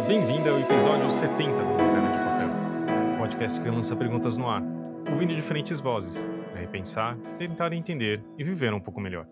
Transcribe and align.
Bem-vinda, 0.00 0.26
bem-vinda 0.26 0.50
ao 0.50 0.58
episódio 0.58 1.10
70 1.10 1.62
do 1.62 1.76
Lanterna 1.76 2.10
de 2.10 2.18
Papel, 2.24 3.18
podcast 3.18 3.60
que 3.60 3.68
lança 3.68 3.94
perguntas 3.94 4.36
no 4.36 4.48
ar, 4.48 4.62
ouvindo 5.10 5.34
diferentes 5.34 5.78
vozes, 5.78 6.26
para 6.50 6.60
repensar, 6.60 7.18
tentar 7.38 7.72
entender 7.74 8.22
e 8.38 8.42
viver 8.42 8.72
um 8.72 8.80
pouco 8.80 8.98
melhor. 8.98 9.26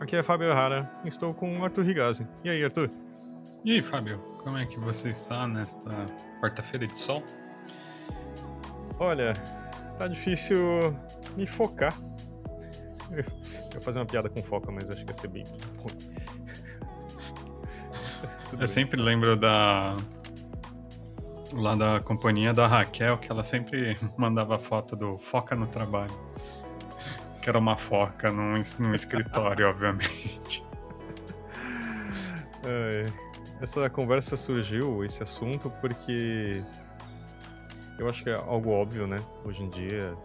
Aqui 0.00 0.16
é 0.16 0.22
Fábio 0.22 0.48
Errara, 0.48 0.90
estou 1.04 1.32
com 1.32 1.60
o 1.60 1.64
Arthur 1.64 1.84
Rigazzi. 1.84 2.26
E 2.42 2.50
aí, 2.50 2.64
Arthur? 2.64 2.90
E 3.64 3.72
aí, 3.72 3.82
Fábio, 3.82 4.18
como 4.42 4.58
é 4.58 4.66
que 4.66 4.80
você 4.80 5.10
está 5.10 5.46
nesta 5.46 5.90
quarta-feira 6.40 6.88
de 6.88 6.96
sol? 6.96 7.22
Olha, 8.98 9.34
tá 9.96 10.08
difícil 10.08 10.58
me 11.36 11.46
focar. 11.46 11.96
Eu 13.12 13.24
ia 13.74 13.80
fazer 13.80 14.00
uma 14.00 14.06
piada 14.06 14.28
com 14.28 14.42
foca, 14.42 14.72
mas 14.72 14.90
acho 14.90 15.04
que 15.04 15.10
ia 15.10 15.14
ser 15.14 15.28
bem 15.28 15.44
ruim. 15.78 15.96
Eu 18.54 18.58
bem. 18.58 18.66
sempre 18.68 19.00
lembro 19.00 19.36
da. 19.36 19.96
Lá 21.52 21.74
da 21.74 22.00
companhia 22.00 22.52
da 22.52 22.66
Raquel, 22.66 23.18
que 23.18 23.30
ela 23.30 23.44
sempre 23.44 23.96
mandava 24.16 24.58
foto 24.58 24.96
do 24.96 25.18
Foca 25.18 25.54
no 25.54 25.66
Trabalho. 25.66 26.14
Que 27.42 27.48
era 27.48 27.58
uma 27.58 27.76
foca 27.76 28.32
num, 28.32 28.60
num 28.78 28.94
escritório, 28.94 29.68
obviamente. 29.68 30.64
É, 32.66 33.12
essa 33.60 33.90
conversa 33.90 34.38
surgiu, 34.38 35.04
esse 35.04 35.22
assunto, 35.22 35.70
porque 35.82 36.64
eu 37.98 38.08
acho 38.08 38.24
que 38.24 38.30
é 38.30 38.34
algo 38.34 38.70
óbvio, 38.70 39.06
né? 39.06 39.18
Hoje 39.44 39.62
em 39.62 39.68
dia 39.68 40.16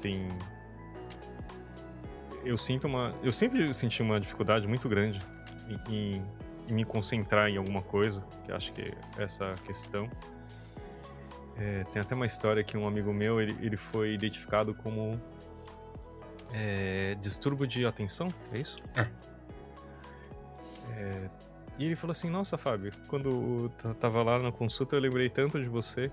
tem. 0.00 0.26
Eu 2.42 2.56
sinto 2.56 2.86
uma. 2.86 3.14
Eu 3.22 3.30
sempre 3.30 3.74
senti 3.74 4.02
uma 4.02 4.18
dificuldade 4.18 4.66
muito 4.66 4.88
grande 4.88 5.20
em, 5.68 5.94
em 6.16 6.24
me 6.70 6.84
concentrar 6.84 7.48
em 7.48 7.56
alguma 7.56 7.82
coisa, 7.82 8.20
que 8.44 8.52
acho 8.52 8.72
que 8.72 8.82
é 8.82 9.22
essa 9.22 9.54
questão. 9.64 10.08
É, 11.56 11.84
tem 11.92 12.00
até 12.00 12.14
uma 12.14 12.26
história 12.26 12.62
que 12.62 12.76
um 12.76 12.86
amigo 12.86 13.12
meu 13.12 13.40
ele, 13.40 13.56
ele 13.60 13.76
foi 13.76 14.14
identificado 14.14 14.72
como 14.74 15.20
é, 16.52 17.16
distúrbio 17.16 17.66
de 17.66 17.84
atenção, 17.84 18.28
é 18.52 18.60
isso? 18.60 18.82
É. 18.94 19.08
é. 20.92 21.30
E 21.78 21.84
ele 21.84 21.96
falou 21.96 22.12
assim: 22.12 22.28
Nossa, 22.28 22.58
Fábio, 22.58 22.92
quando 23.08 23.70
eu 23.84 23.94
tava 23.94 24.22
lá 24.22 24.38
na 24.38 24.50
consulta 24.50 24.96
eu 24.96 25.00
lembrei 25.00 25.28
tanto 25.28 25.60
de 25.62 25.68
você. 25.68 26.10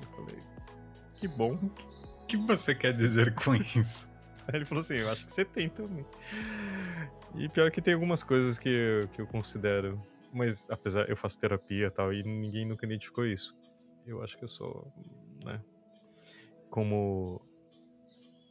Eu 0.00 0.08
falei: 0.16 0.38
Que 1.16 1.28
bom. 1.28 1.54
O 1.54 2.26
que 2.26 2.36
você 2.36 2.74
quer 2.74 2.92
dizer 2.92 3.34
com 3.34 3.54
isso? 3.54 4.10
Aí 4.46 4.56
ele 4.56 4.64
falou 4.64 4.82
assim: 4.82 4.94
Eu 4.94 5.10
acho 5.10 5.24
que 5.26 5.32
você 5.32 5.44
tem 5.44 5.68
também. 5.68 6.04
E 7.34 7.48
pior 7.48 7.70
que 7.70 7.80
tem 7.80 7.94
algumas 7.94 8.22
coisas 8.22 8.58
que, 8.58 8.68
eu, 8.68 9.08
que 9.08 9.20
eu 9.20 9.26
considero. 9.26 10.00
Mas 10.32 10.70
apesar, 10.70 11.08
eu 11.08 11.16
faço 11.16 11.38
terapia 11.38 11.86
e 11.86 11.90
tal, 11.90 12.12
e 12.12 12.22
ninguém 12.22 12.66
nunca 12.66 12.84
identificou 12.84 13.26
isso. 13.26 13.56
Eu 14.06 14.22
acho 14.22 14.36
que 14.36 14.44
eu 14.44 14.48
sou, 14.48 14.90
né? 15.44 15.60
Como 16.70 17.40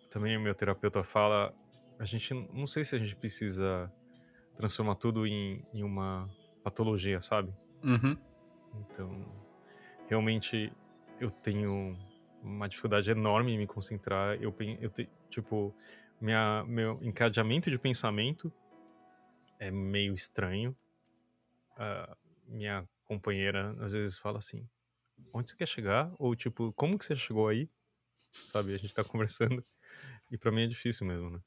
também 0.09 0.37
o 0.37 0.41
meu 0.41 0.55
terapeuta 0.55 1.03
fala, 1.03 1.53
a 1.99 2.05
gente 2.05 2.33
não 2.33 2.65
sei 2.65 2.83
se 2.83 2.95
a 2.95 2.99
gente 2.99 3.15
precisa 3.15 3.91
transformar 4.55 4.95
tudo 4.95 5.27
em, 5.27 5.63
em 5.73 5.83
uma 5.83 6.29
patologia, 6.63 7.21
sabe? 7.21 7.53
Uhum. 7.83 8.17
Então, 8.79 9.25
realmente 10.07 10.71
eu 11.19 11.29
tenho 11.29 11.97
uma 12.41 12.67
dificuldade 12.67 13.09
enorme 13.11 13.53
em 13.53 13.57
me 13.57 13.67
concentrar. 13.67 14.35
Eu, 14.41 14.53
eu 14.79 14.91
tipo, 15.29 15.73
minha, 16.19 16.63
meu 16.67 16.99
encadeamento 17.01 17.69
de 17.69 17.77
pensamento 17.77 18.51
é 19.59 19.71
meio 19.71 20.13
estranho. 20.13 20.75
Uh, 21.73 22.15
minha 22.47 22.87
companheira 23.05 23.75
às 23.79 23.93
vezes 23.93 24.17
fala 24.17 24.39
assim: 24.39 24.67
onde 25.33 25.49
você 25.49 25.55
quer 25.55 25.67
chegar? 25.67 26.11
Ou 26.17 26.35
tipo, 26.35 26.73
como 26.73 26.97
que 26.97 27.05
você 27.05 27.15
chegou 27.15 27.47
aí? 27.47 27.69
Sabe, 28.31 28.73
a 28.73 28.77
gente 28.77 28.93
tá 28.93 29.03
conversando. 29.05 29.63
E 30.31 30.37
para 30.37 30.51
mim 30.51 30.63
é 30.63 30.67
difícil 30.67 31.07
mesmo, 31.07 31.29
né? 31.29 31.39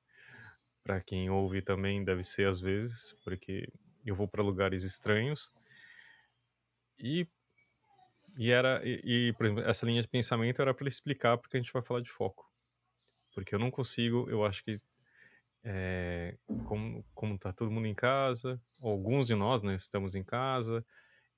Para 0.82 1.00
quem 1.00 1.30
ouve 1.30 1.62
também 1.62 2.02
deve 2.04 2.24
ser 2.24 2.48
às 2.48 2.60
vezes, 2.60 3.12
porque 3.24 3.68
eu 4.04 4.14
vou 4.14 4.26
para 4.28 4.42
lugares 4.42 4.82
estranhos. 4.82 5.52
E 6.98 7.26
e 8.38 8.50
era 8.50 8.80
e, 8.84 9.28
e, 9.28 9.32
por 9.34 9.46
exemplo, 9.46 9.64
essa 9.64 9.84
linha 9.84 10.00
de 10.00 10.08
pensamento 10.08 10.62
era 10.62 10.72
para 10.72 10.88
explicar 10.88 11.36
porque 11.36 11.56
a 11.56 11.60
gente 11.60 11.72
vai 11.72 11.82
falar 11.82 12.00
de 12.00 12.10
foco. 12.10 12.48
Porque 13.34 13.54
eu 13.54 13.58
não 13.58 13.70
consigo, 13.70 14.28
eu 14.30 14.44
acho 14.44 14.64
que 14.64 14.80
é, 15.62 16.36
como, 16.64 17.04
como 17.14 17.38
tá 17.38 17.52
todo 17.52 17.70
mundo 17.70 17.86
em 17.86 17.94
casa, 17.94 18.60
alguns 18.80 19.26
de 19.26 19.34
nós, 19.34 19.62
né, 19.62 19.74
estamos 19.74 20.14
em 20.14 20.22
casa 20.22 20.84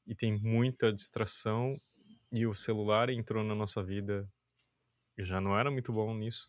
e 0.06 0.15
tem 0.15 0.33
muita 0.33 0.93
distração 0.93 1.81
e 2.31 2.47
o 2.47 2.55
celular 2.55 3.11
entrou 3.11 3.44
na 3.44 3.55
nossa 3.55 3.82
vida. 3.82 4.28
Eu 5.16 5.25
já 5.25 5.41
não 5.41 5.59
era 5.59 5.71
muito 5.71 5.93
bom 5.93 6.15
nisso. 6.15 6.49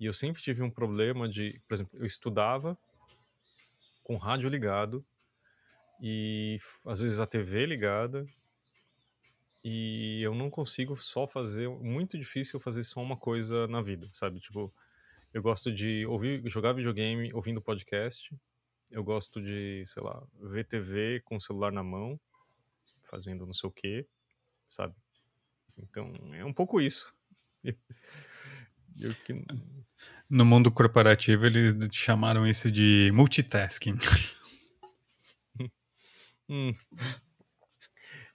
E 0.00 0.06
eu 0.06 0.12
sempre 0.12 0.42
tive 0.42 0.62
um 0.62 0.70
problema 0.70 1.28
de, 1.28 1.60
por 1.68 1.74
exemplo, 1.74 1.98
eu 1.98 2.06
estudava 2.06 2.76
com 4.02 4.16
rádio 4.16 4.48
ligado 4.48 5.04
e 6.00 6.58
às 6.86 7.00
vezes 7.00 7.20
a 7.20 7.26
TV 7.26 7.66
ligada 7.66 8.26
e 9.64 10.22
eu 10.22 10.34
não 10.34 10.48
consigo 10.48 10.96
só 10.96 11.26
fazer, 11.26 11.68
muito 11.68 12.16
difícil 12.16 12.60
fazer 12.60 12.84
só 12.84 13.00
uma 13.00 13.16
coisa 13.16 13.66
na 13.66 13.82
vida, 13.82 14.08
sabe? 14.12 14.40
Tipo, 14.40 14.72
eu 15.38 15.42
gosto 15.42 15.72
de 15.72 16.04
ouvir, 16.04 16.42
jogar 16.50 16.72
videogame 16.72 17.32
ouvindo 17.32 17.62
podcast. 17.62 18.36
Eu 18.90 19.04
gosto 19.04 19.40
de, 19.40 19.84
sei 19.86 20.02
lá, 20.02 20.20
ver 20.34 20.66
TV 20.66 21.20
com 21.24 21.36
o 21.36 21.40
celular 21.40 21.70
na 21.70 21.80
mão, 21.80 22.18
fazendo 23.04 23.46
não 23.46 23.54
sei 23.54 23.68
o 23.68 23.72
quê, 23.72 24.04
sabe? 24.68 24.96
Então, 25.76 26.12
é 26.34 26.44
um 26.44 26.52
pouco 26.52 26.80
isso. 26.80 27.14
Que... 29.24 29.32
No 30.28 30.44
mundo 30.44 30.72
corporativo, 30.72 31.46
eles 31.46 31.72
chamaram 31.92 32.44
isso 32.44 32.68
de 32.68 33.12
multitasking. 33.14 33.94
hum. 36.50 36.72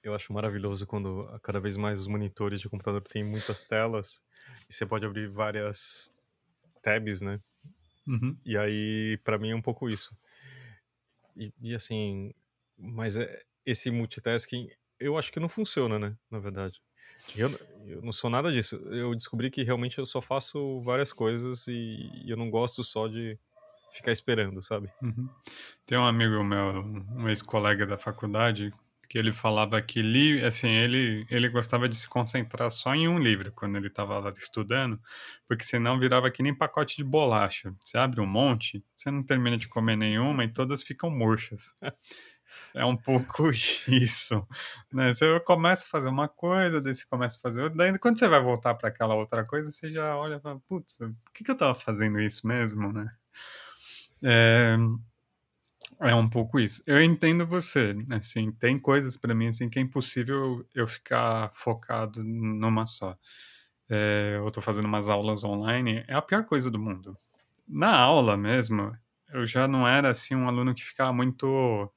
Eu 0.02 0.16
acho 0.16 0.32
maravilhoso 0.32 0.88
quando 0.88 1.28
cada 1.44 1.60
vez 1.60 1.76
mais 1.76 2.00
os 2.00 2.08
monitores 2.08 2.62
de 2.62 2.70
computador 2.70 3.02
têm 3.02 3.26
muitas 3.26 3.62
telas 3.62 4.24
e 4.70 4.74
você 4.74 4.86
pode 4.86 5.06
abrir 5.06 5.28
várias 5.28 6.14
tabs, 6.84 7.22
né? 7.22 7.40
Uhum. 8.06 8.38
E 8.46 8.58
aí, 8.58 9.18
para 9.24 9.40
mim, 9.40 9.52
é 9.52 9.56
um 9.56 9.62
pouco 9.62 9.90
isso. 9.90 10.16
E, 11.36 11.52
e, 11.62 11.74
assim, 11.74 12.34
mas 12.78 13.18
é, 13.18 13.42
esse 13.66 13.90
multitasking, 13.90 14.70
eu 15.00 15.18
acho 15.18 15.32
que 15.32 15.40
não 15.40 15.50
funciona, 15.50 15.98
né? 15.98 16.16
Na 16.30 16.40
verdade. 16.40 16.80
Eu, 17.36 17.50
eu 17.86 18.02
não 18.02 18.12
sou 18.12 18.30
nada 18.30 18.52
disso. 18.52 18.76
Eu 18.92 19.16
descobri 19.16 19.50
que 19.50 19.64
realmente 19.64 19.98
eu 19.98 20.06
só 20.06 20.22
faço 20.22 20.82
várias 20.82 21.14
coisas 21.14 21.68
e, 21.68 22.12
e 22.26 22.30
eu 22.30 22.36
não 22.38 22.50
gosto 22.50 22.84
só 22.84 23.08
de 23.08 23.40
ficar 23.94 24.12
esperando, 24.12 24.62
sabe? 24.62 24.92
Uhum. 25.02 25.30
Tem 25.86 25.98
um 25.98 26.06
amigo 26.06 26.44
meu, 26.44 26.84
um 27.16 27.30
ex-colega 27.30 27.86
da 27.86 27.98
faculdade, 27.98 28.72
que 29.14 29.20
ele 29.20 29.32
falava 29.32 29.80
que 29.80 30.02
li, 30.02 30.44
assim, 30.44 30.72
ele, 30.72 31.24
ele 31.30 31.48
gostava 31.48 31.88
de 31.88 31.96
se 31.96 32.10
concentrar 32.10 32.72
só 32.72 32.96
em 32.96 33.08
um 33.08 33.20
livro 33.20 33.52
quando 33.52 33.76
ele 33.76 33.86
estava 33.86 34.18
lá 34.18 34.30
estudando, 34.36 35.00
porque 35.48 35.64
senão 35.64 36.00
virava 36.00 36.32
que 36.32 36.42
nem 36.42 36.52
pacote 36.52 36.98
de 36.98 37.04
bolacha. 37.04 37.76
Você 37.84 37.96
abre 37.96 38.20
um 38.20 38.26
monte, 38.26 38.84
você 38.96 39.12
não 39.12 39.22
termina 39.22 39.56
de 39.56 39.68
comer 39.68 39.96
nenhuma 39.96 40.44
e 40.44 40.52
todas 40.52 40.82
ficam 40.82 41.12
murchas. 41.12 41.78
É 42.76 42.84
um 42.84 42.98
pouco 42.98 43.50
isso, 43.88 44.46
né? 44.92 45.14
Você 45.14 45.40
começa 45.40 45.86
a 45.86 45.88
fazer 45.88 46.10
uma 46.10 46.28
coisa, 46.28 46.82
daí 46.82 46.94
você 46.94 47.06
começa 47.10 47.38
a 47.38 47.42
fazer 47.42 47.62
outra, 47.62 47.78
daí 47.78 47.98
quando 47.98 48.20
você 48.20 48.28
vai 48.28 48.42
voltar 48.44 48.76
para 48.76 48.90
aquela 48.90 49.16
outra 49.16 49.46
coisa, 49.46 49.72
você 49.72 49.90
já 49.90 50.18
olha 50.18 50.36
e 50.36 50.42
fala, 50.42 50.60
putz, 50.68 50.98
por 50.98 51.32
que, 51.34 51.42
que 51.46 51.50
eu 51.50 51.54
estava 51.54 51.74
fazendo 51.74 52.20
isso 52.20 52.46
mesmo, 52.46 52.92
né? 52.92 53.08
É, 54.22 54.76
é 56.08 56.16
um 56.16 56.30
pouco 56.30 56.60
isso. 56.60 56.84
Eu 56.88 57.02
entendo 57.02 57.46
você, 57.46 57.96
assim, 58.12 58.52
tem 58.52 58.80
coisas 58.80 59.18
para 59.18 59.34
mim 59.34 59.48
assim 59.48 59.70
que 59.70 59.80
é 59.80 59.82
impossível 59.82 60.66
eu 60.74 60.88
ficar 60.88 61.52
focado 61.54 62.24
numa 62.24 62.86
só. 62.86 63.18
É, 63.90 64.36
eu 64.38 64.48
estou 64.48 64.64
fazendo 64.64 64.86
umas 64.86 65.10
aulas 65.10 65.44
online, 65.44 66.04
é 66.08 66.14
a 66.16 66.22
pior 66.22 66.46
coisa 66.46 66.72
do 66.72 66.80
mundo. 66.80 67.18
Na 67.68 67.96
aula 67.96 68.38
mesmo, 68.38 68.92
eu 69.32 69.46
já 69.46 69.68
não 69.68 69.88
era 69.88 70.10
assim 70.10 70.36
um 70.36 70.48
aluno 70.48 70.74
que 70.74 70.84
ficava 70.84 71.14
muito 71.14 71.92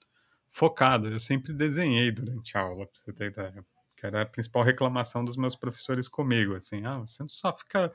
focado. 0.51 1.09
Eu 1.09 1.21
sempre 1.21 1.53
desenhei 1.53 2.11
durante 2.11 2.57
a 2.57 2.61
aula, 2.61 2.87
para 2.87 2.95
você 2.95 3.13
ter 3.13 3.31
ideia. 3.31 3.65
Que 3.97 4.07
era 4.07 4.23
a 4.23 4.27
principal 4.27 4.63
reclamação 4.63 5.25
dos 5.25 5.37
meus 5.37 5.55
professores 5.57 6.09
comigo, 6.09 6.55
assim, 6.55 6.85
ah, 6.85 6.99
você 6.99 7.23
não 7.23 7.29
só 7.29 7.55
fica 7.55 7.93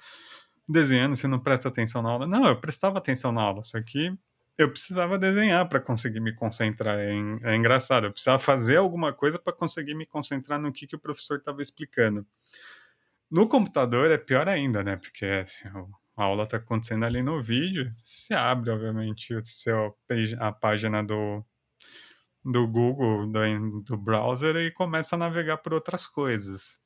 desenhando, 0.67 1.15
você 1.15 1.27
não 1.27 1.39
presta 1.39 1.69
atenção 1.69 2.01
na 2.01 2.09
aula. 2.09 2.27
Não, 2.27 2.47
eu 2.47 2.59
prestava 2.59 2.97
atenção 2.97 3.31
na 3.31 3.41
aula, 3.41 3.63
só 3.63 3.81
que 3.81 4.11
eu 4.57 4.69
precisava 4.69 5.17
desenhar 5.17 5.67
para 5.67 5.79
conseguir 5.79 6.19
me 6.19 6.33
concentrar. 6.33 6.99
É, 6.99 7.11
é, 7.43 7.55
engraçado, 7.55 8.07
eu 8.07 8.11
precisava 8.11 8.39
fazer 8.39 8.77
alguma 8.77 9.13
coisa 9.13 9.39
para 9.39 9.53
conseguir 9.53 9.95
me 9.95 10.05
concentrar 10.05 10.59
no 10.59 10.71
que, 10.71 10.87
que 10.87 10.95
o 10.95 10.99
professor 10.99 11.37
estava 11.37 11.61
explicando. 11.61 12.25
No 13.29 13.47
computador 13.47 14.11
é 14.11 14.17
pior 14.17 14.47
ainda, 14.49 14.83
né? 14.83 14.97
Porque 14.97 15.25
assim, 15.25 15.67
a 16.17 16.23
aula 16.23 16.43
está 16.43 16.57
acontecendo 16.57 17.05
ali 17.05 17.23
no 17.23 17.41
vídeo, 17.41 17.91
você 17.95 18.33
abre, 18.33 18.69
obviamente, 18.69 19.33
o 19.33 19.43
seu, 19.43 19.95
a 20.39 20.51
página 20.51 21.01
do, 21.01 21.43
do 22.43 22.67
Google, 22.67 23.27
do, 23.31 23.81
do 23.83 23.97
browser 23.97 24.55
e 24.57 24.71
começa 24.71 25.15
a 25.15 25.19
navegar 25.19 25.57
por 25.57 25.73
outras 25.73 26.05
coisas. 26.05 26.80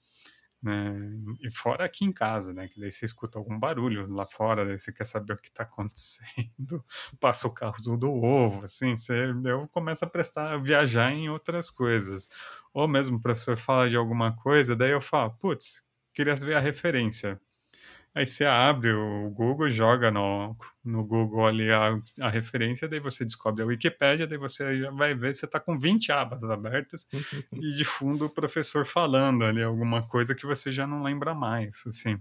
Né? 0.66 0.96
E 1.42 1.52
fora 1.52 1.86
aqui 1.86 2.04
em 2.06 2.12
casa, 2.12 2.52
né? 2.52 2.68
Que 2.68 2.80
daí 2.80 2.92
você 2.92 3.06
escuta 3.06 3.38
algum 3.38 3.60
barulho 3.60 4.12
lá 4.12 4.26
fora, 4.26 4.66
daí 4.66 4.80
você 4.80 4.92
quer 4.92 5.06
saber 5.06 5.34
o 5.34 5.38
que 5.38 5.48
está 5.50 5.62
acontecendo, 5.62 6.84
passa 7.22 7.48
o 7.48 7.54
carro 7.54 7.80
do 7.82 8.12
ovo, 8.12 8.64
assim, 8.66 8.98
você, 8.98 9.32
eu 9.46 9.68
começo 9.68 10.04
a 10.04 10.10
prestar, 10.10 10.54
a 10.54 10.58
viajar 10.58 11.12
em 11.12 11.30
outras 11.30 11.70
coisas. 11.70 12.30
Ou 12.74 12.88
mesmo 12.88 13.18
o 13.18 13.22
professor 13.22 13.56
fala 13.58 13.88
de 13.88 13.96
alguma 13.96 14.36
coisa, 14.36 14.76
daí 14.76 14.90
eu 14.92 15.00
falo, 15.02 15.32
putz, 15.36 15.86
queria 16.16 16.34
ver 16.36 16.56
a 16.56 16.60
referência. 16.60 17.40
Aí 18.16 18.26
você 18.26 18.46
abre 18.46 18.94
o 18.94 19.30
Google, 19.32 19.70
joga 19.70 20.10
no, 20.10 20.56
no 20.86 21.04
Google 21.04 21.46
ali 21.46 21.70
a, 21.70 22.00
a 22.22 22.30
referência, 22.30 22.88
daí 22.88 23.02
você 23.02 23.26
descobre 23.26 23.62
a 23.62 23.66
Wikipédia, 23.66 24.26
daí 24.26 24.38
você 24.38 24.90
vai 24.92 25.14
ver, 25.14 25.36
você 25.36 25.46
está 25.46 25.60
com 25.60 25.78
20 25.78 26.14
abas 26.14 26.42
abertas 26.46 27.06
e 27.52 27.76
de 27.76 27.84
fundo 27.84 28.28
o 28.28 28.30
professor 28.30 28.86
falando 28.86 29.44
ali 29.44 29.62
alguma 29.62 30.02
coisa 30.08 30.34
que 30.34 30.46
você 30.46 30.72
já 30.72 30.88
não 30.88 31.04
lembra 31.04 31.36
mais, 31.36 31.84
assim. 31.86 32.18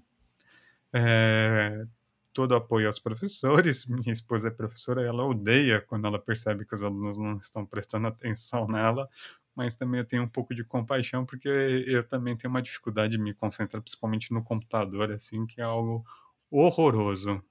É, 0.93 1.87
todo 2.33 2.57
apoio 2.57 2.89
aos 2.89 2.99
professores, 2.99 3.87
minha 3.89 4.13
esposa 4.13 4.49
é 4.49 4.51
professora, 4.51 5.01
ela 5.01 5.25
odeia 5.25 5.81
quando 5.81 6.09
ela 6.09 6.19
percebe 6.19 6.67
que 6.67 6.75
os 6.75 6.83
alunos 6.83 7.17
não 7.17 7.35
estão 7.35 7.65
prestando 7.65 8.09
atenção 8.09 8.67
nela, 8.67 9.09
mas 9.55 9.77
também 9.77 10.01
eu 10.01 10.07
tenho 10.07 10.23
um 10.23 10.29
pouco 10.29 10.55
de 10.55 10.65
compaixão 10.65 11.25
porque 11.25 11.49
eu 11.49 12.03
também 12.03 12.37
tenho 12.37 12.51
uma 12.51 12.63
dificuldade 12.63 13.17
de 13.17 13.23
me 13.23 13.33
concentrar, 13.33 13.83
principalmente 13.83 14.33
no 14.33 14.43
computador, 14.43 15.13
assim, 15.13 15.47
que 15.47 15.61
é 15.61 15.65
algo 15.65 16.05
horroroso. 16.51 17.43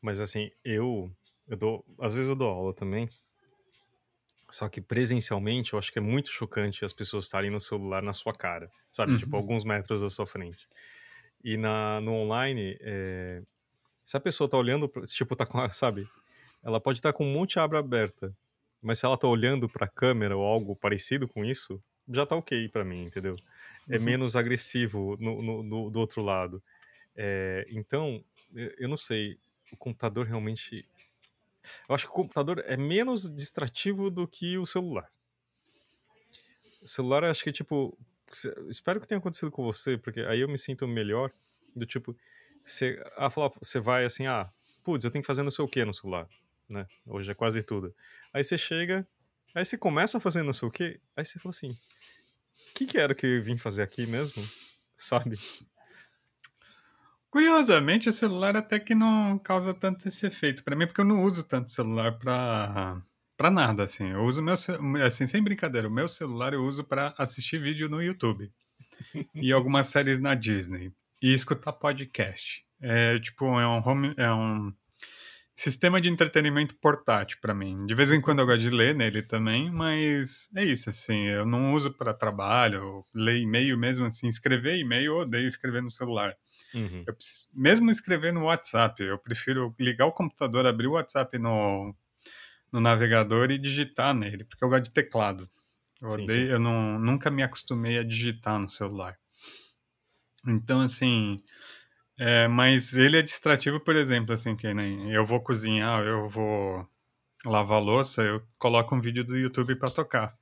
Mas 0.00 0.20
assim, 0.20 0.50
eu, 0.64 1.10
eu 1.48 1.56
dou, 1.56 1.84
às 1.98 2.14
vezes 2.14 2.28
eu 2.28 2.36
dou 2.36 2.48
aula 2.48 2.74
também. 2.74 3.08
Só 4.50 4.68
que 4.68 4.80
presencialmente 4.80 5.72
eu 5.72 5.78
acho 5.78 5.92
que 5.92 5.98
é 5.98 6.02
muito 6.02 6.28
chocante 6.28 6.84
as 6.84 6.92
pessoas 6.92 7.24
estarem 7.24 7.50
no 7.50 7.60
celular 7.60 8.02
na 8.02 8.12
sua 8.12 8.32
cara, 8.32 8.70
sabe? 8.90 9.12
Tipo, 9.12 9.12
uhum. 9.12 9.24
Tipo, 9.24 9.36
alguns 9.36 9.64
metros 9.64 10.00
da 10.00 10.10
sua 10.10 10.26
frente. 10.26 10.68
E 11.42 11.56
na, 11.56 12.00
no 12.00 12.12
online, 12.12 12.76
é... 12.80 13.42
se 14.04 14.16
a 14.16 14.20
pessoa 14.20 14.50
tá 14.50 14.58
olhando, 14.58 14.88
tipo, 15.06 15.36
tá 15.36 15.46
com, 15.46 15.70
sabe? 15.70 16.06
Ela 16.62 16.80
pode 16.80 16.98
estar 16.98 17.12
tá 17.12 17.16
com 17.16 17.24
um 17.24 17.32
monte 17.32 17.52
de 17.52 17.60
aba 17.60 17.78
aberta, 17.78 18.36
mas 18.82 18.98
se 18.98 19.06
ela 19.06 19.16
tá 19.16 19.28
olhando 19.28 19.68
pra 19.68 19.88
câmera 19.88 20.36
ou 20.36 20.44
algo 20.44 20.74
parecido 20.74 21.28
com 21.28 21.44
isso, 21.44 21.82
já 22.08 22.26
tá 22.26 22.36
ok 22.36 22.68
para 22.68 22.84
mim, 22.84 23.02
entendeu? 23.02 23.36
É 23.88 23.96
uhum. 23.96 24.04
menos 24.04 24.36
agressivo 24.36 25.16
no, 25.20 25.42
no, 25.42 25.62
no, 25.62 25.90
do 25.90 26.00
outro 26.00 26.22
lado. 26.22 26.62
É, 27.16 27.66
então, 27.70 28.24
eu 28.78 28.88
não 28.88 28.96
sei, 28.96 29.38
o 29.72 29.76
computador 29.76 30.26
realmente. 30.26 30.86
Eu 31.88 31.94
acho 31.94 32.06
que 32.06 32.12
o 32.12 32.14
computador 32.14 32.62
é 32.66 32.76
menos 32.76 33.34
distrativo 33.34 34.10
do 34.10 34.26
que 34.26 34.56
o 34.58 34.66
celular. 34.66 35.10
O 36.82 36.88
celular, 36.88 37.24
acho 37.24 37.44
que, 37.44 37.52
tipo. 37.52 37.96
Espero 38.68 39.00
que 39.00 39.08
tenha 39.08 39.18
acontecido 39.18 39.50
com 39.50 39.64
você, 39.64 39.98
porque 39.98 40.20
aí 40.20 40.40
eu 40.40 40.48
me 40.48 40.56
sinto 40.56 40.86
melhor. 40.86 41.32
Do 41.74 41.84
tipo, 41.84 42.16
você, 42.64 43.02
a 43.16 43.28
falar, 43.28 43.50
você 43.60 43.80
vai 43.80 44.04
assim, 44.04 44.26
ah, 44.26 44.50
putz, 44.82 45.04
eu 45.04 45.10
tenho 45.10 45.22
que 45.22 45.26
fazer 45.26 45.42
não 45.42 45.50
sei 45.50 45.64
o 45.64 45.68
que 45.68 45.84
no 45.84 45.94
celular, 45.94 46.28
né? 46.70 46.86
Hoje 47.06 47.30
é 47.30 47.34
quase 47.34 47.62
tudo. 47.62 47.94
Aí 48.32 48.42
você 48.44 48.56
chega, 48.56 49.06
aí 49.54 49.64
você 49.64 49.76
começa 49.76 50.20
fazer 50.20 50.42
não 50.42 50.52
sei 50.52 50.68
o 50.68 50.70
que, 50.70 51.00
aí 51.16 51.24
você 51.24 51.38
fala 51.38 51.50
assim: 51.50 51.70
o 51.70 52.74
que, 52.74 52.86
que 52.86 52.98
era 52.98 53.14
que 53.14 53.26
eu 53.26 53.42
vim 53.42 53.58
fazer 53.58 53.82
aqui 53.82 54.06
mesmo? 54.06 54.42
Sabe? 54.96 55.38
Curiosamente, 57.30 58.08
o 58.08 58.12
celular 58.12 58.56
até 58.56 58.78
que 58.80 58.94
não 58.94 59.38
causa 59.38 59.72
tanto 59.72 60.08
esse 60.08 60.26
efeito 60.26 60.64
para 60.64 60.74
mim, 60.74 60.86
porque 60.86 61.00
eu 61.00 61.04
não 61.04 61.22
uso 61.22 61.44
tanto 61.44 61.70
celular 61.70 62.18
para 62.18 63.00
para 63.36 63.50
nada, 63.50 63.84
assim. 63.84 64.10
Eu 64.10 64.24
uso 64.24 64.42
meu 64.42 64.54
assim, 65.02 65.26
sem 65.26 65.42
brincadeira, 65.42 65.88
o 65.88 65.90
meu 65.90 66.06
celular 66.06 66.52
eu 66.52 66.62
uso 66.62 66.84
para 66.84 67.14
assistir 67.16 67.58
vídeo 67.58 67.88
no 67.88 68.02
YouTube 68.02 68.52
e 69.34 69.52
algumas 69.52 69.86
séries 69.86 70.18
na 70.18 70.34
Disney 70.34 70.92
e 71.22 71.32
escutar 71.32 71.72
podcast. 71.72 72.66
É 72.82 73.18
tipo, 73.18 73.44
é 73.58 73.66
um 73.66 73.80
home, 73.86 74.14
é 74.16 74.30
um 74.30 74.72
sistema 75.60 76.00
de 76.00 76.08
entretenimento 76.08 76.74
portátil 76.76 77.36
para 77.38 77.54
mim. 77.54 77.84
De 77.84 77.94
vez 77.94 78.10
em 78.10 78.20
quando 78.20 78.38
eu 78.38 78.46
gosto 78.46 78.60
de 78.60 78.70
ler 78.70 78.94
nele 78.94 79.22
também, 79.22 79.70
mas 79.70 80.48
é 80.56 80.64
isso, 80.64 80.88
assim, 80.88 81.26
eu 81.26 81.44
não 81.44 81.74
uso 81.74 81.92
para 81.92 82.14
trabalho, 82.14 83.04
ler 83.14 83.36
e-mail 83.36 83.76
mesmo, 83.76 84.06
assim, 84.06 84.26
escrever 84.26 84.78
e-mail 84.78 85.12
eu 85.12 85.18
odeio 85.18 85.46
escrever 85.46 85.82
no 85.82 85.90
celular. 85.90 86.34
Uhum. 86.72 87.04
Preciso, 87.04 87.48
mesmo 87.54 87.90
escrever 87.90 88.32
no 88.32 88.44
WhatsApp, 88.44 89.02
eu 89.02 89.18
prefiro 89.18 89.74
ligar 89.78 90.06
o 90.06 90.12
computador, 90.12 90.64
abrir 90.64 90.86
o 90.86 90.92
WhatsApp 90.92 91.38
no, 91.38 91.94
no 92.72 92.80
navegador 92.80 93.50
e 93.50 93.58
digitar 93.58 94.14
nele, 94.14 94.44
porque 94.44 94.64
eu 94.64 94.68
gosto 94.70 94.84
de 94.84 94.92
teclado. 94.92 95.46
Eu 96.00 96.08
sim, 96.08 96.22
odeio, 96.22 96.46
sim. 96.46 96.52
eu 96.52 96.58
não, 96.58 96.98
nunca 96.98 97.30
me 97.30 97.42
acostumei 97.42 97.98
a 97.98 98.02
digitar 98.02 98.58
no 98.58 98.68
celular. 98.68 99.14
Então, 100.46 100.80
assim, 100.80 101.42
é, 102.22 102.46
mas 102.46 102.98
ele 102.98 103.16
é 103.16 103.22
distrativo, 103.22 103.80
por 103.80 103.96
exemplo, 103.96 104.34
assim, 104.34 104.54
que 104.54 104.74
nem 104.74 105.10
eu 105.10 105.24
vou 105.24 105.40
cozinhar, 105.40 106.02
eu 106.04 106.28
vou 106.28 106.86
lavar 107.46 107.82
louça, 107.82 108.22
eu 108.22 108.42
coloco 108.58 108.94
um 108.94 109.00
vídeo 109.00 109.24
do 109.24 109.38
YouTube 109.38 109.74
para 109.76 109.90
tocar. 109.90 110.38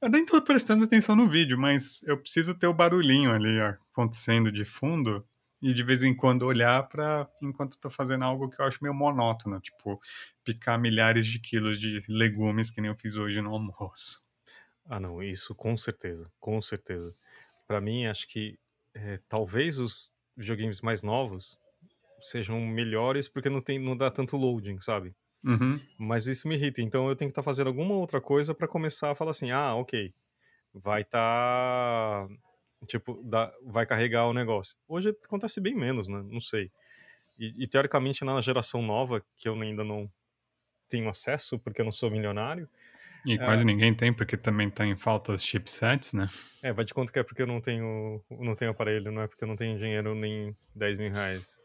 Eu 0.00 0.08
nem 0.08 0.24
tô 0.24 0.40
prestando 0.40 0.82
atenção 0.82 1.14
no 1.14 1.28
vídeo, 1.28 1.58
mas 1.58 2.02
eu 2.04 2.16
preciso 2.16 2.54
ter 2.54 2.68
o 2.68 2.72
barulhinho 2.72 3.32
ali 3.32 3.60
acontecendo 3.60 4.50
de 4.50 4.64
fundo 4.64 5.22
e 5.60 5.74
de 5.74 5.82
vez 5.82 6.02
em 6.02 6.16
quando 6.16 6.46
olhar 6.46 6.88
para 6.88 7.28
enquanto 7.42 7.78
tô 7.78 7.90
fazendo 7.90 8.24
algo 8.24 8.48
que 8.48 8.58
eu 8.58 8.64
acho 8.64 8.82
meio 8.82 8.94
monótono, 8.94 9.60
tipo 9.60 10.00
picar 10.42 10.80
milhares 10.80 11.26
de 11.26 11.38
quilos 11.38 11.78
de 11.78 12.02
legumes 12.08 12.70
que 12.70 12.80
nem 12.80 12.90
eu 12.90 12.96
fiz 12.96 13.14
hoje 13.16 13.42
no 13.42 13.50
almoço. 13.50 14.26
Ah, 14.86 14.98
não, 14.98 15.22
isso 15.22 15.54
com 15.54 15.76
certeza, 15.76 16.32
com 16.40 16.62
certeza. 16.62 17.14
Para 17.66 17.78
mim, 17.78 18.06
acho 18.06 18.26
que 18.26 18.58
é, 18.94 19.20
talvez 19.28 19.78
os 19.78 20.11
videogames 20.36 20.80
mais 20.80 21.02
novos 21.02 21.58
sejam 22.20 22.60
melhores 22.60 23.28
porque 23.28 23.50
não, 23.50 23.60
tem, 23.60 23.78
não 23.78 23.96
dá 23.96 24.10
tanto 24.10 24.36
loading, 24.36 24.80
sabe? 24.80 25.14
Uhum. 25.44 25.80
Mas 25.98 26.26
isso 26.26 26.46
me 26.46 26.54
irrita, 26.54 26.80
então 26.80 27.08
eu 27.08 27.16
tenho 27.16 27.28
que 27.28 27.32
estar 27.32 27.42
tá 27.42 27.44
fazendo 27.44 27.66
alguma 27.66 27.94
outra 27.94 28.20
coisa 28.20 28.54
para 28.54 28.68
começar 28.68 29.10
a 29.10 29.14
falar 29.14 29.32
assim: 29.32 29.50
ah, 29.50 29.74
ok, 29.74 30.14
vai 30.72 31.02
estar. 31.02 32.28
Tá, 32.28 32.86
tipo, 32.86 33.20
dá, 33.24 33.52
vai 33.64 33.84
carregar 33.84 34.26
o 34.26 34.32
negócio. 34.32 34.76
Hoje 34.88 35.10
acontece 35.24 35.60
bem 35.60 35.74
menos, 35.74 36.08
né? 36.08 36.22
Não 36.30 36.40
sei. 36.40 36.70
E, 37.38 37.64
e, 37.64 37.66
teoricamente 37.66 38.24
na 38.24 38.40
geração 38.40 38.82
nova, 38.82 39.24
que 39.36 39.48
eu 39.48 39.60
ainda 39.60 39.82
não 39.82 40.08
tenho 40.88 41.08
acesso 41.08 41.58
porque 41.58 41.80
eu 41.80 41.84
não 41.84 41.92
sou 41.92 42.10
milionário, 42.10 42.68
e 43.24 43.38
quase 43.38 43.62
é. 43.62 43.66
ninguém 43.66 43.94
tem, 43.94 44.12
porque 44.12 44.36
também 44.36 44.68
tá 44.68 44.84
em 44.84 44.96
falta 44.96 45.32
os 45.32 45.42
chipsets, 45.42 46.12
né? 46.12 46.26
É, 46.62 46.72
vai 46.72 46.84
de 46.84 46.92
conta 46.92 47.12
que 47.12 47.18
é 47.18 47.22
porque 47.22 47.42
eu 47.42 47.46
não 47.46 47.60
tenho, 47.60 48.22
não 48.30 48.54
tenho 48.54 48.70
aparelho, 48.70 49.12
não 49.12 49.22
é 49.22 49.28
porque 49.28 49.44
eu 49.44 49.48
não 49.48 49.56
tenho 49.56 49.78
dinheiro 49.78 50.14
nem 50.14 50.56
10 50.74 50.98
mil 50.98 51.12
reais. 51.12 51.64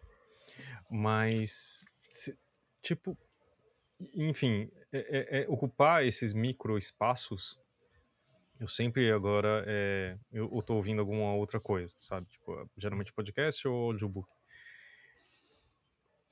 Mas, 0.89 1.85
se, 2.09 2.37
tipo, 2.81 3.17
enfim, 4.13 4.69
é, 4.91 5.39
é, 5.39 5.41
é 5.41 5.45
ocupar 5.49 6.05
esses 6.05 6.33
micro 6.33 6.77
espaços, 6.77 7.59
eu 8.59 8.67
sempre 8.67 9.11
agora, 9.11 9.63
é, 9.67 10.15
eu, 10.31 10.51
eu 10.53 10.61
tô 10.61 10.75
ouvindo 10.75 10.99
alguma 10.99 11.33
outra 11.33 11.59
coisa, 11.59 11.95
sabe? 11.97 12.27
Tipo, 12.27 12.69
geralmente 12.77 13.13
podcast 13.13 13.67
ou 13.67 13.91
audiobook. 13.91 14.29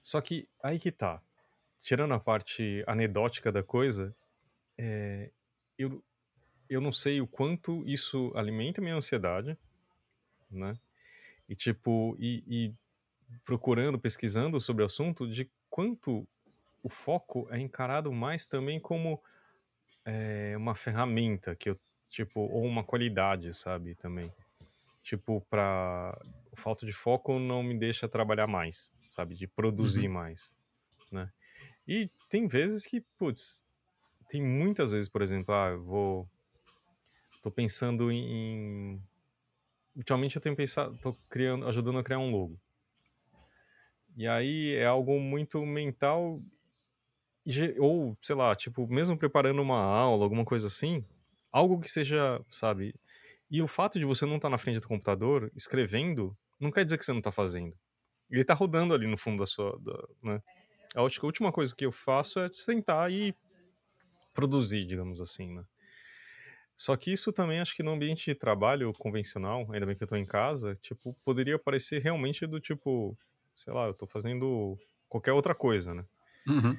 Só 0.02 0.22
que 0.22 0.48
aí 0.62 0.80
que 0.80 0.92
tá. 0.92 1.22
Tirando 1.80 2.14
a 2.14 2.20
parte 2.20 2.84
anedótica 2.88 3.52
da 3.52 3.62
coisa, 3.62 4.16
é, 4.78 5.32
eu, 5.78 6.04
eu 6.70 6.82
não 6.82 6.92
sei 6.92 7.22
o 7.22 7.28
quanto 7.28 7.84
isso 7.86 8.32
alimenta 8.36 8.82
minha 8.82 8.96
ansiedade, 8.96 9.58
né? 10.50 10.78
E 11.48 11.56
tipo, 11.56 12.16
e, 12.20 12.44
e 12.48 12.74
procurando, 13.44 14.00
pesquisando 14.00 14.60
sobre 14.60 14.84
o 14.84 14.86
assunto, 14.86 15.28
de 15.28 15.50
quanto 15.70 16.28
o 16.82 16.90
foco 16.90 17.48
é 17.52 17.60
encarado 17.60 18.12
mais 18.12 18.48
também 18.48 18.80
como 18.80 19.22
é, 20.04 20.56
uma 20.58 20.76
ferramenta 20.76 21.56
que 21.56 21.70
eu 21.70 21.80
tipo 22.16 22.40
ou 22.40 22.64
uma 22.64 22.84
qualidade, 22.84 23.54
sabe, 23.54 23.96
também. 23.96 24.32
Tipo, 25.04 25.42
para 25.50 26.18
o 26.52 26.56
falta 26.56 26.86
de 26.86 26.94
foco 26.94 27.38
não 27.38 27.62
me 27.62 27.78
deixa 27.78 28.08
trabalhar 28.08 28.48
mais, 28.48 28.94
sabe, 29.10 29.36
de 29.36 29.46
produzir 29.48 30.08
uhum. 30.08 30.14
mais, 30.14 30.56
né? 31.12 31.30
E 31.88 32.10
tem 32.30 32.48
vezes 32.48 32.86
que, 32.86 33.02
putz, 33.18 33.66
tem 34.28 34.42
muitas 34.42 34.92
vezes, 34.92 35.10
por 35.10 35.22
exemplo, 35.22 35.54
ah, 35.54 35.70
eu 35.70 35.84
vou. 35.84 36.30
Tô 37.42 37.52
pensando 37.52 38.12
em. 38.12 39.02
Ultimamente 39.96 40.36
eu 40.36 40.42
tenho 40.42 40.56
pensado, 40.56 40.98
tô 41.02 41.16
criando, 41.30 41.68
ajudando 41.68 42.00
a 42.00 42.04
criar 42.04 42.20
um 42.20 42.32
logo. 42.32 42.60
E 44.18 44.28
aí 44.28 44.76
é 44.76 44.86
algo 44.86 45.20
muito 45.20 45.66
mental, 45.66 46.42
ou 47.80 48.18
sei 48.22 48.36
lá, 48.36 48.56
tipo, 48.56 48.88
mesmo 48.88 49.18
preparando 49.18 49.62
uma 49.62 49.80
aula, 49.80 50.24
alguma 50.24 50.44
coisa 50.46 50.68
assim, 50.68 51.06
algo 51.52 51.80
que 51.80 51.90
seja, 51.90 52.42
sabe? 52.50 52.96
E 53.50 53.62
o 53.62 53.68
fato 53.68 54.00
de 54.00 54.06
você 54.06 54.26
não 54.26 54.38
estar 54.38 54.48
tá 54.48 54.52
na 54.52 54.58
frente 54.58 54.80
do 54.82 54.88
computador 54.88 55.52
escrevendo, 55.56 56.36
não 56.60 56.72
quer 56.72 56.84
dizer 56.84 56.98
que 56.98 57.06
você 57.06 57.12
não 57.12 57.20
está 57.20 57.32
fazendo. 57.32 57.74
Ele 58.32 58.42
está 58.42 58.54
rodando 58.54 58.94
ali 58.94 59.06
no 59.06 59.18
fundo 59.18 59.40
da 59.40 59.46
sua. 59.46 59.78
Da, 59.80 60.08
né? 60.24 60.42
A 60.96 61.02
última 61.02 61.52
coisa 61.52 61.76
que 61.76 61.86
eu 61.86 61.92
faço 61.92 62.40
é 62.40 62.48
sentar 62.48 63.12
e 63.12 63.36
produzir, 64.36 64.86
digamos 64.86 65.20
assim, 65.20 65.52
né? 65.52 65.66
Só 66.76 66.96
que 66.98 67.12
isso 67.12 67.32
também 67.32 67.62
acho 67.62 67.76
que 67.76 67.82
no 67.82 67.94
ambiente 67.94 68.26
de 68.26 68.36
trabalho 68.36 68.92
convencional, 68.94 69.66
ainda 69.72 69.86
bem 69.86 69.96
que 69.96 70.04
eu 70.04 70.08
tô 70.08 70.18
em 70.18 70.26
casa, 70.26 70.76
tipo, 70.76 71.18
poderia 71.24 71.58
parecer 71.58 72.02
realmente 72.02 72.46
do 72.46 72.60
tipo, 72.60 73.18
sei 73.56 73.74
lá, 73.74 73.88
eu 73.88 73.94
tô 73.94 74.06
fazendo 74.06 74.78
qualquer 75.08 75.32
outra 75.32 75.56
coisa, 75.56 75.94
né? 75.96 76.06
Uhum. 76.46 76.78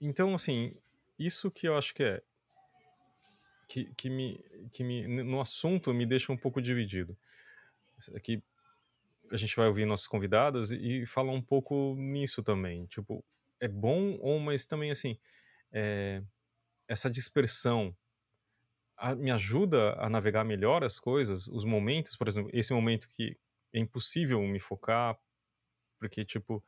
Então, 0.00 0.34
assim, 0.34 0.72
isso 1.18 1.50
que 1.50 1.68
eu 1.68 1.76
acho 1.76 1.94
que 1.94 2.02
é 2.02 2.22
que, 3.68 3.92
que, 3.96 4.08
me, 4.08 4.38
que 4.72 4.82
me 4.82 5.06
no 5.06 5.40
assunto 5.40 5.92
me 5.92 6.06
deixa 6.06 6.32
um 6.32 6.36
pouco 6.36 6.62
dividido. 6.62 7.16
Aqui 8.14 8.42
a 9.30 9.36
gente 9.36 9.56
vai 9.56 9.66
ouvir 9.66 9.84
nossas 9.84 10.06
convidadas 10.06 10.70
e, 10.70 11.02
e 11.02 11.06
falar 11.06 11.32
um 11.32 11.42
pouco 11.42 11.94
nisso 11.96 12.42
também. 12.42 12.86
Tipo, 12.86 13.24
é 13.60 13.68
bom 13.68 14.16
ou 14.20 14.38
mas 14.38 14.66
também 14.66 14.90
assim, 14.90 15.18
é, 15.72 16.22
essa 16.88 17.10
dispersão 17.10 17.94
a, 18.96 19.14
me 19.14 19.30
ajuda 19.30 19.94
a 19.94 20.08
navegar 20.08 20.44
melhor 20.44 20.84
as 20.84 20.98
coisas, 20.98 21.46
os 21.48 21.64
momentos, 21.64 22.16
por 22.16 22.28
exemplo, 22.28 22.50
esse 22.52 22.72
momento 22.72 23.08
que 23.08 23.36
é 23.72 23.78
impossível 23.78 24.40
me 24.42 24.60
focar, 24.60 25.18
porque, 25.98 26.24
tipo, 26.24 26.62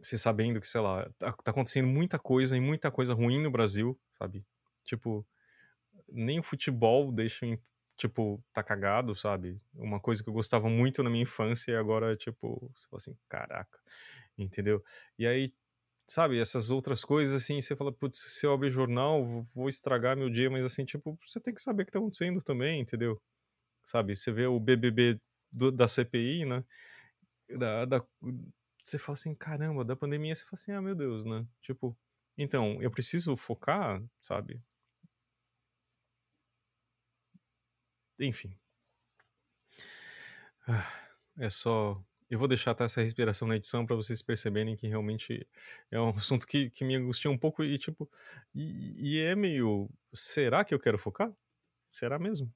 você 0.00 0.18
sabendo 0.18 0.60
que, 0.60 0.68
sei 0.68 0.80
lá, 0.80 1.08
tá, 1.18 1.32
tá 1.32 1.50
acontecendo 1.50 1.88
muita 1.88 2.18
coisa 2.18 2.56
e 2.56 2.60
muita 2.60 2.90
coisa 2.90 3.14
ruim 3.14 3.40
no 3.40 3.50
Brasil, 3.50 3.98
sabe? 4.12 4.44
Tipo, 4.84 5.26
nem 6.08 6.38
o 6.38 6.42
futebol 6.42 7.10
deixa, 7.10 7.46
tipo, 7.96 8.42
tá 8.52 8.62
cagado, 8.62 9.14
sabe? 9.14 9.60
Uma 9.74 9.98
coisa 9.98 10.22
que 10.22 10.28
eu 10.28 10.34
gostava 10.34 10.68
muito 10.68 11.02
na 11.02 11.10
minha 11.10 11.22
infância 11.22 11.72
e 11.72 11.76
agora, 11.76 12.16
tipo, 12.16 12.70
você 12.74 12.86
fala 12.88 12.98
assim, 12.98 13.16
caraca, 13.28 13.80
entendeu? 14.38 14.84
E 15.18 15.26
aí, 15.26 15.52
sabe, 16.06 16.40
essas 16.40 16.70
outras 16.70 17.04
coisas, 17.04 17.34
assim, 17.42 17.60
você 17.60 17.74
fala, 17.76 17.92
putz, 17.92 18.18
se 18.18 18.46
eu 18.46 18.52
abrir 18.52 18.70
jornal, 18.70 19.24
vou 19.54 19.68
estragar 19.68 20.16
meu 20.16 20.30
dia, 20.30 20.50
mas 20.50 20.64
assim, 20.66 20.84
tipo, 20.84 21.18
você 21.22 21.40
tem 21.40 21.54
que 21.54 21.60
saber 21.60 21.82
o 21.82 21.86
que 21.86 21.92
tá 21.92 21.98
acontecendo 21.98 22.40
também, 22.42 22.80
entendeu? 22.80 23.20
Sabe, 23.84 24.16
você 24.16 24.32
vê 24.32 24.46
o 24.46 24.60
BBB 24.60 25.20
do, 25.52 25.72
da 25.72 25.88
CPI, 25.88 26.46
né? 26.46 26.64
Da, 27.58 27.84
da, 27.86 28.06
você 28.82 28.98
fala 28.98 29.14
assim, 29.14 29.34
caramba, 29.34 29.84
da 29.84 29.96
pandemia, 29.96 30.34
você 30.34 30.44
fala 30.44 30.54
assim, 30.54 30.72
ah, 30.72 30.82
meu 30.82 30.94
Deus, 30.94 31.24
né? 31.24 31.46
Tipo, 31.62 31.96
então, 32.38 32.80
eu 32.82 32.90
preciso 32.90 33.36
focar, 33.36 34.02
sabe? 34.22 34.60
Enfim. 38.20 38.56
Ah, 40.68 40.86
é 41.38 41.48
só 41.50 42.02
eu 42.28 42.38
vou 42.38 42.48
deixar 42.48 42.72
até 42.72 42.84
essa 42.84 43.02
respiração 43.02 43.46
na 43.46 43.56
edição 43.56 43.86
para 43.86 43.94
vocês 43.94 44.20
perceberem 44.20 44.76
que 44.76 44.88
realmente 44.88 45.46
é 45.90 46.00
um 46.00 46.10
assunto 46.16 46.46
que, 46.46 46.70
que 46.70 46.84
me 46.84 46.96
angustia 46.96 47.30
um 47.30 47.38
pouco 47.38 47.62
e 47.62 47.78
tipo. 47.78 48.08
E, 48.54 49.14
e 49.14 49.20
é 49.20 49.34
meio. 49.34 49.88
Será 50.12 50.64
que 50.64 50.74
eu 50.74 50.80
quero 50.80 50.98
focar? 50.98 51.32
Será 51.92 52.18
mesmo? 52.18 52.52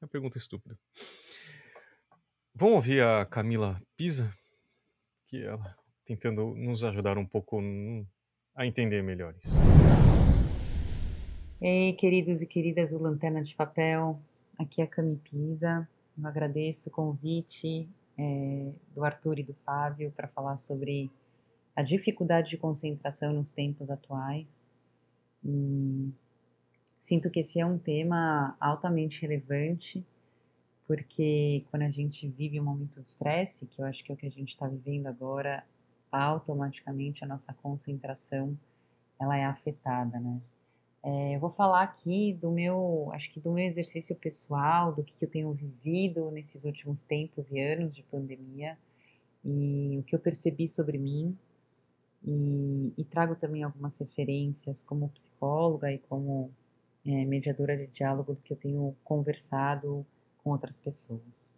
É 0.00 0.04
uma 0.04 0.08
pergunta 0.08 0.38
estúpida. 0.38 0.78
Vamos 2.54 2.76
ouvir 2.76 3.02
a 3.02 3.24
Camila 3.24 3.80
Pisa, 3.96 4.32
que 5.26 5.42
ela 5.42 5.76
tentando 6.04 6.54
nos 6.54 6.84
ajudar 6.84 7.16
um 7.16 7.26
pouco 7.26 7.60
a 8.54 8.66
entender 8.66 9.02
melhor 9.02 9.34
isso. 9.42 9.54
Ei, 11.60 11.92
queridos 11.94 12.42
e 12.42 12.46
queridas 12.46 12.90
do 12.90 12.98
Lanterna 12.98 13.42
de 13.42 13.54
Papel, 13.54 14.20
aqui 14.58 14.80
é 14.80 14.84
a 14.84 14.86
Cami 14.86 15.16
Pisa. 15.16 15.88
Eu 16.18 16.26
agradeço 16.26 16.88
o 16.88 16.92
convite 16.92 17.88
é, 18.18 18.72
do 18.94 19.04
Arthur 19.04 19.38
e 19.38 19.42
do 19.42 19.54
Fábio 19.64 20.12
para 20.12 20.28
falar 20.28 20.56
sobre 20.56 21.10
a 21.74 21.82
dificuldade 21.82 22.50
de 22.50 22.56
concentração 22.56 23.32
nos 23.32 23.50
tempos 23.50 23.90
atuais. 23.90 24.62
E 25.44 26.12
sinto 26.98 27.30
que 27.30 27.40
esse 27.40 27.58
é 27.60 27.66
um 27.66 27.78
tema 27.78 28.56
altamente 28.60 29.22
relevante, 29.22 30.04
porque 30.86 31.64
quando 31.70 31.82
a 31.82 31.90
gente 31.90 32.28
vive 32.28 32.60
um 32.60 32.64
momento 32.64 33.00
de 33.00 33.08
estresse, 33.08 33.66
que 33.66 33.80
eu 33.80 33.86
acho 33.86 34.04
que 34.04 34.12
é 34.12 34.14
o 34.14 34.18
que 34.18 34.26
a 34.26 34.30
gente 34.30 34.50
está 34.50 34.68
vivendo 34.68 35.06
agora, 35.06 35.64
automaticamente 36.10 37.24
a 37.24 37.26
nossa 37.26 37.54
concentração 37.54 38.56
ela 39.18 39.36
é 39.36 39.44
afetada, 39.44 40.20
né? 40.20 40.40
É, 41.04 41.34
eu 41.34 41.40
vou 41.40 41.50
falar 41.50 41.82
aqui 41.82 42.32
do 42.34 42.50
meu, 42.50 43.10
acho 43.12 43.30
que 43.32 43.40
do 43.40 43.50
meu 43.50 43.66
exercício 43.66 44.14
pessoal, 44.14 44.92
do 44.92 45.02
que 45.02 45.24
eu 45.24 45.28
tenho 45.28 45.52
vivido 45.52 46.30
nesses 46.30 46.64
últimos 46.64 47.02
tempos 47.02 47.50
e 47.50 47.58
anos 47.58 47.94
de 47.94 48.02
pandemia 48.04 48.78
e 49.44 49.98
o 49.98 50.04
que 50.04 50.14
eu 50.14 50.20
percebi 50.20 50.68
sobre 50.68 50.98
mim. 50.98 51.36
E, 52.24 52.92
e 52.96 53.04
trago 53.04 53.34
também 53.34 53.64
algumas 53.64 53.96
referências 53.96 54.80
como 54.82 55.08
psicóloga 55.08 55.92
e 55.92 55.98
como 55.98 56.52
é, 57.04 57.24
mediadora 57.24 57.76
de 57.76 57.88
diálogo 57.88 58.34
do 58.34 58.40
que 58.40 58.52
eu 58.52 58.56
tenho 58.56 58.94
conversado 59.02 60.06
com 60.42 60.50
outras 60.50 60.78
pessoas. 60.78 61.48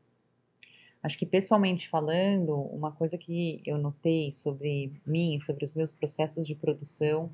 Acho 1.03 1.19
que 1.19 1.27
pessoalmente 1.27 1.87
falando, 1.91 2.55
uma 2.55 2.91
coisa 2.91 3.19
que 3.19 3.61
eu 3.67 3.77
notei 3.77 4.33
sobre 4.33 4.91
mim, 5.07 5.39
sobre 5.39 5.67
os 5.67 5.75
meus 5.75 5.93
processos 5.93 6.47
de 6.47 6.55
produção, 6.55 7.31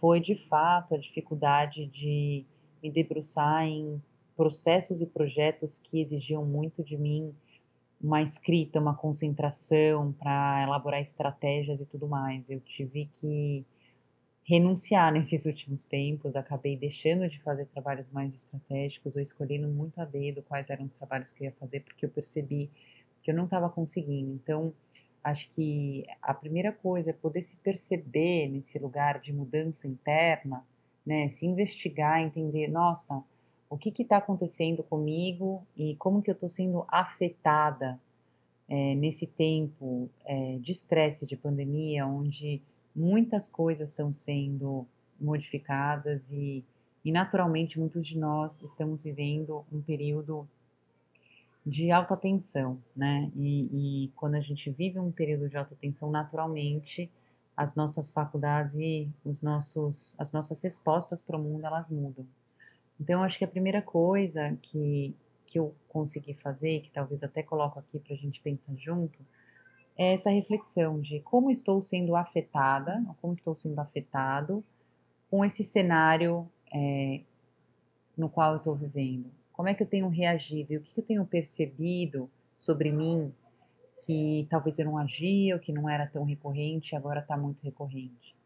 foi 0.00 0.20
de 0.20 0.34
fato 0.48 0.94
a 0.94 0.98
dificuldade 0.98 1.86
de 1.86 2.44
me 2.82 2.90
debruçar 2.90 3.64
em 3.64 4.00
processos 4.36 5.00
e 5.00 5.06
projetos 5.06 5.78
que 5.78 6.00
exigiam 6.00 6.44
muito 6.44 6.82
de 6.82 6.96
mim 6.96 7.34
uma 8.00 8.22
escrita, 8.22 8.78
uma 8.78 8.94
concentração 8.94 10.12
para 10.12 10.62
elaborar 10.62 11.00
estratégias 11.00 11.80
e 11.80 11.84
tudo 11.84 12.06
mais. 12.06 12.48
Eu 12.48 12.60
tive 12.60 13.06
que 13.06 13.64
renunciar 14.44 15.10
nesses 15.12 15.44
últimos 15.46 15.84
tempos, 15.84 16.36
acabei 16.36 16.76
deixando 16.76 17.28
de 17.28 17.40
fazer 17.42 17.66
trabalhos 17.66 18.10
mais 18.10 18.34
estratégicos 18.34 19.16
ou 19.16 19.22
escolhendo 19.22 19.68
muito 19.68 20.00
a 20.00 20.04
dedo 20.04 20.42
quais 20.42 20.70
eram 20.70 20.84
os 20.84 20.94
trabalhos 20.94 21.32
que 21.32 21.42
eu 21.42 21.46
ia 21.46 21.54
fazer, 21.58 21.80
porque 21.80 22.06
eu 22.06 22.10
percebi 22.10 22.70
que 23.22 23.30
eu 23.30 23.34
não 23.34 23.44
estava 23.44 23.68
conseguindo. 23.68 24.32
Então, 24.32 24.72
Acho 25.22 25.50
que 25.50 26.04
a 26.22 26.32
primeira 26.32 26.72
coisa 26.72 27.10
é 27.10 27.12
poder 27.12 27.42
se 27.42 27.56
perceber 27.56 28.48
nesse 28.48 28.78
lugar 28.78 29.20
de 29.20 29.32
mudança 29.32 29.86
interna, 29.86 30.64
né? 31.04 31.28
Se 31.28 31.46
investigar, 31.46 32.20
entender, 32.20 32.68
nossa, 32.68 33.22
o 33.70 33.76
que 33.76 33.92
está 34.02 34.16
acontecendo 34.16 34.82
comigo 34.82 35.66
e 35.76 35.94
como 35.96 36.22
que 36.22 36.30
eu 36.30 36.34
estou 36.34 36.48
sendo 36.48 36.84
afetada 36.88 38.00
é, 38.68 38.94
nesse 38.94 39.26
tempo 39.26 40.08
é, 40.24 40.58
de 40.58 40.72
estresse, 40.72 41.26
de 41.26 41.36
pandemia, 41.36 42.06
onde 42.06 42.62
muitas 42.94 43.48
coisas 43.48 43.90
estão 43.90 44.12
sendo 44.12 44.86
modificadas 45.20 46.30
e, 46.30 46.64
e 47.04 47.10
naturalmente 47.10 47.78
muitos 47.78 48.06
de 48.06 48.18
nós 48.18 48.62
estamos 48.62 49.04
vivendo 49.04 49.64
um 49.72 49.80
período 49.80 50.48
de 51.64 51.90
alta 51.90 52.16
tensão, 52.16 52.78
né? 52.96 53.30
E, 53.36 54.04
e, 54.04 54.08
quando 54.16 54.36
a 54.36 54.40
gente 54.40 54.70
vive 54.70 54.98
um 54.98 55.12
período 55.12 55.48
de 55.48 55.56
alta 55.56 55.76
tensão, 55.76 56.10
naturalmente 56.10 57.10
as 57.56 57.74
nossas 57.74 58.10
faculdades 58.10 58.74
e 58.76 59.10
os 59.24 59.42
nossos, 59.42 60.14
as 60.18 60.32
nossas 60.32 60.62
respostas 60.62 61.20
para 61.20 61.36
o 61.36 61.40
mundo 61.40 61.64
elas 61.64 61.90
mudam. 61.90 62.26
Então, 63.00 63.22
acho 63.22 63.38
que 63.38 63.44
a 63.44 63.48
primeira 63.48 63.82
coisa 63.82 64.56
que, 64.62 65.14
que 65.46 65.58
eu 65.58 65.74
consegui 65.88 66.34
fazer, 66.34 66.80
que 66.80 66.90
talvez 66.90 67.22
até 67.22 67.42
coloco 67.42 67.78
aqui 67.78 67.98
para 67.98 68.14
a 68.14 68.16
gente 68.16 68.40
pensar 68.40 68.74
junto, 68.76 69.18
é 69.96 70.14
essa 70.14 70.30
reflexão 70.30 71.00
de 71.00 71.20
como 71.20 71.50
estou 71.50 71.82
sendo 71.82 72.14
afetada, 72.14 73.04
como 73.20 73.32
estou 73.32 73.54
sendo 73.54 73.78
afetado 73.80 74.64
com 75.28 75.44
esse 75.44 75.64
cenário 75.64 76.48
é, 76.72 77.20
no 78.16 78.28
qual 78.28 78.52
eu 78.52 78.58
estou 78.58 78.74
vivendo 78.74 79.30
como 79.58 79.68
é 79.68 79.74
que 79.74 79.82
eu 79.82 79.88
tenho 79.88 80.08
reagido 80.08 80.72
e 80.72 80.76
o 80.76 80.80
que 80.80 81.00
eu 81.00 81.04
tenho 81.04 81.26
percebido 81.26 82.30
sobre 82.54 82.92
mim 82.92 83.34
que 84.02 84.46
talvez 84.48 84.78
eu 84.78 84.84
não 84.84 84.96
agia, 84.96 85.56
ou 85.56 85.60
que 85.60 85.72
não 85.72 85.90
era 85.90 86.06
tão 86.06 86.22
recorrente, 86.22 86.94
agora 86.94 87.18
está 87.18 87.36
muito 87.36 87.60
recorrente. 87.64 88.36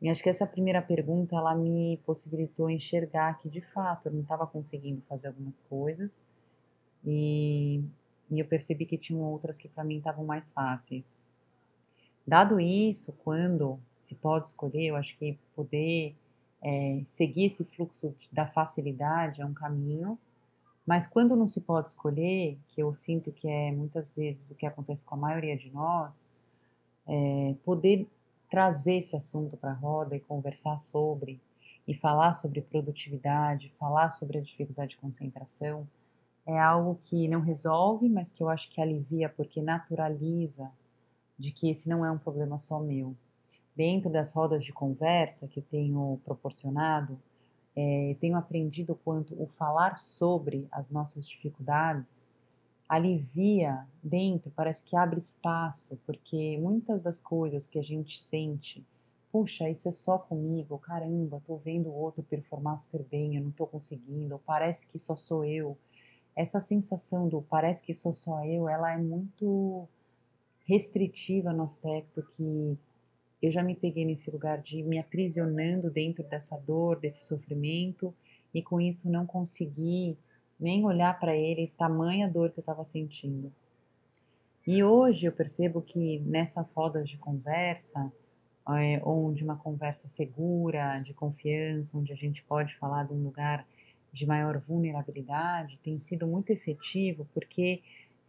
E 0.00 0.08
acho 0.08 0.22
que 0.22 0.30
essa 0.30 0.46
primeira 0.46 0.80
pergunta 0.80 1.36
ela 1.36 1.54
me 1.54 1.98
possibilitou 2.06 2.70
enxergar 2.70 3.34
que 3.34 3.50
de 3.50 3.60
fato 3.60 4.06
eu 4.06 4.12
não 4.12 4.22
estava 4.22 4.46
conseguindo 4.46 5.02
fazer 5.02 5.28
algumas 5.28 5.60
coisas 5.60 6.18
e, 7.04 7.84
e 8.30 8.40
eu 8.40 8.46
percebi 8.46 8.86
que 8.86 8.96
tinham 8.96 9.22
outras 9.22 9.58
que 9.58 9.68
para 9.68 9.84
mim 9.84 9.98
estavam 9.98 10.24
mais 10.24 10.50
fáceis. 10.50 11.18
Dado 12.26 12.58
isso, 12.58 13.12
quando 13.24 13.78
se 13.94 14.14
pode 14.14 14.46
escolher, 14.46 14.86
eu 14.86 14.96
acho 14.96 15.18
que 15.18 15.38
poder 15.54 16.16
é, 16.62 17.02
seguir 17.04 17.44
esse 17.44 17.62
fluxo 17.62 18.14
da 18.32 18.46
facilidade 18.46 19.42
é 19.42 19.44
um 19.44 19.52
caminho 19.52 20.18
mas 20.86 21.06
quando 21.06 21.36
não 21.36 21.48
se 21.48 21.60
pode 21.60 21.90
escolher, 21.90 22.58
que 22.68 22.82
eu 22.82 22.94
sinto 22.94 23.32
que 23.32 23.48
é 23.48 23.70
muitas 23.72 24.12
vezes 24.12 24.50
o 24.50 24.54
que 24.54 24.66
acontece 24.66 25.04
com 25.04 25.14
a 25.14 25.18
maioria 25.18 25.56
de 25.56 25.70
nós, 25.70 26.28
é 27.06 27.54
poder 27.64 28.08
trazer 28.50 28.94
esse 28.94 29.16
assunto 29.16 29.56
para 29.56 29.70
a 29.70 29.74
roda 29.74 30.16
e 30.16 30.20
conversar 30.20 30.78
sobre, 30.78 31.40
e 31.86 31.94
falar 31.94 32.32
sobre 32.32 32.60
produtividade, 32.60 33.72
falar 33.78 34.10
sobre 34.10 34.38
a 34.38 34.42
dificuldade 34.42 34.90
de 34.90 34.96
concentração, 34.98 35.86
é 36.46 36.58
algo 36.58 36.98
que 37.02 37.28
não 37.28 37.40
resolve, 37.40 38.08
mas 38.08 38.32
que 38.32 38.42
eu 38.42 38.48
acho 38.48 38.70
que 38.70 38.80
alivia 38.80 39.28
porque 39.28 39.62
naturaliza 39.62 40.70
de 41.38 41.52
que 41.52 41.70
esse 41.70 41.88
não 41.88 42.04
é 42.04 42.10
um 42.10 42.18
problema 42.18 42.58
só 42.58 42.80
meu. 42.80 43.14
dentro 43.74 44.10
das 44.10 44.32
rodas 44.32 44.64
de 44.64 44.72
conversa 44.72 45.48
que 45.48 45.60
eu 45.60 45.64
tenho 45.70 46.20
proporcionado, 46.24 47.18
é, 47.80 48.16
tenho 48.20 48.36
aprendido 48.36 48.98
quanto 49.04 49.34
o 49.40 49.46
falar 49.46 49.96
sobre 49.96 50.68
as 50.70 50.90
nossas 50.90 51.26
dificuldades 51.26 52.22
alivia 52.86 53.86
dentro, 54.02 54.50
parece 54.50 54.82
que 54.82 54.96
abre 54.96 55.20
espaço, 55.20 55.96
porque 56.04 56.58
muitas 56.58 57.02
das 57.02 57.20
coisas 57.20 57.68
que 57.68 57.78
a 57.78 57.82
gente 57.82 58.20
sente, 58.20 58.84
puxa, 59.30 59.70
isso 59.70 59.88
é 59.88 59.92
só 59.92 60.18
comigo, 60.18 60.76
caramba, 60.76 61.40
tô 61.46 61.56
vendo 61.56 61.88
o 61.88 61.94
outro 61.94 62.20
performar 62.24 62.76
super 62.78 63.04
bem, 63.04 63.36
eu 63.36 63.44
não 63.44 63.52
tô 63.52 63.64
conseguindo, 63.64 64.40
parece 64.44 64.88
que 64.88 64.98
só 64.98 65.14
sou 65.14 65.44
eu. 65.44 65.78
Essa 66.34 66.58
sensação 66.58 67.28
do 67.28 67.40
parece 67.40 67.80
que 67.80 67.94
sou 67.94 68.14
só 68.14 68.44
eu, 68.44 68.68
ela 68.68 68.92
é 68.92 68.98
muito 68.98 69.88
restritiva 70.66 71.52
no 71.52 71.62
aspecto 71.62 72.22
que 72.22 72.76
eu 73.42 73.50
já 73.50 73.62
me 73.62 73.74
peguei 73.74 74.04
nesse 74.04 74.30
lugar 74.30 74.60
de 74.60 74.82
me 74.82 74.98
aprisionando 74.98 75.90
dentro 75.90 76.22
dessa 76.24 76.56
dor, 76.58 76.98
desse 76.98 77.26
sofrimento, 77.26 78.14
e 78.52 78.62
com 78.62 78.80
isso 78.80 79.08
não 79.08 79.26
consegui 79.26 80.16
nem 80.58 80.84
olhar 80.84 81.18
para 81.18 81.34
ele, 81.34 81.72
tamanha 81.78 82.28
dor 82.28 82.50
que 82.50 82.58
eu 82.58 82.62
estava 82.62 82.84
sentindo. 82.84 83.50
E 84.66 84.84
hoje 84.84 85.26
eu 85.26 85.32
percebo 85.32 85.80
que 85.80 86.18
nessas 86.20 86.70
rodas 86.70 87.08
de 87.08 87.16
conversa, 87.16 88.12
é, 88.68 89.00
onde 89.04 89.42
uma 89.42 89.56
conversa 89.56 90.06
segura, 90.06 91.00
de 91.00 91.14
confiança, 91.14 91.96
onde 91.96 92.12
a 92.12 92.16
gente 92.16 92.42
pode 92.44 92.76
falar 92.76 93.04
de 93.04 93.14
um 93.14 93.22
lugar 93.22 93.66
de 94.12 94.26
maior 94.26 94.58
vulnerabilidade, 94.58 95.78
tem 95.82 95.98
sido 95.98 96.26
muito 96.26 96.50
efetivo 96.50 97.26
porque 97.32 97.80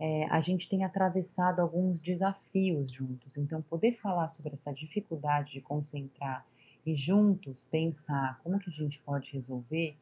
é, 0.03 0.25
a 0.31 0.41
gente 0.41 0.67
tem 0.67 0.83
atravessado 0.83 1.59
alguns 1.59 2.01
desafios 2.01 2.91
juntos. 2.91 3.37
Então, 3.37 3.61
poder 3.61 3.99
falar 3.99 4.29
sobre 4.29 4.53
essa 4.53 4.73
dificuldade 4.73 5.51
de 5.51 5.61
concentrar 5.61 6.43
e 6.83 6.95
juntos 6.95 7.65
pensar 7.65 8.39
como 8.43 8.57
que 8.57 8.71
a 8.71 8.73
gente 8.73 8.99
pode 9.01 9.31
resolver 9.31 9.95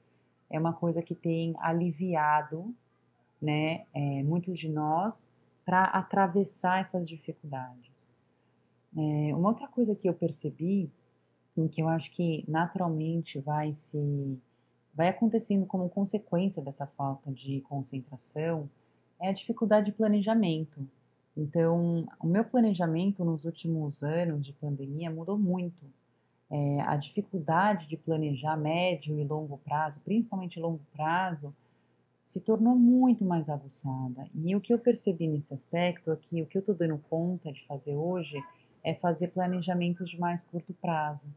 é 0.50 0.58
uma 0.58 0.72
coisa 0.72 1.02
que 1.02 1.14
tem 1.14 1.54
aliviado, 1.60 2.74
né, 3.42 3.86
é, 3.94 4.24
muitos 4.24 4.58
de 4.58 4.70
nós 4.70 5.30
para 5.66 5.84
atravessar 5.84 6.80
essas 6.80 7.08
dificuldades. 7.08 8.10
É, 8.96 9.36
uma 9.36 9.50
outra 9.50 9.68
coisa 9.68 9.94
que 9.94 10.08
eu 10.08 10.14
percebi, 10.14 10.90
em 11.58 11.68
que 11.68 11.82
eu 11.82 11.90
acho 11.90 12.10
que 12.12 12.46
naturalmente 12.48 13.38
vai 13.38 13.74
se 13.74 14.40
vai 14.94 15.10
acontecendo 15.10 15.66
como 15.66 15.90
consequência 15.90 16.62
dessa 16.62 16.88
falta 16.88 17.32
de 17.32 17.62
concentração, 17.62 18.70
é 19.22 19.30
a 19.30 19.34
dificuldade 19.34 19.88
de 19.88 19.92
planejamento. 19.92 20.88
Então, 21.36 22.08
o 22.22 22.28
meu 22.28 22.44
planejamento 22.44 23.24
nos 23.24 23.46
últimos 23.46 24.04
anos 24.04 24.46
de 24.46 24.54
pandemia 24.54 25.10
mudou 25.10 25.38
muito 25.38 25.86
é, 26.50 26.82
a 26.82 26.96
dificuldade 26.96 27.88
de 27.88 27.96
planejar 27.96 28.58
médio 28.58 29.20
e 29.20 29.24
longo 29.24 29.58
prazo, 29.60 30.02
principalmente 30.02 30.60
longo 30.60 30.82
prazo, 30.94 31.56
se 32.24 32.40
tornou 32.40 32.76
muito 32.76 33.24
mais 33.24 33.50
aguçada. 33.50 34.28
E 34.36 34.56
o 34.56 34.62
que 34.62 34.74
eu 34.74 34.80
percebi 34.80 35.28
nesse 35.28 35.54
aspecto 35.54 36.12
aqui, 36.12 36.42
o 36.42 36.46
que 36.46 36.58
eu 36.58 36.62
estou 36.62 36.76
dando 36.76 36.98
conta 37.10 37.52
de 37.52 37.66
fazer 37.66 37.96
hoje 37.96 38.42
é 38.84 38.94
fazer 38.94 39.30
planejamentos 39.30 40.10
de 40.10 40.20
mais 40.20 40.44
curto 40.44 40.74
prazo. 40.74 41.28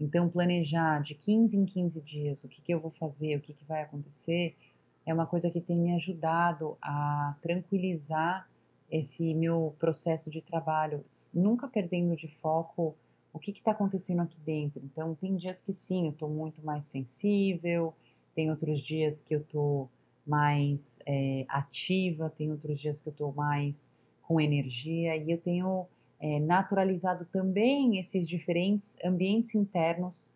Então, 0.00 0.28
planejar 0.28 1.00
de 1.02 1.14
15 1.14 1.56
em 1.56 1.64
15 1.64 2.00
dias 2.00 2.44
o 2.44 2.48
que, 2.48 2.60
que 2.60 2.74
eu 2.74 2.80
vou 2.80 2.90
fazer, 2.90 3.36
o 3.36 3.40
que, 3.40 3.54
que 3.54 3.64
vai 3.64 3.82
acontecer, 3.82 4.56
é 5.06 5.12
uma 5.12 5.26
coisa 5.26 5.50
que 5.50 5.60
tem 5.60 5.76
me 5.76 5.94
ajudado 5.94 6.76
a 6.80 7.36
tranquilizar 7.42 8.48
esse 8.90 9.34
meu 9.34 9.74
processo 9.78 10.30
de 10.30 10.40
trabalho, 10.40 11.04
nunca 11.32 11.66
perdendo 11.66 12.16
de 12.16 12.28
foco 12.40 12.94
o 13.32 13.38
que 13.38 13.50
está 13.50 13.72
acontecendo 13.72 14.22
aqui 14.22 14.38
dentro. 14.44 14.80
Então, 14.84 15.14
tem 15.16 15.34
dias 15.36 15.60
que 15.60 15.72
sim, 15.72 16.06
eu 16.06 16.12
estou 16.12 16.28
muito 16.28 16.64
mais 16.64 16.84
sensível, 16.84 17.92
tem 18.34 18.50
outros 18.50 18.80
dias 18.80 19.20
que 19.20 19.34
eu 19.34 19.40
estou 19.40 19.90
mais 20.26 20.98
é, 21.04 21.44
ativa, 21.48 22.30
tem 22.30 22.50
outros 22.50 22.80
dias 22.80 23.00
que 23.00 23.08
eu 23.08 23.10
estou 23.10 23.32
mais 23.32 23.90
com 24.22 24.40
energia, 24.40 25.16
e 25.16 25.30
eu 25.30 25.38
tenho 25.38 25.86
é, 26.20 26.40
naturalizado 26.40 27.26
também 27.26 27.98
esses 27.98 28.28
diferentes 28.28 28.96
ambientes 29.04 29.54
internos 29.54 30.30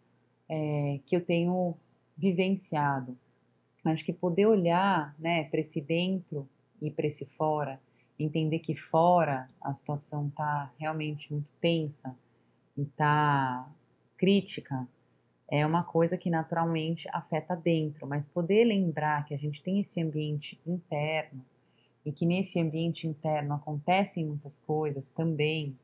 é, 0.48 1.00
que 1.06 1.16
eu 1.16 1.24
tenho 1.24 1.74
vivenciado. 2.16 3.16
Acho 3.92 4.04
que 4.04 4.12
poder 4.12 4.46
olhar 4.46 5.14
né, 5.18 5.44
para 5.44 5.60
esse 5.60 5.80
dentro 5.80 6.48
e 6.80 6.90
para 6.90 7.06
esse 7.06 7.24
fora, 7.24 7.80
entender 8.18 8.60
que 8.60 8.74
fora 8.74 9.48
a 9.60 9.74
situação 9.74 10.28
está 10.28 10.72
realmente 10.78 11.32
muito 11.32 11.48
tensa, 11.60 12.14
e 12.76 12.84
tá 12.84 13.68
crítica 14.16 14.86
é 15.50 15.66
uma 15.66 15.82
coisa 15.82 16.16
que 16.18 16.28
naturalmente 16.28 17.08
afeta 17.10 17.56
dentro, 17.56 18.06
mas 18.06 18.26
poder 18.26 18.64
lembrar 18.64 19.24
que 19.24 19.34
a 19.34 19.38
gente 19.38 19.62
tem 19.62 19.80
esse 19.80 20.00
ambiente 20.00 20.60
interno 20.66 21.42
e 22.04 22.12
que 22.12 22.26
nesse 22.26 22.60
ambiente 22.60 23.06
interno 23.06 23.54
acontecem 23.54 24.26
muitas 24.26 24.58
coisas 24.58 25.08
também 25.08 25.76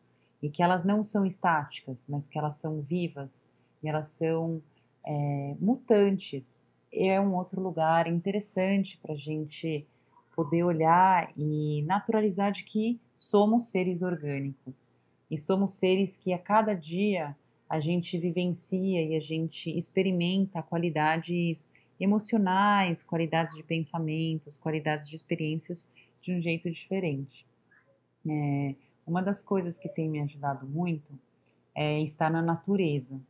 e 0.42 0.50
que 0.50 0.62
elas 0.62 0.84
não 0.84 1.02
são 1.02 1.24
estáticas, 1.24 2.06
mas 2.08 2.28
que 2.28 2.38
elas 2.38 2.56
são 2.56 2.82
vivas 2.82 3.48
e 3.82 3.88
elas 3.88 4.08
são 4.08 4.62
é, 5.04 5.56
mutantes, 5.58 6.60
é 6.94 7.20
um 7.20 7.35
outro 7.35 7.61
lugar 7.61 8.07
interessante 8.07 8.98
para 8.98 9.14
a 9.14 9.16
gente 9.16 9.87
poder 10.35 10.64
olhar 10.64 11.33
e 11.37 11.83
naturalizar 11.83 12.52
de 12.52 12.64
que 12.64 13.00
somos 13.16 13.64
seres 13.64 14.02
orgânicos 14.02 14.92
e 15.30 15.38
somos 15.38 15.72
seres 15.72 16.16
que 16.16 16.33
a 16.33 16.38
cada 16.38 16.74
dia 16.74 17.37
a 17.68 17.80
gente 17.80 18.18
vivencia 18.18 19.02
e 19.02 19.16
a 19.16 19.20
gente 19.20 19.70
experimenta 19.76 20.62
qualidades 20.62 21.68
emocionais, 21.98 23.02
qualidades 23.02 23.54
de 23.54 23.62
pensamentos, 23.62 24.59
qualidades 24.59 25.09
de 25.09 25.16
experiências 25.16 25.88
de 26.20 26.33
um 26.33 26.40
jeito 26.40 26.70
diferente. 26.70 27.46
É, 28.28 28.74
uma 29.07 29.22
das 29.22 29.42
coisas 29.42 29.78
que 29.78 29.88
tem 29.88 30.09
me 30.09 30.20
ajudado 30.20 30.66
muito 30.66 31.18
é 31.74 32.00
estar 32.00 32.30
na 32.30 32.42
natureza. 32.42 33.20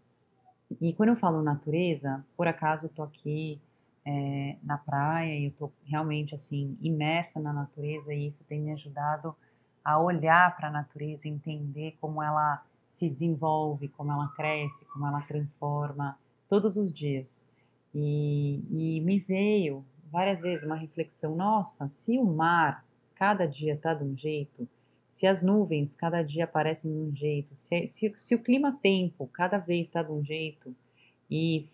E 0.80 0.92
quando 0.92 1.10
eu 1.10 1.16
falo 1.16 1.42
natureza, 1.42 2.24
por 2.36 2.46
acaso 2.46 2.86
eu 2.86 2.90
tô 2.90 3.02
aqui 3.02 3.60
é, 4.04 4.56
na 4.62 4.76
praia 4.76 5.38
e 5.38 5.46
eu 5.46 5.52
tô 5.52 5.72
realmente 5.84 6.34
assim 6.34 6.76
imersa 6.80 7.40
na 7.40 7.52
natureza 7.52 8.12
e 8.12 8.26
isso 8.26 8.44
tem 8.44 8.60
me 8.60 8.72
ajudado 8.72 9.34
a 9.84 9.98
olhar 9.98 10.56
para 10.56 10.68
a 10.68 10.70
natureza, 10.70 11.28
entender 11.28 11.96
como 12.00 12.22
ela 12.22 12.62
se 12.88 13.08
desenvolve, 13.08 13.88
como 13.88 14.12
ela 14.12 14.28
cresce, 14.28 14.84
como 14.86 15.06
ela 15.06 15.20
transforma 15.22 16.18
todos 16.48 16.76
os 16.76 16.92
dias. 16.92 17.44
E, 17.94 18.62
e 18.70 19.00
me 19.00 19.18
veio 19.18 19.84
várias 20.10 20.40
vezes 20.40 20.64
uma 20.64 20.76
reflexão: 20.76 21.34
nossa, 21.34 21.88
se 21.88 22.18
o 22.18 22.24
mar 22.24 22.84
cada 23.14 23.46
dia 23.46 23.74
está 23.74 23.94
de 23.94 24.04
um 24.04 24.16
jeito, 24.16 24.68
se 25.14 25.28
as 25.28 25.40
nuvens 25.40 25.94
cada 25.94 26.22
dia 26.22 26.42
aparecem 26.42 26.90
de 26.90 26.98
um 26.98 27.14
jeito, 27.14 27.52
se, 27.54 27.86
se, 27.86 28.12
se 28.16 28.34
o 28.34 28.42
clima-tempo 28.42 29.28
cada 29.32 29.58
vez 29.58 29.86
está 29.86 30.02
de 30.02 30.10
um 30.10 30.24
jeito 30.24 30.74
e 31.30 31.68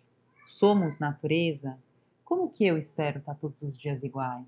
somos 0.45 0.99
natureza, 0.99 1.75
como 2.23 2.51
que 2.51 2.67
eu 2.67 2.77
espero 2.77 3.17
estar 3.17 3.33
tá 3.33 3.39
todos 3.41 3.63
os 3.63 3.75
dias 3.75 4.03
iguais? 4.03 4.45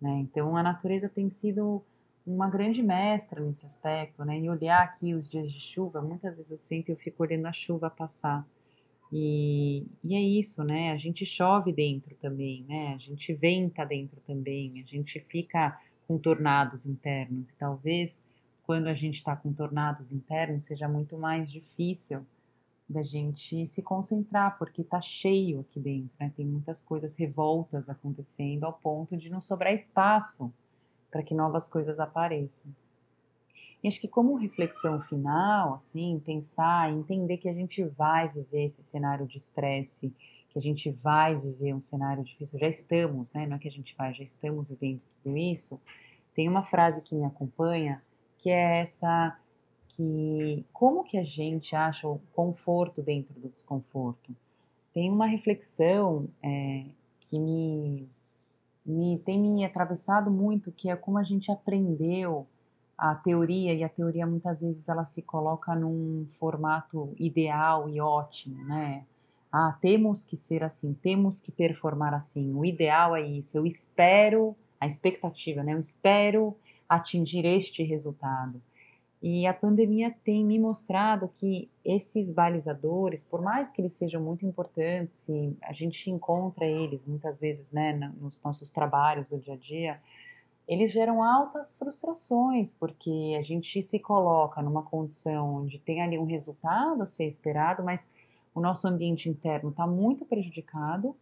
Né? 0.00 0.20
Então 0.20 0.56
a 0.56 0.62
natureza 0.62 1.10
tem 1.10 1.28
sido 1.28 1.82
uma 2.26 2.48
grande 2.48 2.82
mestra 2.82 3.38
nesse 3.38 3.66
aspecto, 3.66 4.24
né? 4.24 4.40
E 4.40 4.48
olhar 4.48 4.82
aqui 4.82 5.12
os 5.12 5.28
dias 5.28 5.52
de 5.52 5.60
chuva, 5.60 6.00
muitas 6.00 6.38
vezes 6.38 6.50
eu 6.50 6.56
sinto 6.56 6.88
e 6.88 6.92
eu 6.92 6.96
fico 6.96 7.22
olhando 7.22 7.44
a 7.44 7.52
chuva 7.52 7.90
passar. 7.90 8.48
E, 9.12 9.84
e 10.02 10.14
é 10.14 10.20
isso, 10.22 10.64
né? 10.64 10.90
A 10.90 10.96
gente 10.96 11.26
chove 11.26 11.70
dentro 11.70 12.14
também, 12.14 12.64
né? 12.66 12.94
A 12.94 12.98
gente 12.98 13.34
venta 13.34 13.84
dentro 13.84 14.18
também, 14.26 14.80
a 14.80 14.86
gente 14.90 15.20
fica 15.20 15.78
com 16.12 16.18
tornados 16.18 16.84
internos. 16.84 17.48
E 17.48 17.54
talvez 17.54 18.22
quando 18.64 18.86
a 18.88 18.94
gente 18.94 19.16
está 19.16 19.34
com 19.34 19.52
tornados 19.52 20.12
internos 20.12 20.64
seja 20.64 20.86
muito 20.86 21.16
mais 21.16 21.50
difícil 21.50 22.24
da 22.86 23.02
gente 23.02 23.66
se 23.66 23.80
concentrar, 23.80 24.58
porque 24.58 24.82
está 24.82 25.00
cheio 25.00 25.60
aqui 25.60 25.80
dentro, 25.80 26.10
né? 26.20 26.30
Tem 26.36 26.44
muitas 26.44 26.80
coisas 26.82 27.16
revoltas 27.16 27.88
acontecendo 27.88 28.64
ao 28.64 28.74
ponto 28.74 29.16
de 29.16 29.30
não 29.30 29.40
sobrar 29.40 29.72
espaço 29.72 30.52
para 31.10 31.22
que 31.22 31.34
novas 31.34 31.66
coisas 31.66 31.98
apareçam. 31.98 32.70
E 33.82 33.88
acho 33.88 34.00
que 34.00 34.08
como 34.08 34.36
reflexão 34.36 35.00
final, 35.00 35.74
assim, 35.74 36.20
pensar, 36.24 36.92
entender 36.92 37.38
que 37.38 37.48
a 37.48 37.54
gente 37.54 37.82
vai 37.82 38.28
viver 38.28 38.64
esse 38.64 38.82
cenário 38.82 39.26
de 39.26 39.38
estresse, 39.38 40.12
que 40.52 40.58
a 40.58 40.62
gente 40.62 40.90
vai 40.90 41.34
viver 41.34 41.74
um 41.74 41.80
cenário 41.80 42.22
difícil, 42.22 42.58
já 42.58 42.68
estamos, 42.68 43.32
né? 43.32 43.46
Não 43.46 43.56
é 43.56 43.58
que 43.58 43.68
a 43.68 43.72
gente 43.72 43.94
vai, 43.96 44.12
já 44.12 44.22
estamos 44.22 44.68
vivendo 44.68 45.00
tudo 45.22 45.36
isso. 45.36 45.80
Tem 46.34 46.48
uma 46.48 46.62
frase 46.62 47.00
que 47.00 47.14
me 47.14 47.24
acompanha, 47.24 48.02
que 48.38 48.50
é 48.50 48.80
essa 48.80 49.36
que 49.88 50.64
como 50.72 51.04
que 51.04 51.18
a 51.18 51.24
gente 51.24 51.76
acha 51.76 52.08
o 52.08 52.20
conforto 52.32 53.02
dentro 53.02 53.34
do 53.38 53.48
desconforto? 53.48 54.34
Tem 54.92 55.10
uma 55.10 55.26
reflexão 55.26 56.28
é, 56.42 56.84
que 57.20 57.38
me 57.38 58.08
me 58.84 59.18
tem 59.20 59.38
me 59.38 59.64
atravessado 59.64 60.30
muito, 60.30 60.72
que 60.72 60.90
é 60.90 60.96
como 60.96 61.16
a 61.16 61.22
gente 61.22 61.52
aprendeu 61.52 62.46
a 62.98 63.14
teoria, 63.14 63.72
e 63.74 63.82
a 63.82 63.88
teoria 63.88 64.26
muitas 64.26 64.60
vezes 64.60 64.88
ela 64.88 65.04
se 65.04 65.22
coloca 65.22 65.74
num 65.74 66.26
formato 66.38 67.14
ideal 67.18 67.88
e 67.88 68.00
ótimo, 68.00 68.64
né? 68.64 69.04
Ah, 69.52 69.76
temos 69.80 70.24
que 70.24 70.36
ser 70.36 70.64
assim, 70.64 70.94
temos 70.94 71.40
que 71.40 71.52
performar 71.52 72.14
assim, 72.14 72.54
o 72.54 72.64
ideal 72.64 73.14
é 73.14 73.20
isso, 73.20 73.56
eu 73.56 73.66
espero, 73.66 74.56
a 74.80 74.86
expectativa, 74.86 75.62
né? 75.62 75.74
Eu 75.74 75.78
espero 75.78 76.56
atingir 76.88 77.44
este 77.44 77.82
resultado. 77.82 78.60
E 79.22 79.46
a 79.46 79.54
pandemia 79.54 80.12
tem 80.24 80.44
me 80.44 80.58
mostrado 80.58 81.30
que 81.36 81.70
esses 81.84 82.32
balizadores, 82.32 83.22
por 83.22 83.40
mais 83.40 83.70
que 83.70 83.80
eles 83.80 83.92
sejam 83.92 84.20
muito 84.20 84.44
importantes, 84.44 85.28
e 85.28 85.56
a 85.62 85.72
gente 85.72 86.10
encontra 86.10 86.66
eles 86.66 87.00
muitas 87.06 87.38
vezes 87.38 87.70
né, 87.70 87.92
nos 88.20 88.42
nossos 88.42 88.68
trabalhos 88.68 89.28
do 89.28 89.38
dia 89.38 89.54
a 89.54 89.56
dia, 89.56 90.00
eles 90.66 90.90
geram 90.90 91.22
altas 91.22 91.76
frustrações, 91.76 92.74
porque 92.74 93.36
a 93.38 93.42
gente 93.42 93.80
se 93.82 93.98
coloca 94.00 94.60
numa 94.60 94.82
condição 94.82 95.56
onde 95.56 95.78
tem 95.78 96.02
ali 96.02 96.18
um 96.18 96.24
resultado 96.24 97.02
a 97.02 97.06
ser 97.06 97.26
esperado, 97.26 97.82
mas 97.84 98.10
o 98.54 98.60
nosso 98.60 98.86
ambiente 98.86 99.28
interno 99.28 99.70
está 99.70 99.86
muito 99.86 100.24
prejudicado 100.24 101.16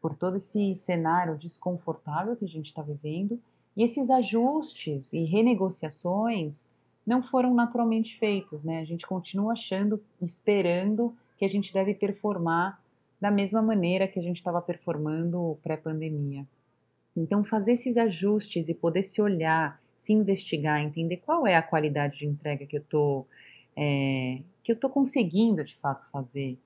por 0.00 0.14
todo 0.14 0.36
esse 0.36 0.74
cenário 0.74 1.36
desconfortável 1.36 2.36
que 2.36 2.44
a 2.44 2.48
gente 2.48 2.66
está 2.66 2.82
vivendo, 2.82 3.40
e 3.76 3.82
esses 3.82 4.10
ajustes 4.10 5.12
e 5.12 5.24
renegociações 5.24 6.68
não 7.06 7.22
foram 7.22 7.54
naturalmente 7.54 8.18
feitos, 8.18 8.62
né? 8.62 8.80
A 8.80 8.84
gente 8.84 9.06
continua 9.06 9.52
achando, 9.52 10.02
esperando 10.20 11.16
que 11.36 11.44
a 11.44 11.48
gente 11.48 11.72
deve 11.72 11.94
performar 11.94 12.80
da 13.20 13.30
mesma 13.30 13.62
maneira 13.62 14.06
que 14.06 14.18
a 14.18 14.22
gente 14.22 14.36
estava 14.36 14.60
performando 14.60 15.58
pré-pandemia. 15.62 16.46
Então, 17.16 17.42
fazer 17.42 17.72
esses 17.72 17.96
ajustes 17.96 18.68
e 18.68 18.74
poder 18.74 19.02
se 19.02 19.20
olhar, 19.20 19.80
se 19.96 20.12
investigar, 20.12 20.80
entender 20.80 21.16
qual 21.18 21.46
é 21.46 21.56
a 21.56 21.62
qualidade 21.62 22.18
de 22.18 22.26
entrega 22.26 22.66
que 22.66 22.76
eu 22.76 22.80
estou 22.80 23.26
é, 23.76 24.40
que 24.68 24.72
eu 24.72 24.74
estou 24.74 24.90
conseguindo 24.90 25.64
de 25.64 25.74
fato 25.76 26.06
fazer, 26.12 26.58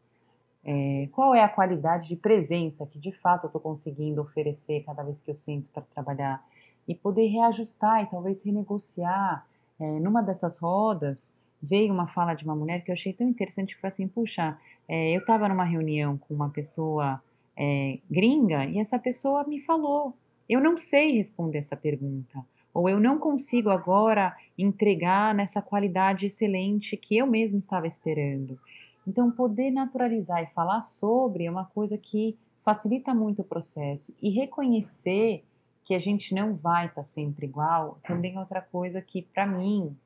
é, 0.65 1.09
qual 1.12 1.37
é 1.37 1.45
a 1.45 1.49
qualidade 1.49 2.09
de 2.09 2.17
presença 2.17 2.85
que 2.85 2.99
de 2.99 3.12
fato 3.12 3.45
eu 3.45 3.47
estou 3.47 3.61
conseguindo 3.61 4.21
oferecer 4.21 4.83
cada 4.83 5.05
vez 5.05 5.23
que 5.23 5.31
eu 5.31 5.37
sinto 5.37 5.69
para 5.73 5.85
trabalhar? 5.95 6.45
E 6.88 6.97
poder 6.97 7.29
reajustar 7.29 8.03
e 8.03 8.07
talvez 8.07 8.43
renegociar. 8.43 9.47
É, 9.79 10.01
numa 10.01 10.21
dessas 10.21 10.59
rodas 10.59 11.33
veio 11.62 11.95
uma 11.95 12.09
fala 12.09 12.35
de 12.35 12.45
uma 12.45 12.57
mulher 12.57 12.83
que 12.83 12.91
eu 12.91 12.95
achei 12.95 13.12
tão 13.12 13.29
interessante 13.29 13.77
que 13.77 13.81
foi 13.81 13.87
assim, 13.87 14.09
puxa, 14.09 14.59
é, 14.88 15.12
eu 15.12 15.21
estava 15.21 15.49
numa 15.49 15.65
reunião 15.65 16.19
com 16.19 16.35
uma 16.35 16.51
pessoa 16.51 17.23
é, 17.57 18.01
gringa 18.11 18.65
e 18.65 18.81
essa 18.81 18.99
pessoa 18.99 19.45
me 19.45 19.61
falou. 19.61 20.12
Eu 20.49 20.61
não 20.61 20.77
sei 20.77 21.19
responder 21.19 21.59
essa 21.59 21.77
pergunta, 21.77 22.45
ou 22.73 22.89
eu 22.89 22.99
não 22.99 23.19
consigo 23.19 23.71
agora 23.71 24.37
entregar 24.57 25.35
nessa 25.35 25.61
qualidade 25.61 26.27
excelente 26.27 26.97
que 26.97 27.17
eu 27.17 27.27
mesmo 27.27 27.59
estava 27.59 27.87
esperando. 27.87 28.59
Então, 29.07 29.31
poder 29.31 29.71
naturalizar 29.71 30.43
e 30.43 30.55
falar 30.55 30.83
sobre 30.83 31.45
é 31.45 31.51
uma 31.51 31.65
coisa 31.65 31.99
que 31.99 32.37
facilita 32.65 33.13
muito 33.13 33.43
o 33.43 33.45
processo 33.45 34.15
e 34.23 34.31
reconhecer 34.31 35.45
que 35.85 35.95
a 35.95 35.99
gente 35.99 36.35
não 36.35 36.55
vai 36.55 36.87
estar 36.87 37.05
sempre 37.05 37.47
igual 37.47 37.99
também 38.07 38.37
é 38.37 38.39
outra 38.39 38.63
coisa 38.63 39.03
que, 39.03 39.23
para 39.23 39.47
mim, 39.47 39.97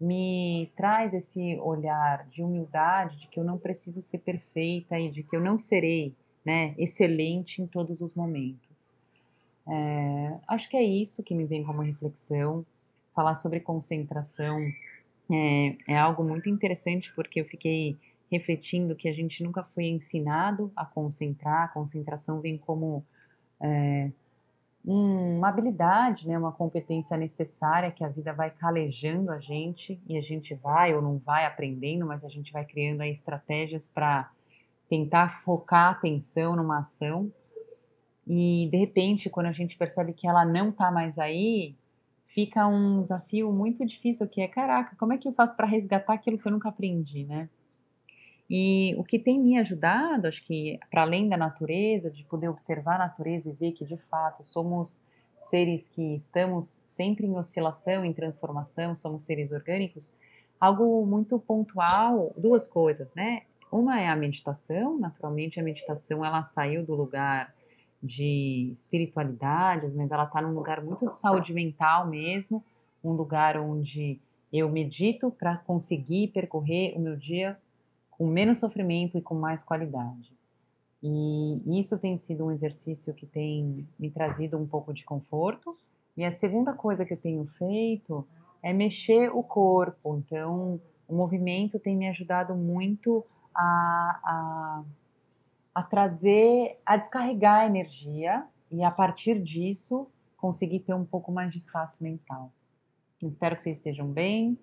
me 0.00 0.70
traz 0.76 1.12
esse 1.12 1.58
olhar 1.58 2.26
de 2.28 2.42
humildade, 2.42 3.16
de 3.16 3.28
que 3.28 3.40
eu 3.40 3.44
não 3.44 3.58
preciso 3.58 4.00
ser 4.02 4.18
perfeita 4.18 4.98
e 4.98 5.10
de 5.10 5.22
que 5.22 5.34
eu 5.34 5.40
não 5.40 5.58
serei 5.58 6.14
né, 6.44 6.74
excelente 6.78 7.60
em 7.60 7.66
todos 7.66 8.00
os 8.00 8.14
momentos. 8.14 8.95
É, 9.68 10.38
acho 10.48 10.68
que 10.68 10.76
é 10.76 10.82
isso 10.82 11.22
que 11.22 11.34
me 11.34 11.44
vem 11.44 11.64
como 11.64 11.82
reflexão. 11.82 12.64
Falar 13.14 13.34
sobre 13.34 13.60
concentração 13.60 14.58
é, 15.30 15.76
é 15.88 15.98
algo 15.98 16.22
muito 16.22 16.48
interessante 16.48 17.12
porque 17.14 17.40
eu 17.40 17.44
fiquei 17.44 17.96
refletindo 18.30 18.94
que 18.94 19.08
a 19.08 19.12
gente 19.12 19.42
nunca 19.42 19.64
foi 19.74 19.86
ensinado 19.86 20.72
a 20.76 20.84
concentrar. 20.84 21.64
A 21.64 21.68
concentração 21.68 22.40
vem 22.40 22.58
como 22.58 23.04
é, 23.60 24.10
uma 24.84 25.48
habilidade, 25.48 26.28
né, 26.28 26.38
uma 26.38 26.52
competência 26.52 27.16
necessária 27.16 27.90
que 27.90 28.04
a 28.04 28.08
vida 28.08 28.32
vai 28.32 28.50
calejando 28.50 29.32
a 29.32 29.40
gente 29.40 30.00
e 30.06 30.16
a 30.16 30.22
gente 30.22 30.54
vai 30.54 30.94
ou 30.94 31.02
não 31.02 31.18
vai 31.18 31.44
aprendendo, 31.44 32.06
mas 32.06 32.24
a 32.24 32.28
gente 32.28 32.52
vai 32.52 32.64
criando 32.64 33.02
estratégias 33.02 33.88
para 33.88 34.30
tentar 34.88 35.42
focar 35.42 35.88
a 35.88 35.90
atenção 35.90 36.54
numa 36.54 36.78
ação. 36.78 37.32
E 38.26 38.68
de 38.70 38.76
repente, 38.76 39.30
quando 39.30 39.46
a 39.46 39.52
gente 39.52 39.76
percebe 39.76 40.12
que 40.12 40.26
ela 40.26 40.44
não 40.44 40.70
está 40.70 40.90
mais 40.90 41.18
aí, 41.18 41.76
fica 42.26 42.66
um 42.66 43.02
desafio 43.02 43.52
muito 43.52 43.84
difícil, 43.86 44.26
que 44.28 44.40
é, 44.40 44.48
caraca, 44.48 44.96
como 44.96 45.12
é 45.12 45.18
que 45.18 45.28
eu 45.28 45.32
faço 45.32 45.56
para 45.56 45.66
resgatar 45.66 46.14
aquilo 46.14 46.38
que 46.38 46.46
eu 46.46 46.52
nunca 46.52 46.68
aprendi, 46.68 47.24
né? 47.24 47.48
E 48.48 48.94
o 48.96 49.02
que 49.02 49.18
tem 49.18 49.40
me 49.40 49.58
ajudado, 49.58 50.26
acho 50.26 50.44
que 50.44 50.78
para 50.90 51.02
além 51.02 51.28
da 51.28 51.36
natureza, 51.36 52.10
de 52.10 52.24
poder 52.24 52.48
observar 52.48 52.96
a 52.96 53.06
natureza 53.06 53.50
e 53.50 53.52
ver 53.52 53.72
que 53.72 53.84
de 53.84 53.96
fato 53.96 54.46
somos 54.46 55.00
seres 55.40 55.88
que 55.88 56.14
estamos 56.14 56.80
sempre 56.86 57.26
em 57.26 57.36
oscilação, 57.36 58.04
em 58.04 58.12
transformação, 58.12 58.96
somos 58.96 59.24
seres 59.24 59.50
orgânicos, 59.50 60.12
algo 60.60 61.04
muito 61.06 61.38
pontual, 61.38 62.32
duas 62.36 62.66
coisas, 62.66 63.12
né? 63.14 63.42
Uma 63.70 64.00
é 64.00 64.08
a 64.08 64.16
meditação, 64.16 64.98
naturalmente 64.98 65.58
a 65.58 65.62
meditação 65.62 66.24
ela 66.24 66.42
saiu 66.42 66.84
do 66.84 66.94
lugar 66.94 67.52
de 68.02 68.72
espiritualidade, 68.74 69.88
mas 69.94 70.10
ela 70.10 70.24
está 70.24 70.40
num 70.40 70.54
lugar 70.54 70.82
muito 70.82 71.08
de 71.08 71.16
saúde 71.16 71.52
mental 71.52 72.06
mesmo, 72.06 72.62
um 73.02 73.12
lugar 73.12 73.56
onde 73.56 74.18
eu 74.52 74.70
medito 74.70 75.30
para 75.30 75.56
conseguir 75.58 76.28
percorrer 76.28 76.94
o 76.96 77.00
meu 77.00 77.16
dia 77.16 77.58
com 78.10 78.26
menos 78.26 78.58
sofrimento 78.58 79.18
e 79.18 79.22
com 79.22 79.34
mais 79.34 79.62
qualidade. 79.62 80.32
E 81.02 81.78
isso 81.78 81.98
tem 81.98 82.16
sido 82.16 82.46
um 82.46 82.50
exercício 82.50 83.12
que 83.12 83.26
tem 83.26 83.86
me 83.98 84.10
trazido 84.10 84.56
um 84.56 84.66
pouco 84.66 84.92
de 84.92 85.04
conforto. 85.04 85.76
E 86.16 86.24
a 86.24 86.30
segunda 86.30 86.72
coisa 86.72 87.04
que 87.04 87.12
eu 87.12 87.18
tenho 87.18 87.44
feito 87.58 88.26
é 88.62 88.72
mexer 88.72 89.30
o 89.34 89.42
corpo. 89.42 90.16
Então, 90.16 90.80
o 91.06 91.14
movimento 91.14 91.78
tem 91.78 91.96
me 91.96 92.08
ajudado 92.08 92.54
muito 92.54 93.24
a, 93.54 94.20
a 94.24 94.84
a 95.76 95.82
trazer, 95.82 96.80
a 96.86 96.96
descarregar 96.96 97.60
a 97.60 97.66
energia 97.66 98.48
e 98.72 98.82
a 98.82 98.90
partir 98.90 99.38
disso 99.38 100.10
conseguir 100.34 100.80
ter 100.80 100.94
um 100.94 101.04
pouco 101.04 101.30
mais 101.30 101.52
de 101.52 101.58
espaço 101.58 102.02
mental. 102.02 102.50
Espero 103.22 103.54
que 103.54 103.62
vocês 103.62 103.76
estejam 103.76 104.10
bem. 104.10 104.58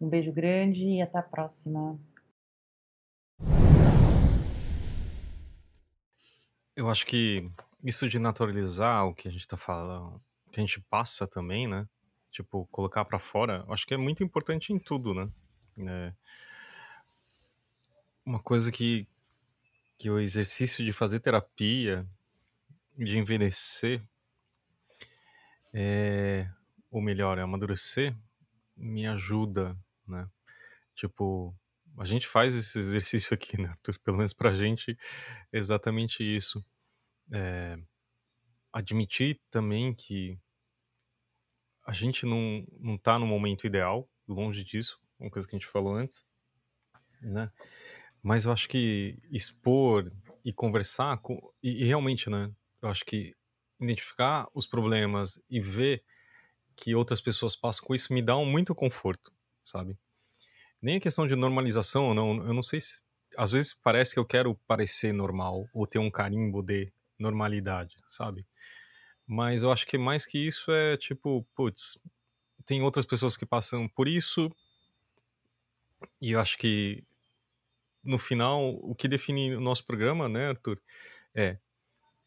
Um 0.00 0.08
beijo 0.08 0.32
grande 0.32 0.86
e 0.86 1.02
até 1.02 1.18
a 1.18 1.22
próxima. 1.22 2.00
Eu 6.74 6.88
acho 6.88 7.04
que 7.04 7.52
isso 7.84 8.08
de 8.08 8.18
naturalizar 8.18 9.06
o 9.06 9.14
que 9.14 9.28
a 9.28 9.30
gente 9.30 9.42
está 9.42 9.58
falando, 9.58 10.22
o 10.46 10.50
que 10.50 10.58
a 10.58 10.62
gente 10.62 10.80
passa 10.88 11.26
também, 11.26 11.68
né? 11.68 11.86
Tipo, 12.30 12.66
colocar 12.70 13.04
para 13.04 13.18
fora, 13.18 13.62
acho 13.68 13.86
que 13.86 13.92
é 13.92 13.98
muito 13.98 14.24
importante 14.24 14.72
em 14.72 14.78
tudo, 14.78 15.12
né? 15.12 15.30
É 15.86 16.14
uma 18.24 18.40
coisa 18.40 18.72
que, 18.72 19.06
que 20.00 20.08
o 20.08 20.18
exercício 20.18 20.82
de 20.82 20.94
fazer 20.94 21.20
terapia, 21.20 22.08
de 22.96 23.18
envelhecer, 23.18 24.02
é, 25.74 26.50
ou 26.90 27.02
melhor, 27.02 27.36
é 27.36 27.42
amadurecer, 27.42 28.16
me 28.74 29.06
ajuda, 29.06 29.76
né? 30.08 30.26
Tipo, 30.94 31.54
a 31.98 32.06
gente 32.06 32.26
faz 32.26 32.54
esse 32.54 32.78
exercício 32.78 33.34
aqui, 33.34 33.60
né? 33.60 33.76
Pelo 34.02 34.16
menos 34.16 34.32
pra 34.32 34.54
gente, 34.54 34.96
exatamente 35.52 36.24
isso. 36.24 36.64
É, 37.30 37.76
admitir 38.72 39.38
também 39.50 39.94
que 39.94 40.40
a 41.84 41.92
gente 41.92 42.24
não, 42.24 42.66
não 42.78 42.96
tá 42.96 43.18
no 43.18 43.26
momento 43.26 43.66
ideal, 43.66 44.08
longe 44.26 44.64
disso, 44.64 44.98
uma 45.18 45.30
coisa 45.30 45.46
que 45.46 45.54
a 45.54 45.58
gente 45.58 45.70
falou 45.70 45.94
antes, 45.94 46.24
né? 47.20 47.52
Mas 48.22 48.44
eu 48.44 48.52
acho 48.52 48.68
que 48.68 49.18
expor 49.30 50.12
e 50.44 50.52
conversar 50.52 51.18
com, 51.18 51.38
e, 51.62 51.82
e 51.82 51.86
realmente, 51.86 52.28
né? 52.28 52.50
Eu 52.82 52.88
acho 52.88 53.04
que 53.04 53.34
identificar 53.80 54.46
os 54.54 54.66
problemas 54.66 55.42
e 55.48 55.60
ver 55.60 56.04
que 56.76 56.94
outras 56.94 57.20
pessoas 57.20 57.56
passam 57.56 57.86
com 57.86 57.94
isso 57.94 58.12
me 58.12 58.22
dá 58.22 58.36
um 58.36 58.46
muito 58.46 58.74
conforto, 58.74 59.32
sabe? 59.64 59.98
Nem 60.80 60.96
a 60.96 61.00
questão 61.00 61.26
de 61.26 61.36
normalização 61.36 62.14
não, 62.14 62.36
eu 62.46 62.54
não 62.54 62.62
sei 62.62 62.80
se 62.80 63.04
às 63.36 63.50
vezes 63.50 63.72
parece 63.72 64.14
que 64.14 64.18
eu 64.18 64.24
quero 64.24 64.54
parecer 64.66 65.12
normal 65.12 65.68
ou 65.72 65.86
ter 65.86 65.98
um 65.98 66.10
carimbo 66.10 66.62
de 66.62 66.92
normalidade, 67.18 67.96
sabe? 68.08 68.46
Mas 69.26 69.62
eu 69.62 69.70
acho 69.70 69.86
que 69.86 69.96
mais 69.96 70.26
que 70.26 70.38
isso 70.38 70.72
é 70.72 70.96
tipo, 70.96 71.46
putz, 71.54 71.98
tem 72.66 72.82
outras 72.82 73.06
pessoas 73.06 73.36
que 73.36 73.46
passam 73.46 73.88
por 73.88 74.08
isso 74.08 74.50
e 76.20 76.32
eu 76.32 76.40
acho 76.40 76.58
que 76.58 77.04
no 78.02 78.18
final, 78.18 78.74
o 78.82 78.94
que 78.94 79.08
define 79.08 79.54
o 79.54 79.60
nosso 79.60 79.84
programa, 79.84 80.28
né, 80.28 80.48
Arthur, 80.48 80.80
é 81.34 81.58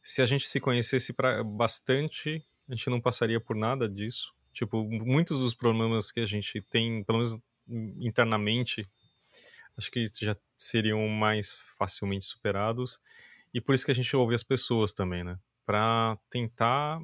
se 0.01 0.21
a 0.21 0.25
gente 0.25 0.47
se 0.47 0.59
conhecesse 0.59 1.13
pra, 1.13 1.43
bastante, 1.43 2.43
a 2.67 2.75
gente 2.75 2.89
não 2.89 2.99
passaria 2.99 3.39
por 3.39 3.55
nada 3.55 3.87
disso, 3.87 4.33
Tipo, 4.53 4.83
muitos 4.83 5.39
dos 5.39 5.55
problemas 5.55 6.11
que 6.11 6.19
a 6.19 6.27
gente 6.27 6.61
tem, 6.61 7.03
pelo 7.03 7.17
menos 7.17 7.41
internamente, 7.99 8.87
acho 9.75 9.89
que 9.89 10.05
já 10.21 10.37
seriam 10.55 11.07
mais 11.09 11.53
facilmente 11.77 12.25
superados. 12.25 13.01
E 13.51 13.59
por 13.59 13.73
isso 13.73 13.83
que 13.83 13.91
a 13.91 13.95
gente 13.95 14.15
ouve 14.15 14.35
as 14.35 14.43
pessoas 14.43 14.93
também, 14.93 15.23
né? 15.23 15.39
Para 15.65 16.17
tentar 16.29 17.01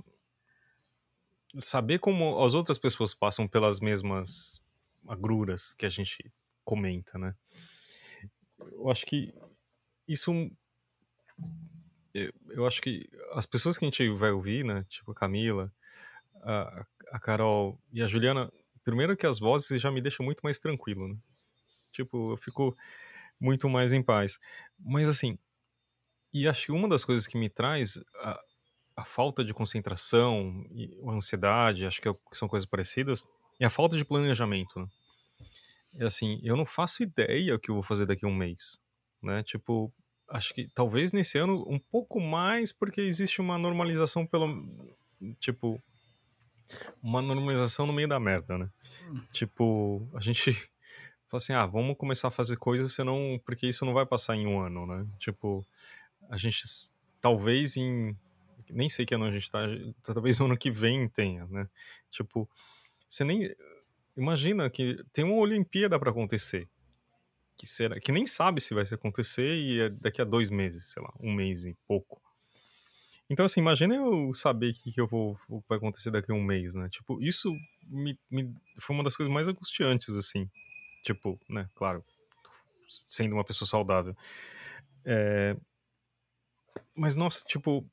saber 1.59 1.97
como 1.97 2.43
as 2.43 2.53
outras 2.53 2.77
pessoas 2.77 3.15
passam 3.15 3.47
pelas 3.47 3.79
mesmas 3.79 4.61
agruras 5.07 5.73
que 5.73 5.87
a 5.87 5.89
gente 5.89 6.31
comenta, 6.63 7.17
né? 7.17 7.33
Eu 8.71 8.89
acho 8.89 9.05
que 9.05 9.33
isso 10.07 10.31
eu, 12.13 12.65
acho 12.65 12.81
que 12.81 13.07
as 13.33 13.45
pessoas 13.45 13.77
que 13.77 13.85
a 13.85 13.87
gente 13.87 14.09
vai 14.09 14.31
ouvir, 14.31 14.65
né, 14.65 14.85
tipo 14.89 15.11
a 15.11 15.15
Camila, 15.15 15.71
a, 16.41 16.85
a 17.11 17.19
Carol 17.19 17.79
e 17.91 18.01
a 18.01 18.07
Juliana, 18.07 18.51
primeiro 18.83 19.15
que 19.15 19.25
as 19.25 19.39
vozes 19.39 19.81
já 19.81 19.91
me 19.91 20.01
deixam 20.01 20.25
muito 20.25 20.41
mais 20.41 20.59
tranquilo, 20.59 21.07
né? 21.07 21.15
Tipo, 21.91 22.33
eu 22.33 22.37
fico 22.37 22.75
muito 23.39 23.69
mais 23.69 23.91
em 23.93 24.01
paz. 24.01 24.39
Mas 24.79 25.07
assim, 25.07 25.37
e 26.33 26.47
acho 26.47 26.67
que 26.67 26.71
uma 26.71 26.87
das 26.87 27.03
coisas 27.03 27.27
que 27.27 27.37
me 27.37 27.49
traz 27.49 27.99
a, 28.15 28.39
a 28.97 29.05
falta 29.05 29.43
de 29.43 29.53
concentração 29.53 30.65
e 30.71 30.99
a 31.05 31.11
ansiedade, 31.11 31.85
acho 31.85 32.01
que, 32.01 32.09
é, 32.09 32.13
que 32.13 32.37
são 32.37 32.47
coisas 32.47 32.67
parecidas, 32.67 33.25
é 33.59 33.65
a 33.65 33.69
falta 33.69 33.97
de 33.97 34.05
planejamento, 34.05 34.79
né? 34.79 34.87
É 35.95 36.05
assim, 36.05 36.39
eu 36.43 36.55
não 36.55 36.65
faço 36.65 37.03
ideia 37.03 37.55
o 37.55 37.59
que 37.59 37.69
eu 37.69 37.75
vou 37.75 37.83
fazer 37.83 38.05
daqui 38.05 38.25
a 38.25 38.27
um 38.27 38.35
mês, 38.35 38.79
né? 39.21 39.43
Tipo, 39.43 39.91
acho 40.29 40.53
que 40.53 40.69
talvez 40.73 41.11
nesse 41.11 41.37
ano 41.37 41.65
um 41.67 41.79
pouco 41.79 42.19
mais, 42.19 42.71
porque 42.71 43.01
existe 43.01 43.41
uma 43.41 43.57
normalização 43.57 44.25
pelo. 44.25 44.65
Tipo. 45.39 45.81
Uma 47.01 47.19
normalização 47.19 47.87
no 47.87 47.93
meio 47.93 48.07
da 48.07 48.19
merda, 48.19 48.55
né? 48.55 48.69
Hum. 49.09 49.21
Tipo, 49.33 50.07
a 50.13 50.19
gente 50.19 50.51
fala 51.25 51.37
assim: 51.37 51.53
ah, 51.53 51.65
vamos 51.65 51.97
começar 51.97 52.27
a 52.27 52.31
fazer 52.31 52.57
coisas, 52.57 52.91
senão. 52.93 53.41
Porque 53.43 53.67
isso 53.67 53.85
não 53.85 53.93
vai 53.93 54.05
passar 54.05 54.35
em 54.35 54.45
um 54.45 54.59
ano, 54.59 54.85
né? 54.85 55.05
Tipo, 55.17 55.65
a 56.29 56.37
gente. 56.37 56.61
Talvez 57.19 57.75
em. 57.75 58.15
Nem 58.69 58.87
sei 58.87 59.05
que 59.05 59.15
ano 59.15 59.25
a 59.25 59.31
gente 59.31 59.49
tá. 59.49 59.61
Talvez 60.03 60.37
no 60.37 60.45
ano 60.45 60.57
que 60.57 60.69
vem 60.69 61.09
tenha, 61.09 61.45
né? 61.47 61.67
Tipo, 62.11 62.47
você 63.09 63.23
nem. 63.23 63.49
Imagina 64.17 64.69
que 64.69 65.03
tem 65.13 65.23
uma 65.23 65.35
Olimpíada 65.35 65.99
para 65.99 66.11
acontecer 66.11 66.69
que 67.59 67.67
será 67.67 67.99
que 67.99 68.13
nem 68.13 68.25
sabe 68.25 68.61
se 68.61 68.73
vai 68.73 68.85
acontecer 68.89 69.53
e 69.53 69.81
é 69.81 69.89
daqui 69.89 70.21
a 70.21 70.25
dois 70.25 70.49
meses, 70.49 70.91
sei 70.93 71.03
lá, 71.03 71.13
um 71.19 71.33
mês 71.33 71.65
e 71.65 71.75
pouco. 71.85 72.21
Então, 73.29 73.45
assim, 73.45 73.59
imagina 73.59 73.95
eu 73.95 74.33
saber 74.33 74.71
o 74.71 74.73
que, 74.73 74.93
que 74.93 75.01
eu 75.01 75.05
vou 75.05 75.37
vai 75.67 75.77
acontecer 75.77 76.09
daqui 76.09 76.31
a 76.31 76.35
um 76.35 76.41
mês, 76.41 76.73
né? 76.73 76.87
Tipo, 76.89 77.21
isso 77.21 77.53
me, 77.83 78.17
me 78.31 78.55
foi 78.79 78.95
uma 78.95 79.03
das 79.03 79.15
coisas 79.15 79.31
mais 79.31 79.49
angustiantes, 79.49 80.15
assim. 80.15 80.49
Tipo, 81.03 81.37
né? 81.49 81.69
Claro, 81.75 82.03
sendo 82.87 83.35
uma 83.35 83.43
pessoa 83.43 83.67
saudável. 83.67 84.15
É... 85.03 85.55
Mas, 86.95 87.15
nossa, 87.15 87.43
tipo, 87.45 87.85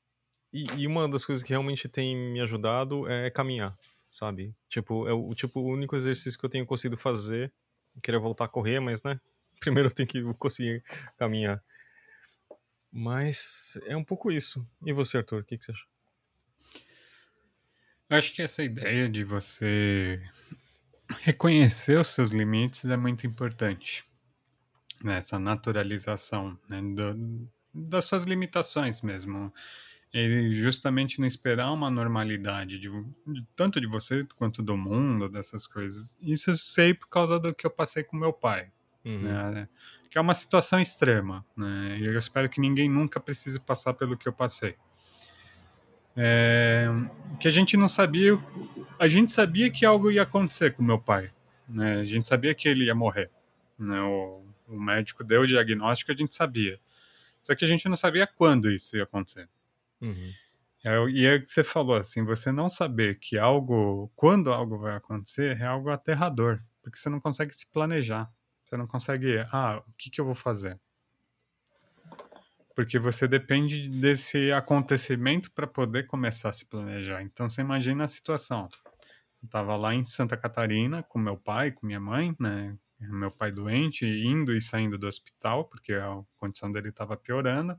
e, 0.52 0.64
e, 0.76 0.86
uma 0.86 1.08
das 1.08 1.24
coisas 1.24 1.42
que 1.42 1.50
realmente 1.50 1.88
tem 1.88 2.16
me 2.16 2.40
ajudado 2.40 3.08
é 3.10 3.28
caminhar, 3.30 3.76
sabe? 4.16 4.54
Tipo, 4.68 5.06
é 5.06 5.12
o, 5.12 5.34
tipo, 5.34 5.60
o 5.60 5.66
único 5.66 5.94
exercício 5.94 6.38
que 6.38 6.44
eu 6.44 6.50
tenho 6.50 6.64
conseguido 6.64 6.96
fazer. 6.96 7.52
Eu 7.94 8.00
queria 8.00 8.20
voltar 8.20 8.46
a 8.46 8.48
correr, 8.48 8.80
mas, 8.80 9.02
né? 9.02 9.20
primeiro 9.60 9.88
eu 9.88 9.94
tenho 9.94 10.08
que 10.08 10.22
conseguir 10.34 10.82
caminhar. 11.16 11.62
Mas 12.90 13.78
é 13.84 13.96
um 13.96 14.04
pouco 14.04 14.32
isso. 14.32 14.66
E 14.84 14.92
você, 14.92 15.18
Arthur, 15.18 15.40
o 15.40 15.44
que, 15.44 15.58
que 15.58 15.64
você 15.64 15.72
acha? 15.72 15.84
Acho 18.08 18.32
que 18.32 18.40
essa 18.40 18.62
ideia 18.62 19.08
de 19.08 19.24
você 19.24 20.22
reconhecer 21.20 21.98
os 21.98 22.08
seus 22.08 22.30
limites 22.30 22.88
é 22.88 22.96
muito 22.96 23.26
importante. 23.26 24.04
Nessa 25.02 25.38
naturalização 25.38 26.58
né, 26.68 26.80
do, 26.80 27.50
das 27.74 28.06
suas 28.06 28.24
limitações 28.24 29.02
mesmo. 29.02 29.52
Ele 30.18 30.54
justamente 30.54 31.20
não 31.20 31.26
esperar 31.26 31.70
uma 31.70 31.90
normalidade, 31.90 32.78
de, 32.78 32.88
de, 33.26 33.46
tanto 33.54 33.78
de 33.78 33.86
você 33.86 34.26
quanto 34.34 34.62
do 34.62 34.74
mundo, 34.74 35.28
dessas 35.28 35.66
coisas. 35.66 36.16
Isso 36.22 36.48
eu 36.48 36.54
sei 36.54 36.94
por 36.94 37.06
causa 37.08 37.38
do 37.38 37.54
que 37.54 37.66
eu 37.66 37.70
passei 37.70 38.02
com 38.02 38.16
meu 38.16 38.32
pai. 38.32 38.70
Uhum. 39.04 39.20
Né? 39.20 39.68
Que 40.08 40.16
é 40.16 40.20
uma 40.20 40.32
situação 40.32 40.80
extrema, 40.80 41.44
né? 41.54 41.98
E 42.00 42.06
eu 42.06 42.18
espero 42.18 42.48
que 42.48 42.62
ninguém 42.62 42.88
nunca 42.88 43.20
precise 43.20 43.60
passar 43.60 43.92
pelo 43.92 44.16
que 44.16 44.26
eu 44.26 44.32
passei. 44.32 44.76
É, 46.16 46.86
que 47.38 47.46
a 47.46 47.50
gente 47.50 47.76
não 47.76 47.86
sabia, 47.88 48.42
a 48.98 49.06
gente 49.06 49.30
sabia 49.30 49.70
que 49.70 49.84
algo 49.84 50.10
ia 50.10 50.22
acontecer 50.22 50.72
com 50.72 50.82
meu 50.82 50.98
pai, 50.98 51.30
né? 51.68 52.00
A 52.00 52.06
gente 52.06 52.26
sabia 52.26 52.54
que 52.54 52.66
ele 52.66 52.86
ia 52.86 52.94
morrer, 52.94 53.30
né? 53.78 54.00
O, 54.00 54.42
o 54.66 54.80
médico 54.80 55.22
deu 55.22 55.42
o 55.42 55.46
diagnóstico, 55.46 56.10
a 56.10 56.16
gente 56.16 56.34
sabia. 56.34 56.80
Só 57.42 57.54
que 57.54 57.66
a 57.66 57.68
gente 57.68 57.86
não 57.86 57.98
sabia 57.98 58.26
quando 58.26 58.70
isso 58.70 58.96
ia 58.96 59.02
acontecer. 59.02 59.46
Uhum. 60.00 60.30
É, 60.84 60.96
e 61.10 61.26
é 61.26 61.34
o 61.34 61.42
que 61.42 61.50
você 61.50 61.64
falou, 61.64 61.96
assim, 61.96 62.24
você 62.24 62.52
não 62.52 62.68
saber 62.68 63.18
que 63.18 63.36
algo, 63.38 64.10
quando 64.14 64.52
algo 64.52 64.78
vai 64.78 64.94
acontecer, 64.96 65.60
é 65.60 65.64
algo 65.64 65.90
aterrador, 65.90 66.60
porque 66.82 66.98
você 66.98 67.08
não 67.08 67.20
consegue 67.20 67.52
se 67.52 67.70
planejar. 67.70 68.30
Você 68.64 68.76
não 68.76 68.86
consegue, 68.86 69.38
ah, 69.52 69.82
o 69.86 69.92
que, 69.96 70.10
que 70.10 70.20
eu 70.20 70.24
vou 70.24 70.34
fazer? 70.34 70.78
Porque 72.74 72.98
você 72.98 73.26
depende 73.28 73.88
desse 73.88 74.52
acontecimento 74.52 75.50
para 75.52 75.66
poder 75.66 76.06
começar 76.06 76.48
a 76.48 76.52
se 76.52 76.66
planejar. 76.66 77.22
Então 77.22 77.48
você 77.48 77.60
imagina 77.60 78.04
a 78.04 78.08
situação. 78.08 78.68
Eu 79.40 79.46
estava 79.46 79.76
lá 79.76 79.94
em 79.94 80.02
Santa 80.02 80.36
Catarina 80.36 81.02
com 81.02 81.18
meu 81.18 81.36
pai, 81.36 81.70
com 81.70 81.86
minha 81.86 82.00
mãe, 82.00 82.34
né? 82.38 82.76
Meu 82.98 83.30
pai 83.30 83.52
doente, 83.52 84.04
indo 84.04 84.54
e 84.54 84.60
saindo 84.60 84.98
do 84.98 85.06
hospital, 85.06 85.64
porque 85.66 85.92
a 85.92 86.20
condição 86.36 86.70
dele 86.72 86.88
estava 86.88 87.16
piorando. 87.16 87.78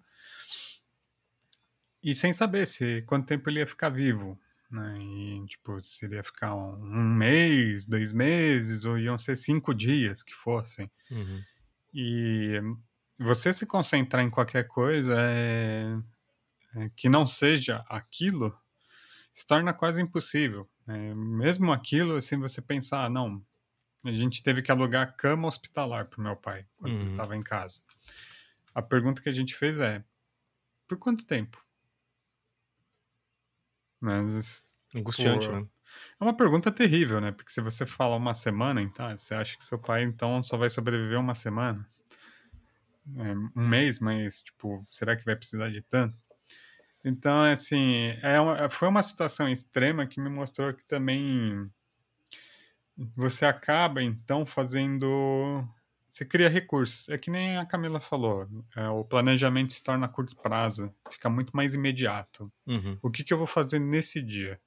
E 2.08 2.15
sem 2.15 2.32
saber 2.32 2.65
se 2.65 3.02
quanto 3.04 3.28
tempo 3.28 3.50
ele 3.50 3.60
ia 3.60 3.67
ficar 3.67 3.89
vivo 3.89 4.39
né? 4.70 4.96
E, 5.00 5.46
tipo, 5.46 5.82
seria 5.84 6.24
ficar 6.24 6.54
um, 6.54 6.74
um, 6.74 7.04
mês, 7.04 7.86
dois 7.86 8.12
meses, 8.12 8.86
ou 8.86 8.98
iam 9.00 9.17
ser 9.17 9.36
cinco 9.36 9.74
dias 9.74 10.22
que 10.22 10.34
fossem. 10.34 10.91
Uhum. 11.10 11.41
E 11.93 12.62
você 13.17 13.52
se 13.54 13.65
concentrar 13.65 14.24
em 14.24 14.30
qualquer 14.30 14.67
coisa 14.67 15.15
é, 15.20 15.98
é, 16.76 16.91
que 16.96 17.10
não 17.10 17.26
seja 17.26 17.84
aquilo 17.88 18.58
se 19.32 19.46
torna 19.46 19.74
quase 19.74 20.02
impossível. 20.02 20.70
É, 20.88 21.13
mesmo 21.13 21.72
aquilo, 21.72 22.15
assim, 22.15 22.38
você 22.38 22.62
pensar, 22.62 23.06
ah, 23.06 23.10
não, 23.10 23.41
a 24.04 24.12
gente 24.12 24.43
teve 24.43 24.62
que 24.62 24.72
alugar 24.72 25.15
cama 25.15 25.48
hospitalar 25.48 26.08
para 26.08 26.24
meu 26.24 26.36
pai 26.36 26.65
quando 26.76 26.93
uhum. 26.93 27.02
ele 27.02 27.12
estava 27.12 27.36
em 27.36 27.41
casa. 27.41 27.82
A 28.74 28.82
pergunta 28.82 29.22
que 29.22 29.30
a 29.30 29.34
gente 29.34 29.56
fez 29.56 29.80
é, 29.80 30.04
por 30.88 30.98
quanto 30.98 31.26
tempo? 31.26 31.66
Mas. 33.99 34.77
Angustiante, 34.95 35.49
né? 35.49 35.65
É 36.19 36.23
uma 36.23 36.36
pergunta 36.36 36.71
terrível, 36.71 37.21
né? 37.21 37.31
Porque 37.31 37.51
se 37.51 37.62
você 37.62 37.86
fala 37.86 38.15
uma 38.15 38.33
semana, 38.33 38.81
então, 38.81 39.10
você 39.15 39.33
acha 39.36 39.57
que 39.57 39.65
seu 39.65 39.79
pai 39.79 40.03
então 40.03 40.41
só 40.43 40.57
vai 40.57 40.69
sobreviver 40.69 41.19
uma 41.19 41.36
semana? 41.36 41.88
É, 43.15 43.33
um 43.60 43.67
mês, 43.67 43.99
mas, 43.99 44.41
tipo, 44.41 44.86
será 44.89 45.15
que 45.15 45.23
vai 45.23 45.36
precisar 45.36 45.69
de 45.69 45.81
tanto? 45.81 46.17
Então, 47.05 47.43
assim, 47.43 48.13
é 48.21 48.39
uma, 48.39 48.69
foi 48.69 48.88
uma 48.88 49.03
situação 49.03 49.47
extrema 49.47 50.05
que 50.05 50.19
me 50.19 50.29
mostrou 50.29 50.73
que 50.73 50.86
também 50.86 51.71
você 53.15 53.45
acaba, 53.45 54.01
então, 54.01 54.45
fazendo 54.45 55.65
você 56.17 56.25
cria 56.25 56.49
recursos. 56.49 57.08
É 57.10 57.17
que 57.17 57.30
nem 57.30 57.58
a 57.58 57.65
Camila 57.65 57.99
falou, 57.99 58.49
é, 58.75 58.89
o 58.89 59.03
planejamento 59.03 59.71
se 59.71 59.84
torna 59.84 60.08
a 60.08 60.10
curto 60.10 60.36
prazo, 60.36 60.91
fica 61.12 61.30
muito 61.30 61.56
mais 61.56 61.75
imediato. 61.75 62.51
Uhum. 62.67 62.97
O 63.03 63.12
que, 63.12 63.23
que 63.23 63.32
eu 63.32 63.38
vou 63.38 63.45
fazer 63.45 63.77
nesse 63.77 64.19
dia? 64.21 64.60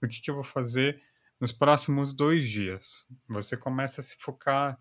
O 0.00 0.06
que, 0.06 0.20
que 0.20 0.30
eu 0.30 0.36
vou 0.36 0.44
fazer 0.44 1.02
nos 1.40 1.50
próximos 1.50 2.12
dois 2.12 2.48
dias? 2.48 3.08
Você 3.28 3.56
começa 3.56 4.00
a 4.00 4.04
se 4.04 4.14
focar. 4.16 4.78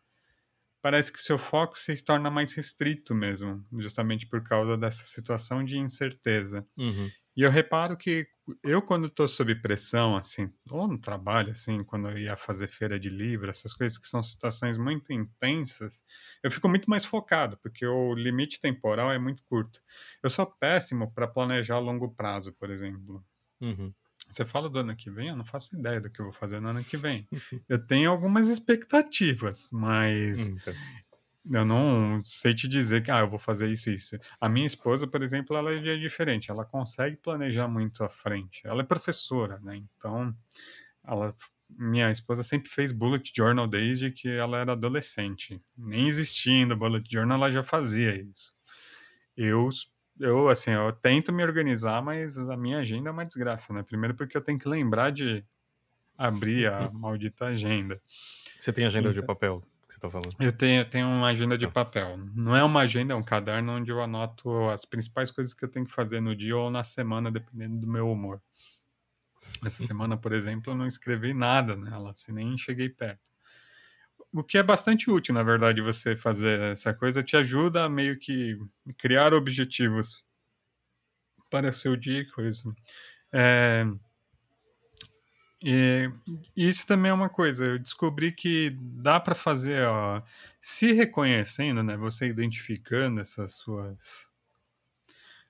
Parece 0.82 1.12
que 1.12 1.20
o 1.20 1.22
seu 1.22 1.38
foco 1.38 1.78
se 1.78 2.04
torna 2.04 2.30
mais 2.30 2.54
restrito 2.54 3.14
mesmo, 3.16 3.66
justamente 3.80 4.28
por 4.28 4.44
causa 4.44 4.78
dessa 4.78 5.04
situação 5.06 5.64
de 5.64 5.78
incerteza. 5.78 6.66
Uhum. 6.78 7.12
E 7.36 7.42
eu 7.44 7.52
reparo 7.52 7.96
que 7.98 8.28
eu, 8.64 8.82
quando 8.82 9.08
estou 9.08 9.28
sob 9.28 9.54
pressão, 9.62 10.16
assim, 10.16 10.52
ou 10.70 10.88
no 10.88 11.00
trabalho, 11.00 11.52
assim, 11.52 11.84
quando 11.84 12.10
eu 12.10 12.18
ia 12.18 12.38
fazer 12.38 12.68
feira 12.68 13.00
de 13.00 13.10
livro, 13.10 13.50
essas 13.50 13.74
coisas 13.74 13.98
que 13.98 14.08
são 14.08 14.24
situações 14.24 14.78
muito 14.78 15.14
intensas, 15.14 16.04
eu 16.44 16.50
fico 16.50 16.70
muito 16.70 16.90
mais 16.90 17.06
focado, 17.06 17.58
porque 17.58 17.86
o 17.86 18.14
limite 18.16 18.60
temporal 18.60 19.12
é 19.12 19.20
muito 19.20 19.44
curto. 19.44 19.82
Eu 20.24 20.30
sou 20.30 20.46
péssimo 20.46 21.12
para 21.14 21.28
planejar 21.28 21.76
a 21.76 21.80
longo 21.80 22.10
prazo, 22.16 22.54
por 22.54 22.70
exemplo. 22.72 23.24
Uhum. 23.62 23.94
Você 24.30 24.46
fala 24.46 24.70
do 24.70 24.80
ano 24.80 24.96
que 24.96 25.10
vem, 25.10 25.30
eu 25.30 25.36
não 25.36 25.46
faço 25.46 25.76
ideia 25.76 26.02
do 26.02 26.10
que 26.10 26.20
eu 26.20 26.26
vou 26.26 26.34
fazer 26.34 26.60
no 26.60 26.70
ano 26.70 26.84
que 26.84 26.98
vem. 26.98 27.28
Eu 27.68 27.86
tenho 27.86 28.12
algumas 28.12 28.50
expectativas, 28.50 29.70
mas 29.72 30.50
então 30.50 30.74
eu 31.50 31.64
não 31.64 32.22
sei 32.24 32.54
te 32.54 32.68
dizer 32.68 33.02
que 33.02 33.10
ah, 33.10 33.20
eu 33.20 33.30
vou 33.30 33.40
fazer 33.40 33.72
isso 33.72 33.90
isso. 33.90 34.18
A 34.40 34.50
minha 34.50 34.68
esposa, 34.68 35.08
por 35.08 35.24
exemplo, 35.24 35.56
ela 35.56 35.74
é 35.74 35.98
diferente. 35.98 36.52
Ela 36.52 36.66
consegue 36.66 37.16
planejar 37.16 37.68
muito 37.68 38.04
à 38.04 38.10
frente. 38.10 38.62
Ela 38.66 38.82
é 38.82 38.86
professora, 38.86 39.60
né? 39.62 39.78
Então, 39.78 40.36
ela 41.06 41.34
minha 41.70 42.10
esposa 42.12 42.44
sempre 42.44 42.70
fez 42.70 42.92
bullet 42.92 43.32
journal 43.36 43.68
desde 43.68 44.12
que 44.12 44.30
ela 44.30 44.60
era 44.60 44.72
adolescente. 44.72 45.62
Nem 45.78 46.08
existia 46.08 46.54
ainda 46.54 46.76
bullet 46.76 47.06
journal, 47.10 47.38
ela 47.38 47.52
já 47.52 47.64
fazia 47.64 48.16
isso. 48.16 48.54
Eu, 49.36 49.70
eu 50.20 50.50
assim, 50.50 50.72
eu 50.72 50.92
tento 50.92 51.32
me 51.32 51.44
organizar, 51.44 52.02
mas 52.02 52.38
a 52.38 52.58
minha 52.58 52.80
agenda 52.80 53.10
é 53.10 53.12
uma 53.12 53.26
desgraça, 53.26 53.74
né? 53.74 53.84
Primeiro 53.84 54.16
porque 54.16 54.36
eu 54.36 54.42
tenho 54.42 54.60
que 54.60 54.68
lembrar 54.68 55.12
de 55.12 55.44
abrir 56.18 56.68
a 56.68 56.90
maldita 56.92 57.46
agenda. 57.46 58.02
Você 58.60 58.74
tem 58.74 58.86
agenda 58.86 59.10
então, 59.10 59.22
de 59.22 59.26
papel 59.26 59.62
que 59.88 59.94
você 59.94 59.98
está 59.98 60.10
falando? 60.10 60.36
Eu 60.40 60.52
tenho, 60.52 60.82
eu 60.82 60.86
tenho 60.86 61.08
uma 61.08 61.28
agenda 61.28 61.58
de 61.58 61.66
ah. 61.66 61.72
papel. 61.72 62.18
Não 62.36 62.56
é 62.56 62.64
uma 62.64 62.82
agenda, 62.82 63.14
é 63.14 63.16
um 63.16 63.24
caderno 63.24 63.74
onde 63.74 63.90
eu 63.90 64.02
anoto 64.02 64.68
as 64.70 64.84
principais 64.84 65.32
coisas 65.32 65.54
que 65.54 65.64
eu 65.64 65.70
tenho 65.70 65.86
que 65.86 65.94
fazer 65.94 66.20
no 66.20 66.36
dia 66.36 66.58
ou 66.58 66.70
na 66.70 66.84
semana, 66.84 67.32
dependendo 67.32 67.78
do 67.78 67.88
meu 67.88 68.12
humor. 68.12 68.42
Essa 69.66 69.84
semana, 69.84 70.18
por 70.18 70.34
exemplo, 70.34 70.74
eu 70.74 70.78
não 70.78 70.86
escrevi 70.86 71.34
nada 71.34 71.76
nela, 71.76 72.12
assim, 72.12 72.34
nem 72.34 72.58
cheguei 72.58 72.90
perto. 72.90 73.32
O 74.34 74.44
que 74.44 74.58
é 74.58 74.64
bastante 74.64 75.10
útil, 75.10 75.34
na 75.34 75.44
verdade, 75.44 75.82
você 75.82 76.16
fazer 76.16 76.60
essa 76.60 76.94
coisa, 76.94 77.24
te 77.24 77.36
ajuda 77.36 77.86
a 77.86 77.90
meio 77.90 78.20
que 78.20 78.58
criar 78.98 79.34
objetivos 79.34 80.24
para 81.50 81.72
seu 81.72 81.96
dia 81.96 82.20
e 82.22 82.26
coisa. 82.26 82.62
É, 83.32 83.86
e 85.64 86.12
isso 86.56 86.86
também 86.86 87.10
é 87.10 87.14
uma 87.14 87.30
coisa, 87.30 87.66
eu 87.66 87.80
descobri 87.80 88.32
que 88.32 88.78
dá 88.80 89.20
para 89.20 89.34
fazer, 89.34 89.88
ó, 89.88 90.22
se 90.62 90.92
reconhecendo, 90.92 91.82
né, 91.82 91.98
você 91.98 92.28
identificando 92.28 93.20
essas 93.20 93.56
suas 93.56 94.32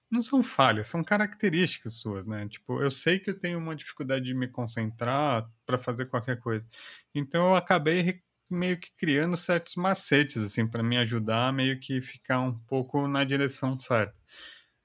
não 0.09 0.23
são 0.23 0.41
falhas, 0.41 0.87
são 0.87 1.03
características 1.03 1.95
suas, 1.95 2.25
né? 2.25 2.47
Tipo, 2.47 2.81
eu 2.81 2.89
sei 2.89 3.19
que 3.19 3.29
eu 3.29 3.37
tenho 3.37 3.59
uma 3.59 3.75
dificuldade 3.75 4.25
de 4.25 4.33
me 4.33 4.47
concentrar 4.47 5.49
para 5.65 5.77
fazer 5.77 6.05
qualquer 6.05 6.39
coisa. 6.39 6.65
Então 7.13 7.47
eu 7.47 7.55
acabei 7.55 8.21
meio 8.49 8.79
que 8.79 8.89
criando 8.97 9.35
certos 9.35 9.75
macetes 9.75 10.41
assim 10.41 10.67
para 10.67 10.83
me 10.83 10.97
ajudar 10.97 11.47
a 11.47 11.51
meio 11.51 11.79
que 11.79 12.01
ficar 12.01 12.39
um 12.39 12.53
pouco 12.53 13.07
na 13.07 13.23
direção 13.23 13.79
certa. 13.79 14.17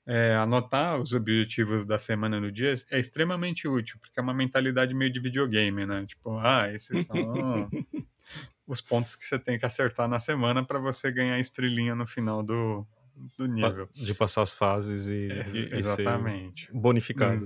É, 0.05 0.35
anotar 0.35 1.01
os 1.01 1.13
objetivos 1.13 1.85
da 1.85 1.97
semana 1.97 2.41
no 2.41 2.51
dia 2.51 2.75
é 2.91 2.99
extremamente 2.99 3.69
útil, 3.69 3.99
porque 4.01 4.19
é 4.19 4.23
uma 4.23 4.35
mentalidade 4.35 4.93
meio 4.95 5.13
de 5.13 5.21
videogame, 5.21 5.87
né? 5.87 6.05
Tipo, 6.07 6.39
ah, 6.39 6.69
esses 6.73 7.07
são 7.07 7.71
os 8.67 8.81
pontos 8.81 9.15
que 9.15 9.25
você 9.25 9.39
tem 9.39 9.57
que 9.57 9.65
acertar 9.65 10.09
na 10.09 10.19
semana 10.19 10.65
para 10.65 10.81
você 10.81 11.13
ganhar 11.13 11.39
estrelinha 11.39 11.95
no 11.95 12.05
final 12.05 12.43
do, 12.43 12.85
do 13.39 13.47
nível. 13.47 13.89
De 13.95 14.13
passar 14.13 14.43
as 14.43 14.51
fases 14.51 15.07
e, 15.07 15.31
é, 15.31 15.49
e 15.51 15.75
exatamente. 15.77 16.69
bonificado. 16.73 17.45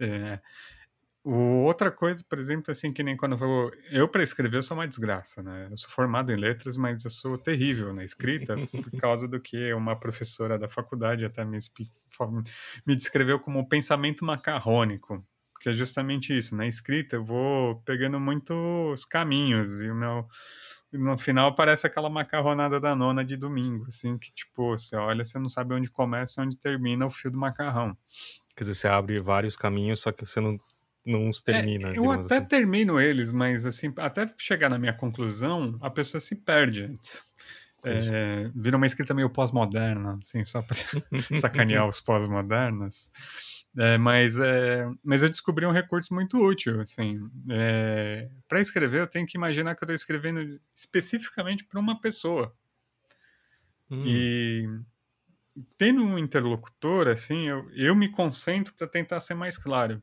Hum, 0.00 0.04
é. 0.04 0.40
Outra 1.22 1.90
coisa, 1.90 2.24
por 2.26 2.38
exemplo, 2.38 2.70
assim, 2.70 2.92
que 2.92 3.02
nem 3.02 3.14
quando 3.14 3.32
eu 3.32 3.38
vou. 3.38 3.70
Eu, 3.90 4.08
para 4.08 4.22
escrever, 4.22 4.56
eu 4.56 4.62
sou 4.62 4.74
uma 4.76 4.88
desgraça, 4.88 5.42
né? 5.42 5.68
Eu 5.70 5.76
sou 5.76 5.90
formado 5.90 6.32
em 6.32 6.36
letras, 6.36 6.78
mas 6.78 7.04
eu 7.04 7.10
sou 7.10 7.36
terrível 7.36 7.92
na 7.92 8.02
escrita, 8.02 8.56
por 8.68 8.90
causa 8.98 9.28
do 9.28 9.38
que 9.38 9.72
uma 9.74 9.94
professora 9.94 10.58
da 10.58 10.66
faculdade 10.66 11.24
até 11.24 11.44
me, 11.44 11.58
me 12.86 12.96
descreveu 12.96 13.38
como 13.38 13.68
pensamento 13.68 14.24
macarrônico. 14.24 15.22
Que 15.60 15.68
é 15.68 15.72
justamente 15.74 16.34
isso. 16.34 16.56
Na 16.56 16.66
escrita, 16.66 17.16
eu 17.16 17.24
vou 17.24 17.82
pegando 17.82 18.18
muitos 18.18 19.04
caminhos, 19.04 19.82
e 19.82 19.90
o 19.90 19.94
meu 19.94 20.26
no 20.92 21.16
final 21.16 21.54
parece 21.54 21.86
aquela 21.86 22.10
macarronada 22.10 22.80
da 22.80 22.96
nona 22.96 23.24
de 23.24 23.36
domingo, 23.36 23.86
assim, 23.86 24.18
que 24.18 24.32
tipo, 24.32 24.76
você 24.76 24.96
olha, 24.96 25.22
você 25.22 25.38
não 25.38 25.48
sabe 25.48 25.74
onde 25.74 25.88
começa 25.88 26.40
e 26.40 26.44
onde 26.44 26.56
termina 26.56 27.06
o 27.06 27.10
fio 27.10 27.30
do 27.30 27.38
macarrão. 27.38 27.96
Quer 28.56 28.64
dizer, 28.64 28.74
você 28.74 28.88
abre 28.88 29.20
vários 29.20 29.56
caminhos, 29.56 30.00
só 30.00 30.10
que 30.10 30.26
você 30.26 30.40
não, 30.40 30.56
não 31.04 31.28
os 31.28 31.40
termina. 31.40 31.90
É, 31.90 31.98
eu 31.98 32.10
até 32.10 32.36
assim. 32.36 32.46
termino 32.46 33.00
eles, 33.00 33.32
mas 33.32 33.64
assim, 33.66 33.92
até 33.96 34.32
chegar 34.36 34.68
na 34.68 34.78
minha 34.78 34.92
conclusão, 34.92 35.78
a 35.80 35.90
pessoa 35.90 36.20
se 36.20 36.36
perde 36.36 36.84
antes. 36.84 37.24
É, 37.82 38.50
vira 38.54 38.76
uma 38.76 38.86
escrita 38.86 39.14
meio 39.14 39.30
pós-moderna, 39.30 40.18
assim, 40.22 40.44
só 40.44 40.60
para 40.60 40.76
sacanear 41.40 41.88
os 41.88 42.00
pós-modernos. 42.00 43.10
É, 43.78 43.96
mas, 43.96 44.38
é, 44.38 44.86
mas 45.02 45.22
eu 45.22 45.28
descobri 45.28 45.64
um 45.64 45.72
recurso 45.72 46.12
muito 46.12 46.36
útil. 46.36 46.80
Assim, 46.80 47.18
é, 47.50 48.28
para 48.48 48.60
escrever, 48.60 49.00
eu 49.00 49.06
tenho 49.06 49.26
que 49.26 49.38
imaginar 49.38 49.74
que 49.74 49.82
eu 49.82 49.86
estou 49.86 49.94
escrevendo 49.94 50.60
especificamente 50.74 51.64
para 51.64 51.80
uma 51.80 51.98
pessoa. 52.00 52.54
Hum. 53.90 54.04
E 54.06 54.68
tendo 55.78 56.02
um 56.02 56.18
interlocutor, 56.18 57.08
assim, 57.08 57.48
eu, 57.48 57.70
eu 57.74 57.94
me 57.94 58.10
concentro 58.10 58.74
para 58.74 58.86
tentar 58.86 59.20
ser 59.20 59.34
mais 59.34 59.56
claro. 59.56 60.02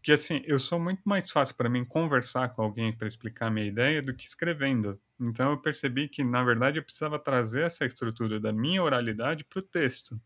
Porque, 0.00 0.12
assim, 0.12 0.40
eu 0.46 0.58
sou 0.58 0.80
muito 0.80 1.02
mais 1.04 1.30
fácil 1.30 1.54
para 1.56 1.68
mim 1.68 1.84
conversar 1.84 2.48
com 2.54 2.62
alguém 2.62 2.90
para 2.96 3.06
explicar 3.06 3.48
a 3.48 3.50
minha 3.50 3.66
ideia 3.66 4.00
do 4.00 4.14
que 4.14 4.24
escrevendo. 4.24 4.98
Então, 5.20 5.50
eu 5.50 5.58
percebi 5.60 6.08
que, 6.08 6.24
na 6.24 6.42
verdade, 6.42 6.78
eu 6.78 6.82
precisava 6.82 7.18
trazer 7.18 7.64
essa 7.64 7.84
estrutura 7.84 8.40
da 8.40 8.50
minha 8.50 8.82
oralidade 8.82 9.44
para 9.44 9.58
o 9.58 9.62
texto. 9.62 10.18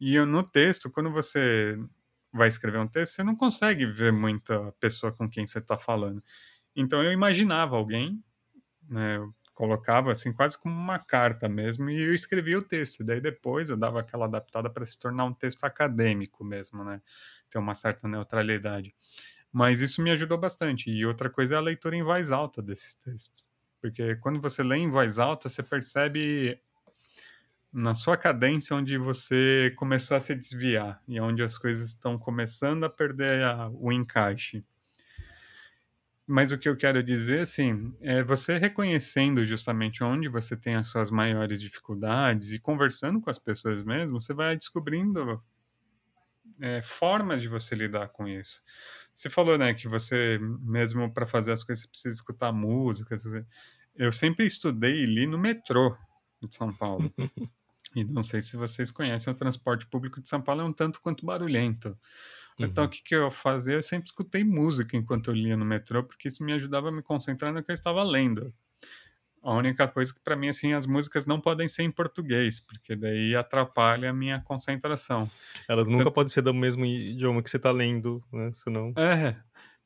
E 0.00 0.18
no 0.20 0.42
texto, 0.42 0.90
quando 0.90 1.10
você 1.10 1.76
vai 2.32 2.48
escrever 2.48 2.78
um 2.78 2.88
texto, 2.88 3.14
você 3.14 3.22
não 3.24 3.36
consegue 3.36 3.86
ver 3.86 4.12
muita 4.12 4.72
pessoa 4.80 5.12
com 5.12 5.28
quem 5.28 5.46
você 5.46 5.58
está 5.58 5.78
falando. 5.78 6.22
Então 6.76 7.02
eu 7.02 7.12
imaginava 7.12 7.76
alguém, 7.76 8.22
né, 8.88 9.18
eu 9.18 9.34
colocava 9.56 10.12
assim 10.12 10.34
quase 10.34 10.56
como 10.58 10.74
uma 10.74 10.98
carta 10.98 11.48
mesmo 11.48 11.88
e 11.88 12.02
eu 12.02 12.12
escrevia 12.12 12.58
o 12.58 12.62
texto. 12.62 13.02
Daí 13.02 13.22
depois 13.22 13.70
eu 13.70 13.76
dava 13.76 14.00
aquela 14.00 14.26
adaptada 14.26 14.68
para 14.68 14.84
se 14.84 14.98
tornar 14.98 15.24
um 15.24 15.32
texto 15.32 15.64
acadêmico 15.64 16.44
mesmo, 16.44 16.84
né, 16.84 17.00
ter 17.50 17.58
uma 17.58 17.74
certa 17.74 18.06
neutralidade. 18.06 18.94
Mas 19.50 19.80
isso 19.80 20.02
me 20.02 20.10
ajudou 20.10 20.36
bastante. 20.36 20.90
E 20.90 21.06
outra 21.06 21.30
coisa 21.30 21.54
é 21.54 21.58
a 21.58 21.62
leitura 21.62 21.96
em 21.96 22.02
voz 22.02 22.30
alta 22.30 22.60
desses 22.60 22.94
textos. 22.96 23.50
Porque 23.80 24.16
quando 24.16 24.42
você 24.42 24.62
lê 24.62 24.76
em 24.76 24.90
voz 24.90 25.18
alta, 25.18 25.48
você 25.48 25.62
percebe 25.62 26.60
na 27.72 27.94
sua 27.94 28.18
cadência 28.18 28.76
onde 28.76 28.98
você 28.98 29.72
começou 29.76 30.18
a 30.18 30.20
se 30.20 30.34
desviar 30.34 31.02
e 31.08 31.18
onde 31.18 31.42
as 31.42 31.56
coisas 31.56 31.88
estão 31.88 32.18
começando 32.18 32.84
a 32.84 32.90
perder 32.90 33.42
a, 33.42 33.70
o 33.70 33.90
encaixe. 33.90 34.62
Mas 36.26 36.50
o 36.50 36.58
que 36.58 36.68
eu 36.68 36.76
quero 36.76 37.02
dizer, 37.02 37.40
assim, 37.40 37.94
é 38.00 38.22
você 38.22 38.58
reconhecendo 38.58 39.44
justamente 39.44 40.02
onde 40.02 40.28
você 40.28 40.56
tem 40.56 40.74
as 40.74 40.88
suas 40.88 41.08
maiores 41.08 41.60
dificuldades 41.60 42.52
e 42.52 42.58
conversando 42.58 43.20
com 43.20 43.30
as 43.30 43.38
pessoas 43.38 43.84
mesmo, 43.84 44.20
você 44.20 44.34
vai 44.34 44.56
descobrindo 44.56 45.40
é, 46.60 46.82
formas 46.82 47.42
de 47.42 47.48
você 47.48 47.76
lidar 47.76 48.08
com 48.08 48.26
isso. 48.26 48.60
Você 49.14 49.30
falou, 49.30 49.56
né, 49.56 49.72
que 49.72 49.88
você 49.88 50.38
mesmo 50.60 51.12
para 51.12 51.26
fazer 51.26 51.52
as 51.52 51.62
coisas 51.62 51.86
precisa 51.86 52.14
escutar 52.14 52.52
música. 52.52 53.14
Eu 53.94 54.10
sempre 54.10 54.44
estudei 54.44 55.02
e 55.02 55.06
li 55.06 55.26
no 55.26 55.38
metrô 55.38 55.96
de 56.42 56.54
São 56.54 56.72
Paulo. 56.72 57.12
E 57.94 58.04
não 58.04 58.22
sei 58.22 58.42
se 58.42 58.58
vocês 58.58 58.90
conhecem, 58.90 59.32
o 59.32 59.36
transporte 59.36 59.86
público 59.86 60.20
de 60.20 60.28
São 60.28 60.42
Paulo 60.42 60.60
é 60.60 60.64
um 60.64 60.72
tanto 60.72 61.00
quanto 61.00 61.24
barulhento. 61.24 61.96
Então, 62.58 62.84
uhum. 62.84 62.88
o 62.88 62.90
que, 62.90 63.02
que 63.02 63.14
eu 63.14 63.30
fazia? 63.30 63.74
Eu 63.74 63.82
sempre 63.82 64.06
escutei 64.06 64.42
música 64.42 64.96
enquanto 64.96 65.30
eu 65.30 65.34
lia 65.34 65.56
no 65.56 65.64
metrô, 65.64 66.02
porque 66.02 66.28
isso 66.28 66.42
me 66.42 66.52
ajudava 66.54 66.88
a 66.88 66.92
me 66.92 67.02
concentrar 67.02 67.52
no 67.52 67.62
que 67.62 67.70
eu 67.70 67.74
estava 67.74 68.02
lendo. 68.02 68.52
A 69.42 69.54
única 69.54 69.86
coisa 69.86 70.12
que, 70.12 70.18
para 70.20 70.34
mim, 70.34 70.48
assim, 70.48 70.72
as 70.72 70.86
músicas 70.86 71.24
não 71.24 71.40
podem 71.40 71.68
ser 71.68 71.84
em 71.84 71.90
português, 71.90 72.58
porque 72.58 72.96
daí 72.96 73.36
atrapalha 73.36 74.10
a 74.10 74.12
minha 74.12 74.40
concentração. 74.40 75.30
Elas 75.68 75.86
nunca 75.86 76.00
então, 76.00 76.12
podem 76.12 76.30
ser 76.30 76.42
do 76.42 76.52
mesmo 76.52 76.84
idioma 76.84 77.40
que 77.40 77.48
você 77.48 77.56
está 77.56 77.70
lendo, 77.70 78.20
né? 78.32 78.50
Senão... 78.54 78.92
É. 78.96 79.36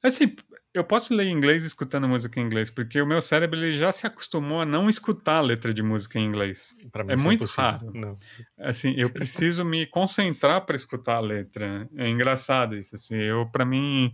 Assim, 0.03 0.35
eu 0.73 0.85
posso 0.85 1.15
ler 1.15 1.27
em 1.27 1.33
inglês 1.33 1.65
escutando 1.65 2.09
música 2.09 2.39
em 2.39 2.45
inglês, 2.45 2.71
porque 2.71 3.01
o 3.03 3.07
meu 3.07 3.21
cérebro 3.21 3.59
ele 3.59 3.75
já 3.75 3.91
se 3.91 4.07
acostumou 4.07 4.61
a 4.61 4.67
não 4.67 4.89
escutar 4.89 5.37
a 5.37 5.41
letra 5.41 5.75
de 5.75 5.83
música 5.83 6.19
em 6.19 6.25
inglês. 6.25 6.75
é, 7.09 7.13
é 7.13 7.17
muito 7.17 7.45
é 7.45 7.49
raro. 7.57 7.91
Não. 7.93 8.17
Assim, 8.61 8.95
eu 8.97 9.11
preciso 9.11 9.65
me 9.65 9.85
concentrar 9.87 10.65
para 10.65 10.77
escutar 10.77 11.17
a 11.17 11.21
letra. 11.21 11.89
É 11.97 12.09
engraçado 12.09 12.77
isso. 12.77 12.95
Assim, 12.95 13.17
eu, 13.17 13.47
para 13.51 13.65
mim, 13.65 14.13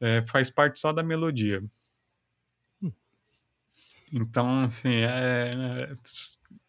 é, 0.00 0.22
faz 0.22 0.48
parte 0.48 0.78
só 0.78 0.92
da 0.92 1.02
melodia. 1.02 1.62
Hum. 2.80 2.92
Então, 4.12 4.60
assim, 4.60 4.94
é, 4.94 5.90
é, 5.90 5.94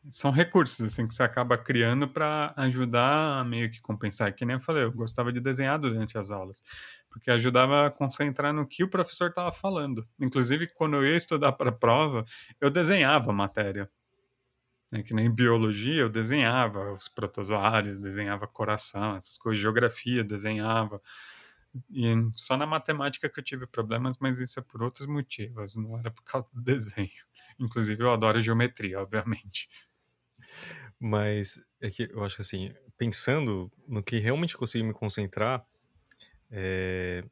são 0.10 0.32
recursos 0.32 0.82
assim 0.82 1.08
que 1.08 1.14
você 1.14 1.22
acaba 1.22 1.58
criando 1.60 2.08
para 2.08 2.54
ajudar 2.58 3.40
a 3.40 3.44
meio 3.44 3.70
que 3.70 3.80
compensar. 3.82 4.34
Que 4.34 4.46
nem 4.46 4.56
eu 4.56 4.60
falei, 4.60 4.84
eu 4.84 4.92
gostava 4.92 5.32
de 5.32 5.40
desenhar 5.40 5.78
durante 5.78 6.18
as 6.18 6.32
aulas 6.32 6.64
porque 7.10 7.32
ajudava 7.32 7.88
a 7.88 7.92
concentrar 7.92 8.54
no 8.54 8.68
que 8.68 8.84
o 8.84 8.90
professor 8.90 9.30
estava 9.30 9.52
falando. 9.52 10.08
Inclusive, 10.20 10.68
quando 10.68 10.96
eu 10.98 11.06
ia 11.06 11.16
estudar 11.16 11.52
para 11.54 11.70
a 11.70 11.74
prova, 11.74 12.26
eu 12.60 12.70
desenhava 12.70 13.32
a 13.32 13.34
matéria. 13.34 13.90
É 14.94 15.04
que 15.04 15.14
nem 15.14 15.34
biologia, 15.34 16.02
eu 16.02 16.10
desenhava 16.10 16.92
os 16.94 17.10
protozoários, 17.10 18.00
desenhava 18.00 18.48
coração, 18.48 19.18
essas 19.18 19.38
coisas, 19.38 19.62
geografia, 19.62 20.24
desenhava. 20.24 21.02
E 21.90 22.14
só 22.34 22.56
na 22.56 22.66
matemática 22.66 23.30
que 23.30 23.40
eu 23.40 23.44
tive 23.44 23.68
problemas, 23.68 24.18
mas 24.18 24.40
isso 24.40 24.60
é 24.60 24.64
por 24.64 24.82
outros 24.82 25.08
motivos, 25.08 25.76
não 25.76 26.00
era 26.00 26.10
por 26.10 26.24
causa 26.24 26.48
do 26.54 26.62
desenho. 26.62 27.10
Inclusive, 27.60 28.02
eu 28.02 28.12
adoro 28.12 28.42
geometria, 28.42 29.02
obviamente. 29.02 29.70
Mas 31.00 31.62
é 31.82 31.90
que 31.90 32.10
eu 32.12 32.24
acho 32.24 32.38
que 32.38 32.42
assim, 32.42 32.74
pensando 32.98 33.72
no 33.88 34.02
que 34.02 34.20
realmente 34.20 34.58
consegui 34.58 34.84
me 34.84 34.94
concentrar, 34.94 35.66
é, 36.52 37.24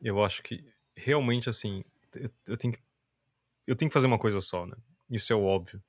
eu 0.00 0.22
acho 0.22 0.42
que 0.42 0.64
realmente 0.96 1.48
assim, 1.48 1.84
eu, 2.46 2.56
tenho 2.56 2.74
que, 2.74 2.80
eu 3.66 3.76
tenho 3.76 3.88
que 3.88 3.94
fazer 3.94 4.06
uma 4.06 4.18
coisa 4.18 4.40
só, 4.40 4.66
né? 4.66 4.76
Isso 5.10 5.32
é 5.32 5.36
o 5.36 5.44
óbvio. 5.44 5.82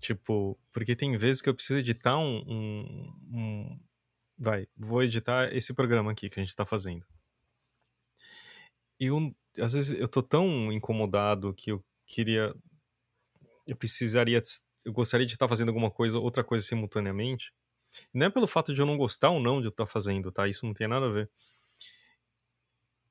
Tipo, 0.00 0.58
porque 0.70 0.94
tem 0.94 1.16
vezes 1.16 1.40
que 1.40 1.48
eu 1.48 1.54
preciso 1.54 1.78
editar 1.78 2.18
um, 2.18 2.44
um, 2.46 3.14
um 3.32 3.80
vai, 4.38 4.68
vou 4.76 5.02
editar 5.02 5.54
esse 5.54 5.72
programa 5.72 6.12
aqui 6.12 6.28
que 6.28 6.38
a 6.38 6.44
gente 6.44 6.54
tá 6.54 6.66
fazendo. 6.66 7.04
E 9.00 9.06
eu, 9.06 9.34
às 9.58 9.72
vezes 9.72 9.98
eu 9.98 10.08
tô 10.08 10.22
tão 10.22 10.72
incomodado 10.72 11.54
que 11.54 11.72
eu 11.72 11.82
queria 12.06 12.54
eu 13.66 13.76
precisaria 13.76 14.42
eu 14.84 14.92
gostaria 14.92 15.26
de 15.26 15.32
estar 15.32 15.48
fazendo 15.48 15.68
alguma 15.68 15.90
coisa, 15.90 16.18
outra 16.18 16.44
coisa 16.44 16.64
simultaneamente. 16.64 17.52
Não 18.12 18.26
é 18.26 18.30
pelo 18.30 18.46
fato 18.46 18.74
de 18.74 18.80
eu 18.82 18.86
não 18.86 18.98
gostar 18.98 19.30
ou 19.30 19.40
não 19.40 19.60
de 19.60 19.66
eu 19.66 19.70
estar 19.70 19.86
fazendo, 19.86 20.30
tá? 20.30 20.46
Isso 20.46 20.66
não 20.66 20.74
tem 20.74 20.86
nada 20.86 21.06
a 21.06 21.10
ver. 21.10 21.30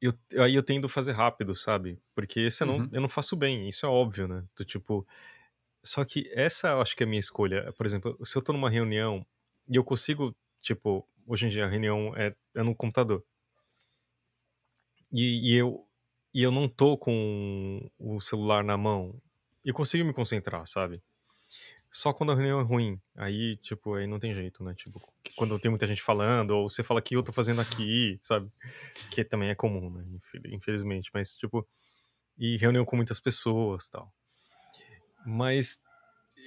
Eu, 0.03 0.13
aí 0.43 0.53
eu 0.53 0.61
tendo 0.61 0.89
fazer 0.89 1.13
rápido, 1.13 1.55
sabe? 1.55 1.97
Porque 2.13 2.51
senão 2.51 2.79
uhum. 2.79 2.89
eu 2.91 2.99
não 2.99 3.07
faço 3.07 3.37
bem, 3.37 3.69
isso 3.69 3.85
é 3.85 3.89
óbvio, 3.89 4.27
né? 4.27 4.43
Do 4.53 4.65
tipo. 4.65 5.07
Só 5.81 6.03
que 6.03 6.29
essa 6.33 6.71
eu 6.71 6.81
acho 6.81 6.93
que 6.93 7.03
é 7.03 7.05
a 7.05 7.09
minha 7.09 7.21
escolha. 7.21 7.71
Por 7.77 7.85
exemplo, 7.85 8.17
se 8.21 8.35
eu 8.37 8.41
tô 8.41 8.51
numa 8.51 8.69
reunião 8.69 9.25
e 9.65 9.77
eu 9.77 9.83
consigo, 9.83 10.35
tipo, 10.61 11.07
hoje 11.25 11.45
em 11.45 11.49
dia 11.49 11.65
a 11.65 11.69
reunião 11.69 12.13
é, 12.17 12.35
é 12.53 12.63
no 12.63 12.75
computador. 12.75 13.23
E, 15.09 15.53
e, 15.53 15.55
eu, 15.55 15.87
e 16.33 16.43
eu 16.43 16.51
não 16.51 16.67
tô 16.67 16.97
com 16.97 17.89
o 17.97 18.19
celular 18.19 18.61
na 18.61 18.75
mão. 18.75 19.21
Eu 19.63 19.73
consigo 19.73 20.03
me 20.03 20.13
concentrar, 20.13 20.67
sabe? 20.67 21.01
Só 21.93 22.11
quando 22.11 22.31
a 22.31 22.35
reunião 22.35 22.59
é 22.59 22.63
ruim. 22.63 22.99
Aí, 23.15 23.55
tipo, 23.57 23.93
aí 23.93 24.07
não 24.07 24.17
tem 24.17 24.33
jeito, 24.33 24.63
né? 24.63 24.73
Tipo, 24.73 24.99
quando 25.35 25.59
tem 25.59 25.69
muita 25.69 25.85
gente 25.85 26.01
falando, 26.01 26.49
ou 26.49 26.67
você 26.67 26.81
fala 26.81 26.99
que 27.03 27.15
eu 27.15 27.21
tô 27.21 27.31
fazendo 27.31 27.61
aqui, 27.61 28.19
sabe? 28.23 28.51
Que 29.11 29.23
também 29.23 29.49
é 29.51 29.55
comum, 29.55 29.91
né? 29.91 30.03
Infelizmente. 30.47 31.11
Mas, 31.13 31.35
tipo, 31.37 31.67
e 32.35 32.57
reunião 32.57 32.83
com 32.83 32.95
muitas 32.95 33.19
pessoas 33.19 33.87
tal. 33.89 34.11
Mas, 35.23 35.83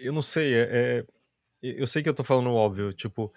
eu 0.01 0.13
não 0.13 0.21
sei, 0.21 0.53
é, 0.53 0.69
é, 0.69 1.07
eu 1.63 1.87
sei 1.87 2.03
que 2.03 2.09
eu 2.09 2.15
tô 2.15 2.25
falando 2.25 2.51
óbvio, 2.51 2.93
tipo, 2.93 3.33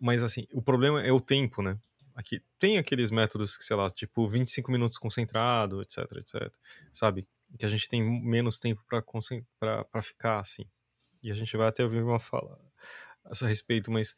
mas 0.00 0.22
assim, 0.22 0.46
o 0.52 0.62
problema 0.62 1.02
é 1.02 1.10
o 1.10 1.20
tempo, 1.20 1.60
né? 1.60 1.76
Aqui 2.14 2.40
tem 2.56 2.78
aqueles 2.78 3.10
métodos 3.10 3.56
que, 3.56 3.64
sei 3.64 3.76
lá, 3.76 3.90
tipo 3.90 4.28
25 4.28 4.70
minutos 4.70 4.96
concentrado, 4.96 5.82
etc, 5.82 6.04
etc, 6.18 6.52
sabe? 6.92 7.26
Que 7.56 7.64
a 7.64 7.68
gente 7.68 7.88
tem 7.88 8.02
menos 8.02 8.58
tempo 8.58 8.82
para 8.88 10.02
ficar 10.02 10.40
assim. 10.40 10.64
E 11.22 11.30
a 11.30 11.34
gente 11.34 11.56
vai 11.56 11.68
até 11.68 11.82
ouvir 11.82 12.02
uma 12.02 12.18
fala 12.18 12.58
a 13.24 13.46
respeito, 13.46 13.90
mas 13.90 14.16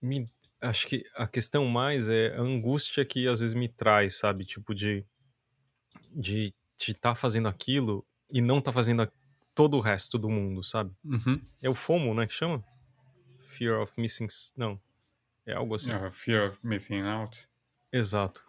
me, 0.00 0.26
acho 0.60 0.86
que 0.86 1.04
a 1.14 1.26
questão 1.26 1.66
mais 1.66 2.08
é 2.08 2.34
a 2.36 2.40
angústia 2.40 3.04
que 3.04 3.26
às 3.26 3.40
vezes 3.40 3.54
me 3.54 3.68
traz, 3.68 4.16
sabe? 4.16 4.44
Tipo 4.44 4.74
de 4.74 5.04
de 6.14 6.54
estar 6.78 7.10
tá 7.10 7.14
fazendo 7.14 7.48
aquilo 7.48 8.06
e 8.32 8.40
não 8.40 8.60
tá 8.60 8.72
fazendo 8.72 9.02
a, 9.02 9.08
todo 9.54 9.76
o 9.76 9.80
resto 9.80 10.16
do 10.16 10.30
mundo, 10.30 10.62
sabe? 10.62 10.94
Uhum. 11.04 11.40
É 11.60 11.68
o 11.68 11.74
FOMO, 11.74 12.14
né, 12.14 12.26
que 12.26 12.32
chama? 12.32 12.64
Fear 13.48 13.82
of 13.82 13.92
Missing... 13.96 14.28
Não, 14.56 14.80
é 15.44 15.52
algo 15.52 15.74
assim. 15.74 15.92
Uh, 15.92 16.10
fear 16.12 16.48
of 16.48 16.66
Missing 16.66 17.02
Out. 17.02 17.48
Exato. 17.92 18.44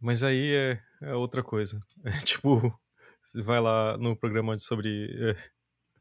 Mas 0.00 0.22
aí 0.22 0.54
é, 0.54 0.82
é 1.00 1.14
outra 1.14 1.42
coisa. 1.42 1.80
É 2.04 2.18
tipo, 2.22 2.72
você 3.22 3.42
vai 3.42 3.60
lá 3.60 3.96
no 3.98 4.16
programa 4.16 4.58
sobre 4.58 5.10
é, 5.30 5.36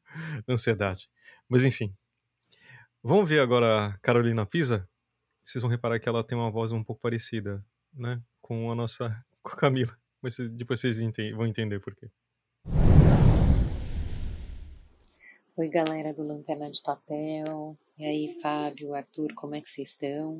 ansiedade. 0.47 1.09
Mas 1.49 1.65
enfim. 1.65 1.95
Vamos 3.03 3.29
ver 3.29 3.39
agora 3.39 3.97
Carolina 4.01 4.45
Pisa? 4.45 4.87
Vocês 5.43 5.61
vão 5.61 5.71
reparar 5.71 5.99
que 5.99 6.09
ela 6.09 6.23
tem 6.23 6.37
uma 6.37 6.51
voz 6.51 6.71
um 6.71 6.83
pouco 6.83 7.01
parecida, 7.01 7.65
né? 7.93 8.21
Com 8.41 8.71
a 8.71 8.75
nossa. 8.75 9.25
com 9.41 9.51
a 9.53 9.55
Camila. 9.57 9.97
Mas 10.21 10.37
depois 10.37 10.79
vocês 10.79 10.99
vão 11.35 11.47
entender 11.47 11.79
por 11.79 11.95
quê. 11.95 12.11
Oi, 15.59 15.67
galera 15.67 16.13
do 16.13 16.23
Lanterna 16.23 16.71
de 16.71 16.81
Papel. 16.81 17.73
E 17.97 18.05
aí, 18.05 18.39
Fábio, 18.41 18.95
Arthur, 18.95 19.33
como 19.35 19.55
é 19.55 19.59
que 19.59 19.67
vocês 19.67 19.89
estão? 19.89 20.39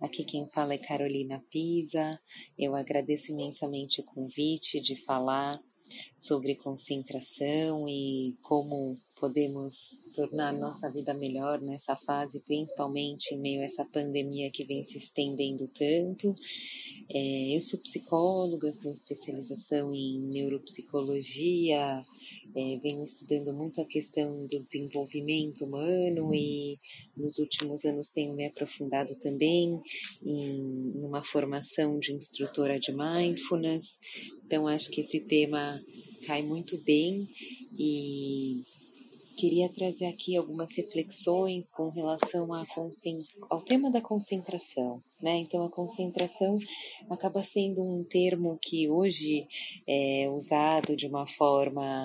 Aqui 0.00 0.24
quem 0.24 0.48
fala 0.48 0.74
é 0.74 0.78
Carolina 0.78 1.40
Pisa. 1.48 2.20
Eu 2.58 2.74
agradeço 2.74 3.30
imensamente 3.30 4.00
o 4.00 4.04
convite 4.04 4.80
de 4.80 4.96
falar 4.96 5.62
sobre 6.18 6.56
concentração 6.56 7.88
e 7.88 8.36
como 8.42 8.94
podemos 9.20 9.96
tornar 10.14 10.52
nossa 10.52 10.90
vida 10.90 11.14
melhor 11.14 11.60
nessa 11.60 11.94
fase, 11.94 12.40
principalmente 12.40 13.34
em 13.34 13.40
meio 13.40 13.60
a 13.60 13.64
essa 13.64 13.84
pandemia 13.84 14.50
que 14.50 14.64
vem 14.64 14.82
se 14.82 14.98
estendendo 14.98 15.68
tanto. 15.68 16.34
É, 17.08 17.56
eu 17.56 17.60
sou 17.60 17.78
psicóloga 17.78 18.72
com 18.82 18.90
especialização 18.90 19.94
em 19.94 20.20
neuropsicologia, 20.22 22.02
é, 22.54 22.78
venho 22.78 23.02
estudando 23.02 23.52
muito 23.52 23.80
a 23.80 23.84
questão 23.84 24.46
do 24.46 24.62
desenvolvimento 24.64 25.64
humano 25.64 26.34
e 26.34 26.78
nos 27.16 27.38
últimos 27.38 27.84
anos 27.84 28.08
tenho 28.08 28.34
me 28.34 28.46
aprofundado 28.46 29.14
também 29.18 29.78
em 30.24 30.92
uma 31.02 31.22
formação 31.22 31.98
de 31.98 32.12
instrutora 32.12 32.78
de 32.78 32.92
mindfulness. 32.92 33.98
Então 34.46 34.66
acho 34.66 34.90
que 34.90 35.00
esse 35.00 35.20
tema 35.20 35.82
cai 36.26 36.42
muito 36.42 36.78
bem 36.78 37.28
e 37.78 38.62
queria 39.36 39.68
trazer 39.68 40.06
aqui 40.06 40.34
algumas 40.34 40.74
reflexões 40.76 41.70
com 41.70 41.90
relação 41.90 42.48
ao 43.50 43.60
tema 43.60 43.90
da 43.90 44.00
concentração. 44.00 44.98
Né? 45.20 45.36
Então, 45.36 45.62
a 45.62 45.70
concentração 45.70 46.56
acaba 47.10 47.42
sendo 47.42 47.82
um 47.82 48.02
termo 48.02 48.58
que 48.60 48.88
hoje 48.88 49.46
é 49.86 50.28
usado 50.30 50.96
de 50.96 51.06
uma 51.06 51.26
forma 51.26 52.02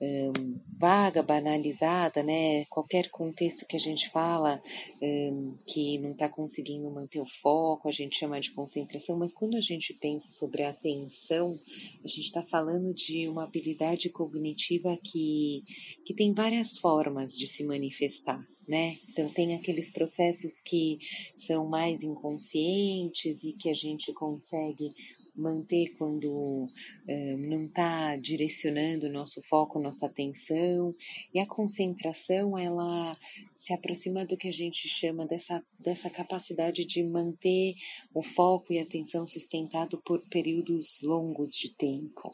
um, 0.00 0.58
vaga, 0.78 1.22
banalizada, 1.22 2.22
né? 2.22 2.64
Qualquer 2.66 3.10
contexto 3.10 3.66
que 3.66 3.76
a 3.76 3.80
gente 3.80 4.08
fala 4.10 4.60
um, 5.02 5.56
que 5.66 5.98
não 5.98 6.12
está 6.12 6.28
conseguindo 6.28 6.90
manter 6.90 7.20
o 7.20 7.26
foco, 7.26 7.88
a 7.88 7.92
gente 7.92 8.16
chama 8.16 8.40
de 8.40 8.52
concentração, 8.52 9.18
mas 9.18 9.32
quando 9.32 9.56
a 9.56 9.60
gente 9.60 9.94
pensa 9.94 10.30
sobre 10.30 10.62
a 10.62 10.70
atenção, 10.70 11.58
a 12.04 12.08
gente 12.08 12.26
está 12.26 12.42
falando 12.42 12.94
de 12.94 13.28
uma 13.28 13.44
habilidade 13.44 14.08
cognitiva 14.10 14.96
que, 15.02 15.64
que 16.04 16.14
tem 16.14 16.32
várias 16.32 16.78
formas 16.78 17.32
de 17.32 17.46
se 17.46 17.64
manifestar. 17.64 18.40
Né? 18.68 18.98
Então 19.08 19.26
tem 19.30 19.54
aqueles 19.54 19.90
processos 19.90 20.60
que 20.60 20.98
são 21.34 21.66
mais 21.66 22.02
inconscientes 22.02 23.42
e 23.42 23.54
que 23.54 23.70
a 23.70 23.74
gente 23.74 24.12
consegue 24.12 24.90
manter 25.38 25.94
quando 25.96 26.28
uh, 26.28 27.38
não 27.38 27.64
está 27.66 28.16
direcionando 28.16 29.06
o 29.06 29.12
nosso 29.12 29.40
foco, 29.42 29.80
nossa 29.80 30.06
atenção. 30.06 30.92
E 31.32 31.38
a 31.38 31.46
concentração, 31.46 32.58
ela 32.58 33.16
se 33.54 33.72
aproxima 33.72 34.26
do 34.26 34.36
que 34.36 34.48
a 34.48 34.52
gente 34.52 34.88
chama 34.88 35.26
dessa, 35.26 35.64
dessa 35.78 36.10
capacidade 36.10 36.84
de 36.84 37.02
manter 37.04 37.74
o 38.12 38.22
foco 38.22 38.72
e 38.72 38.78
a 38.78 38.82
atenção 38.82 39.26
sustentado 39.26 39.98
por 40.04 40.20
períodos 40.28 41.00
longos 41.02 41.52
de 41.52 41.70
tempo. 41.70 42.30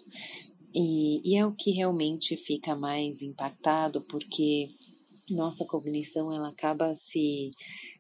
E, 0.75 1.21
e 1.25 1.37
é 1.37 1.47
o 1.47 1.53
que 1.53 1.71
realmente 1.71 2.37
fica 2.37 2.75
mais 2.77 3.23
impactado, 3.23 4.01
porque 4.03 4.69
nossa 5.31 5.65
cognição 5.65 6.33
ela 6.33 6.49
acaba 6.49 6.95
se 6.97 7.51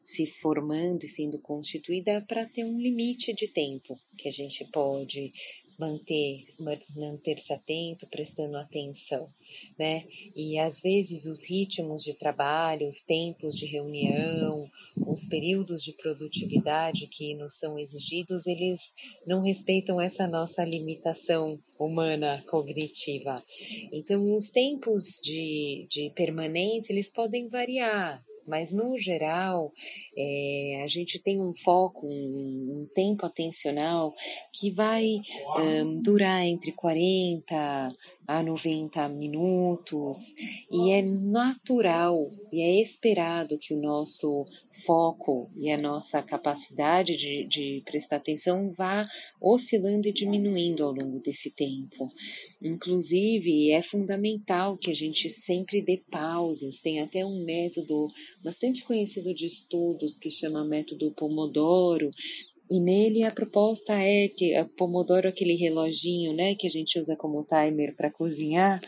se 0.05 0.27
formando 0.27 1.05
e 1.05 1.09
sendo 1.09 1.39
constituída 1.39 2.25
para 2.29 2.45
ter 2.45 2.65
um 2.65 2.79
limite 2.79 3.33
de 3.33 3.49
tempo 3.49 3.95
que 4.19 4.29
a 4.29 4.33
gente 4.33 4.65
pode 4.67 5.33
manter 5.79 6.45
manter-se 6.97 7.53
atento, 7.53 8.07
prestando 8.07 8.57
atenção, 8.57 9.27
né? 9.79 10.05
E 10.37 10.59
às 10.59 10.81
vezes 10.81 11.27
os 11.27 11.45
ritmos 11.45 12.03
de 12.03 12.15
trabalho, 12.15 12.89
os 12.89 13.03
tempos 13.03 13.57
de 13.57 13.67
reunião, 13.67 14.69
os 15.07 15.27
períodos 15.27 15.83
de 15.83 15.93
produtividade 15.93 17.07
que 17.09 17.35
nos 17.35 17.55
são 17.55 17.79
exigidos, 17.79 18.47
eles 18.47 18.93
não 19.27 19.41
respeitam 19.43 20.01
essa 20.01 20.27
nossa 20.27 20.65
limitação 20.65 21.59
humana 21.79 22.43
cognitiva. 22.49 23.43
Então, 23.93 24.37
os 24.37 24.51
tempos 24.51 25.19
de, 25.23 25.87
de 25.91 26.11
permanência, 26.15 26.93
eles 26.93 27.11
podem 27.11 27.49
variar, 27.49 28.23
mas 28.47 28.73
no 28.73 28.97
geral 28.99 29.73
é, 30.17 30.83
a 30.85 30.89
gente 30.89 31.19
tem 31.19 31.41
um 31.41 31.55
foco, 31.55 32.07
um, 32.07 32.83
um 32.83 32.89
tempo 32.95 33.25
atencional 33.27 34.15
que 34.53 34.71
vai 34.71 35.21
um, 35.59 36.03
durar 36.03 36.45
entre 36.45 36.73
40 36.73 37.93
a 38.27 38.43
90 38.43 39.09
minutos. 39.09 40.19
E 40.71 40.93
é 40.93 41.03
natural 41.03 42.31
e 42.53 42.61
é 42.61 42.81
esperado 42.81 43.59
que 43.59 43.75
o 43.75 43.81
nosso 43.81 44.45
foco 44.85 45.51
e 45.55 45.71
a 45.71 45.79
nossa 45.79 46.23
capacidade 46.23 47.17
de, 47.17 47.47
de 47.47 47.83
prestar 47.85 48.17
atenção 48.17 48.73
vá 48.73 49.07
oscilando 49.41 50.09
e 50.09 50.13
diminuindo 50.13 50.85
ao 50.85 50.93
longo 50.93 51.21
desse 51.21 51.51
tempo. 51.51 52.09
Inclusive, 52.63 53.71
é 53.71 53.83
fundamental 53.83 54.77
que 54.77 54.91
a 54.91 54.95
gente 54.95 55.31
sempre 55.31 55.81
dê 55.81 56.03
pausas. 56.11 56.79
Tem 56.79 57.01
até 57.01 57.25
um 57.25 57.45
método 57.45 58.09
bastante 58.43 58.85
conhecido 58.85 59.33
de 59.33 59.47
estudos 59.47 60.17
que 60.17 60.31
chama 60.31 60.65
método 60.65 61.13
Pomodoro, 61.13 62.11
E 62.71 62.81
nele 62.81 63.23
a 63.23 63.31
proposta 63.31 63.93
é 63.93 64.27
que 64.27 64.55
a 64.55 64.65
Pomodoro, 64.65 65.29
aquele 65.29 65.55
reloginho, 65.55 66.33
né, 66.33 66.55
que 66.55 66.67
a 66.67 66.71
gente 66.71 66.99
usa 66.99 67.15
como 67.15 67.45
timer 67.45 67.95
para 67.95 68.11
cozinhar. 68.11 68.81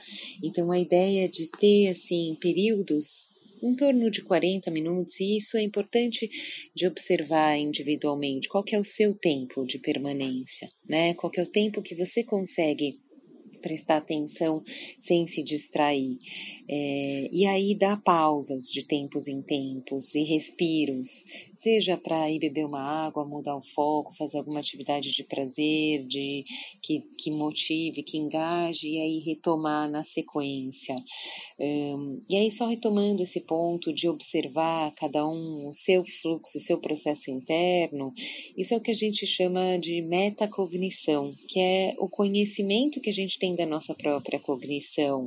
Então 0.43 0.73
a 0.73 0.79
ideia 0.79 1.29
de 1.29 1.47
ter 1.47 1.89
assim 1.89 2.35
períodos 2.41 3.29
em 3.67 3.75
torno 3.75 4.11
de 4.11 4.23
40 4.23 4.71
minutos, 4.71 5.21
e 5.21 5.37
isso 5.37 5.57
é 5.57 5.63
importante 5.63 6.29
de 6.75 6.87
observar 6.87 7.59
individualmente. 7.59 8.49
Qual 8.49 8.65
é 8.71 8.79
o 8.79 8.85
seu 8.85 9.15
tempo 9.15 9.65
de 9.65 9.79
permanência, 9.79 10.69
né? 10.89 11.15
Qual 11.15 11.33
é 11.37 11.43
o 11.43 11.47
tempo 11.47 11.83
que 11.83 11.95
você 11.95 12.23
consegue 12.23 12.93
prestar 13.67 13.97
atenção 13.97 14.63
sem 14.97 15.27
se 15.27 15.43
distrair. 15.43 16.17
É, 16.69 17.29
e 17.33 17.45
aí 17.47 17.75
dá 17.75 17.97
pausas 17.97 18.67
de 18.67 18.85
tempos 18.85 19.27
em 19.27 19.43
tempos 19.43 20.15
e 20.15 20.23
respiros, 20.23 21.25
seja 21.53 21.97
para 21.97 22.31
ir 22.31 22.39
beber 22.39 22.65
uma 22.65 22.81
água, 22.81 23.25
mudar 23.29 23.57
o 23.57 23.63
foco, 23.63 24.15
fazer 24.17 24.39
alguma 24.39 24.61
atividade 24.61 25.11
de 25.11 25.25
prazer, 25.25 26.05
de 26.07 26.45
que, 26.81 27.03
que 27.19 27.33
motive, 27.33 28.05
que 28.05 28.19
engaje 28.19 28.89
e 28.89 29.01
aí 29.01 29.19
retomar 29.19 29.91
na 29.91 30.05
sequência. 30.05 30.95
Um, 31.59 32.23
e 32.29 32.37
aí 32.37 32.51
só 32.53 32.67
retomando 32.67 33.23
esse 33.23 33.41
ponto 33.41 33.93
de 33.93 34.09
observar 34.09 34.93
cada 34.95 35.27
um 35.27 35.69
o 35.69 35.73
seu 35.73 36.05
fluxo, 36.05 36.59
o 36.59 36.61
seu 36.61 36.79
processo 36.79 37.31
interno, 37.33 38.13
isso 38.57 38.75
é 38.75 38.77
o 38.77 38.81
que 38.81 38.93
a 38.93 38.95
gente 38.95 39.27
chama 39.27 39.77
de 39.79 40.03
metacognição, 40.03 41.35
que 41.49 41.59
é 41.59 41.95
o 41.99 42.09
conhecimento 42.09 43.01
que 43.01 43.11
a 43.11 43.13
gente 43.13 43.39
tem 43.39 43.56
da 43.57 43.67
nossa 43.67 43.95
própria 43.95 44.39
cognição. 44.39 45.25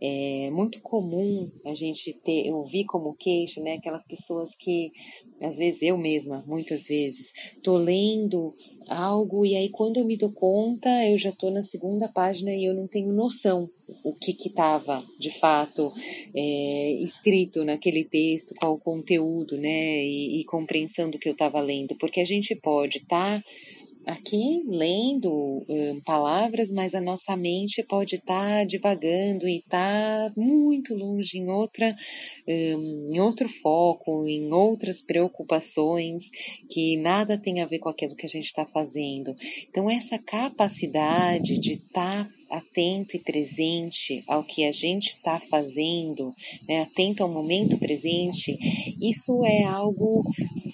É 0.00 0.50
muito 0.50 0.80
comum 0.80 1.50
a 1.66 1.74
gente 1.74 2.12
ter, 2.24 2.52
ouvir 2.52 2.84
como 2.84 3.14
queixa, 3.14 3.60
né, 3.60 3.74
aquelas 3.74 4.04
pessoas 4.04 4.54
que, 4.54 4.88
às 5.42 5.56
vezes 5.56 5.82
eu 5.82 5.96
mesma, 5.96 6.44
muitas 6.46 6.86
vezes, 6.86 7.32
tô 7.62 7.76
lendo 7.76 8.52
algo 8.88 9.46
e 9.46 9.54
aí 9.54 9.68
quando 9.68 9.98
eu 9.98 10.04
me 10.04 10.16
dou 10.16 10.32
conta 10.32 10.88
eu 11.08 11.16
já 11.16 11.30
estou 11.30 11.50
na 11.50 11.62
segunda 11.62 12.08
página 12.08 12.52
e 12.52 12.64
eu 12.64 12.74
não 12.74 12.86
tenho 12.86 13.12
noção 13.12 13.68
o 14.04 14.12
que 14.14 14.32
que 14.32 14.48
estava 14.48 15.02
de 15.18 15.30
fato 15.38 15.92
é, 16.34 16.92
escrito 17.02 17.64
naquele 17.64 18.04
texto, 18.04 18.54
qual 18.58 18.74
o 18.74 18.80
conteúdo, 18.80 19.56
né, 19.56 20.04
e, 20.04 20.40
e 20.40 20.44
compreensão 20.44 21.10
do 21.10 21.18
que 21.18 21.28
eu 21.28 21.32
estava 21.32 21.60
lendo, 21.60 21.94
porque 21.96 22.20
a 22.20 22.24
gente 22.24 22.54
pode 22.56 22.98
estar 22.98 23.40
tá 23.40 23.44
aqui 24.06 24.62
lendo 24.66 25.64
um, 25.68 26.00
palavras, 26.04 26.70
mas 26.70 26.94
a 26.94 27.00
nossa 27.00 27.36
mente 27.36 27.82
pode 27.82 28.16
estar 28.16 28.58
tá 28.58 28.64
divagando 28.64 29.48
e 29.48 29.58
estar 29.58 30.30
tá 30.30 30.32
muito 30.36 30.94
longe 30.94 31.38
em 31.38 31.48
outra, 31.48 31.94
um, 32.46 33.06
em 33.10 33.20
outro 33.20 33.48
foco, 33.48 34.26
em 34.26 34.52
outras 34.52 35.02
preocupações 35.02 36.30
que 36.68 36.96
nada 36.96 37.38
tem 37.38 37.60
a 37.60 37.66
ver 37.66 37.78
com 37.78 37.88
aquilo 37.88 38.16
que 38.16 38.26
a 38.26 38.28
gente 38.28 38.46
está 38.46 38.66
fazendo. 38.66 39.34
Então 39.68 39.90
essa 39.90 40.18
capacidade 40.18 41.58
de 41.58 41.74
estar 41.74 42.24
tá 42.24 42.41
atento 42.52 43.16
e 43.16 43.20
presente 43.20 44.22
ao 44.28 44.44
que 44.44 44.64
a 44.64 44.72
gente 44.72 45.08
está 45.08 45.40
fazendo, 45.40 46.30
né, 46.68 46.82
atento 46.82 47.22
ao 47.22 47.28
momento 47.28 47.78
presente, 47.78 48.56
isso 49.00 49.44
é 49.44 49.64
algo 49.64 50.22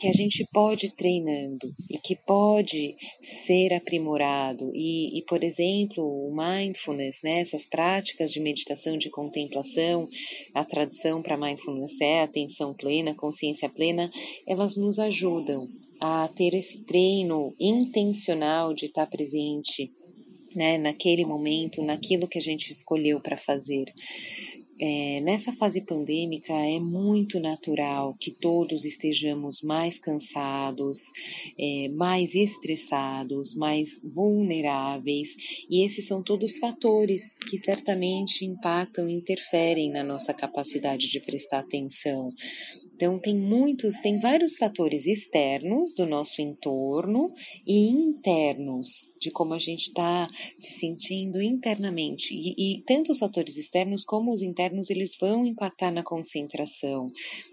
que 0.01 0.09
a 0.09 0.13
gente 0.13 0.45
pode 0.53 0.87
ir 0.87 0.91
treinando 0.91 1.69
e 1.89 1.99
que 1.99 2.17
pode 2.27 2.97
ser 3.21 3.73
aprimorado. 3.73 4.71
E, 4.75 5.19
e 5.19 5.23
por 5.23 5.43
exemplo, 5.43 6.05
o 6.05 6.35
mindfulness, 6.35 7.21
né, 7.23 7.41
essas 7.41 7.67
práticas 7.67 8.33
de 8.33 8.41
meditação, 8.41 8.99
de 8.99 9.09
contemplação, 9.11 10.07
a 10.55 10.65
tradução 10.65 11.23
para 11.23 11.37
mindfulness 11.37 12.01
é 12.01 12.23
atenção 12.23 12.75
plena, 12.75 13.15
consciência 13.15 13.69
plena, 13.69 14.11
elas 14.47 14.77
nos 14.77 14.99
ajudam 14.99 15.61
a 16.01 16.29
ter 16.29 16.55
esse 16.55 16.85
treino 16.85 17.55
intencional 17.59 18.73
de 18.73 18.87
estar 18.87 19.07
presente 19.07 19.91
né, 20.59 20.77
naquele 20.77 21.25
momento, 21.25 21.83
naquilo 21.85 22.27
que 22.27 22.37
a 22.37 22.43
gente 22.43 22.73
escolheu 22.73 23.21
para 23.21 23.37
fazer. 23.37 23.85
É, 24.81 25.21
nessa 25.23 25.53
fase 25.53 25.81
pandêmica 25.81 26.53
é 26.53 26.79
muito 26.79 27.41
natural 27.41 28.15
que 28.19 28.31
todos 28.31 28.85
estejamos 28.85 29.61
mais 29.61 29.99
cansados, 29.99 30.99
é, 31.59 31.89
mais 31.89 32.35
estressados, 32.35 33.57
mais 33.57 34.01
vulneráveis, 34.05 35.35
e 35.69 35.85
esses 35.85 36.07
são 36.07 36.23
todos 36.23 36.59
fatores 36.59 37.39
que 37.51 37.59
certamente 37.59 38.45
impactam 38.45 39.09
e 39.09 39.15
interferem 39.15 39.91
na 39.91 40.05
nossa 40.05 40.33
capacidade 40.33 41.09
de 41.09 41.21
prestar 41.21 41.61
atenção. 41.61 42.29
Então, 42.99 43.17
tem 43.17 43.37
muitos, 43.37 44.01
tem 44.01 44.19
vários 44.19 44.57
fatores 44.57 45.07
externos 45.07 45.95
do 45.95 46.05
nosso 46.05 46.43
entorno 46.43 47.27
e 47.65 47.91
internos, 47.91 49.09
de 49.21 49.31
como 49.31 49.55
a 49.55 49.59
gente 49.59 49.83
está 49.83 50.27
se 50.59 50.73
sentindo 50.73 51.41
internamente. 51.41 52.35
E, 52.35 52.55
e 52.59 52.83
tanto 52.83 53.13
os 53.13 53.21
fatores 53.21 53.57
externos 53.57 54.05
como 54.05 54.33
os 54.33 54.43
internos, 54.43 54.91
eles 54.91 55.17
vão 55.17 55.47
impactar 55.47 55.93
na 55.93 56.03
concentração. 56.03 57.07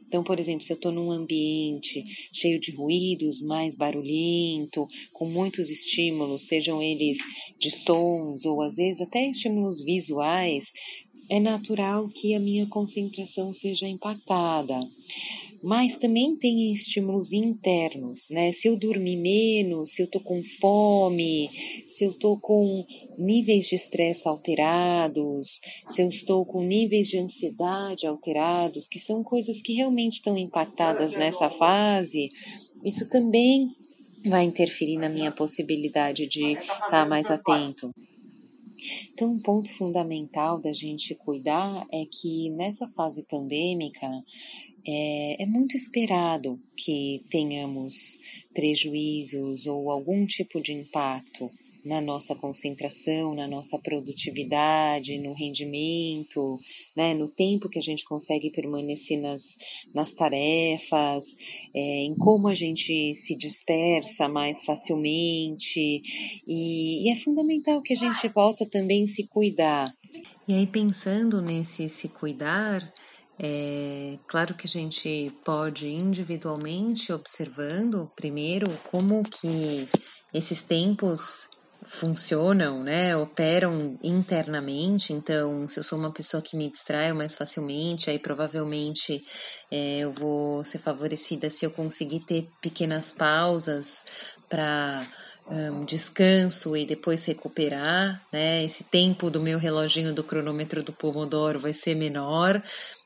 Então, 0.07 0.23
por 0.23 0.39
exemplo, 0.39 0.63
se 0.63 0.73
eu 0.73 0.77
estou 0.77 0.91
num 0.91 1.11
ambiente 1.11 2.01
cheio 2.33 2.59
de 2.59 2.71
ruídos, 2.71 3.43
mais 3.43 3.75
barulhento, 3.75 4.87
com 5.13 5.27
muitos 5.27 5.69
estímulos, 5.69 6.47
sejam 6.47 6.81
eles 6.81 7.19
de 7.59 7.69
sons 7.69 8.45
ou 8.45 8.63
às 8.63 8.77
vezes 8.77 8.99
até 8.99 9.29
estímulos 9.29 9.83
visuais, 9.83 10.71
é 11.29 11.39
natural 11.39 12.07
que 12.09 12.33
a 12.35 12.39
minha 12.39 12.65
concentração 12.67 13.51
seja 13.53 13.87
impactada. 13.87 14.79
Mas 15.63 15.95
também 15.95 16.35
tem 16.35 16.71
estímulos 16.71 17.33
internos, 17.33 18.27
né? 18.29 18.51
Se 18.51 18.67
eu 18.67 18.77
dormir 18.77 19.17
menos, 19.17 19.93
se 19.93 20.03
eu 20.03 20.07
tô 20.07 20.19
com 20.19 20.43
fome, 20.43 21.49
se 21.89 22.03
eu 22.03 22.13
tô 22.13 22.37
com 22.37 22.85
níveis 23.17 23.65
de 23.65 23.75
estresse 23.75 24.27
alterados, 24.27 25.59
se 25.89 26.03
eu 26.03 26.09
estou 26.09 26.45
com 26.45 26.63
níveis 26.63 27.07
de 27.07 27.17
ansiedade 27.17 28.05
alterados, 28.05 28.85
que 28.85 28.99
são 28.99 29.23
coisas 29.23 29.59
que 29.59 29.73
realmente 29.73 30.17
estão 30.17 30.37
impactadas 30.37 31.15
nessa 31.15 31.49
fase, 31.49 32.29
isso 32.83 33.09
também 33.09 33.67
vai 34.25 34.43
interferir 34.43 34.97
na 34.97 35.09
minha 35.09 35.31
possibilidade 35.31 36.27
de 36.27 36.53
estar 36.53 36.89
tá 36.89 37.05
mais 37.07 37.31
atento. 37.31 37.91
Então, 39.13 39.31
um 39.31 39.39
ponto 39.39 39.71
fundamental 39.73 40.59
da 40.59 40.73
gente 40.73 41.15
cuidar 41.15 41.85
é 41.91 42.05
que 42.05 42.49
nessa 42.51 42.87
fase 42.89 43.23
pandêmica 43.23 44.11
é, 44.87 45.43
é, 45.43 45.45
muito 45.45 45.75
esperado 45.75 46.59
que 46.77 47.23
tenhamos 47.29 48.19
prejuízos 48.53 49.65
ou 49.65 49.89
algum 49.89 50.25
tipo 50.25 50.61
de 50.61 50.73
impacto 50.73 51.49
na 51.85 52.01
nossa 52.01 52.35
concentração, 52.35 53.35
na 53.35 53.47
nossa 53.47 53.77
produtividade, 53.77 55.19
no 55.19 55.33
rendimento, 55.33 56.57
né, 56.97 57.13
no 57.13 57.29
tempo 57.29 57.69
que 57.69 57.77
a 57.77 57.81
gente 57.81 58.03
consegue 58.03 58.49
permanecer 58.49 59.21
nas, 59.21 59.55
nas 59.93 60.11
tarefas, 60.11 61.23
é, 61.75 62.03
em 62.05 62.15
como 62.15 62.47
a 62.47 62.55
gente 62.55 63.13
se 63.13 63.37
dispersa 63.37 64.27
mais 64.27 64.65
facilmente. 64.65 66.01
E, 66.47 67.07
e 67.07 67.11
é 67.11 67.15
fundamental 67.15 67.81
que 67.81 67.93
a 67.93 67.97
gente 67.97 68.27
possa 68.29 68.65
também 68.65 69.05
se 69.05 69.27
cuidar. 69.27 69.93
E 70.47 70.53
aí, 70.53 70.65
pensando 70.65 71.41
nesse 71.41 71.87
se 71.87 72.07
cuidar, 72.07 72.93
é 73.37 74.17
claro 74.27 74.55
que 74.55 74.65
a 74.65 74.69
gente 74.69 75.31
pode 75.43 75.89
individualmente 75.89 77.11
observando 77.11 78.09
primeiro 78.15 78.65
como 78.89 79.23
que 79.23 79.87
esses 80.33 80.61
tempos 80.61 81.49
funcionam, 81.85 82.83
né, 82.83 83.15
operam 83.15 83.97
internamente. 84.03 85.13
Então, 85.13 85.67
se 85.67 85.79
eu 85.79 85.83
sou 85.83 85.97
uma 85.97 86.11
pessoa 86.11 86.41
que 86.41 86.57
me 86.57 86.69
distraio 86.69 87.15
mais 87.15 87.35
facilmente, 87.35 88.09
aí 88.09 88.19
provavelmente 88.19 89.23
é, 89.71 89.99
eu 89.99 90.11
vou 90.11 90.63
ser 90.63 90.79
favorecida 90.79 91.49
se 91.49 91.65
eu 91.65 91.71
conseguir 91.71 92.19
ter 92.25 92.47
pequenas 92.61 93.13
pausas 93.13 94.05
para 94.49 95.07
um, 95.47 95.85
descanso 95.85 96.75
e 96.75 96.85
depois 96.85 97.23
recuperar, 97.25 98.21
né? 98.31 98.63
Esse 98.63 98.85
tempo 98.85 99.29
do 99.29 99.41
meu 99.41 99.59
reloginho 99.59 100.13
do 100.13 100.23
cronômetro 100.23 100.83
do 100.83 100.91
Pomodoro 100.91 101.59
vai 101.59 101.73
ser 101.73 101.95
menor, 101.95 102.61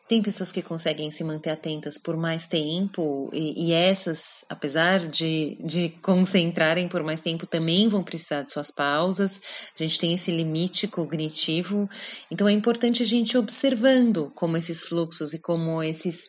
tem 0.10 0.24
pessoas 0.24 0.52
que 0.52 0.64
conseguem 0.64 1.12
se 1.12 1.24
manter 1.24 1.52
atentas 1.52 2.00
por 2.00 2.18
mais 2.18 2.48
tempo, 2.48 3.30
e, 3.32 3.68
e, 3.68 3.74
essas, 3.74 4.44
apesar 4.50 5.08
de, 5.08 5.56
de 5.64 5.90
concentrarem 6.02 6.90
por 6.90 7.04
mais 7.04 7.22
tempo, 7.22 7.46
também 7.46 7.88
vão 7.88 8.04
precisar 8.04 8.42
de 8.42 8.52
suas 8.52 8.72
pausas. 8.72 9.40
A 9.80 9.84
gente 9.84 10.00
tem 10.00 10.16
esse 10.16 10.32
limite 10.32 10.88
cognitivo, 10.88 11.88
então 12.32 12.50
é 12.50 12.52
importante 12.52 13.04
a 13.04 13.06
gente 13.06 13.38
observando 13.38 14.32
como 14.34 14.58
esses 14.58 14.82
fluxos 14.82 15.36
e 15.36 15.40
como 15.40 15.84
esses 15.84 16.26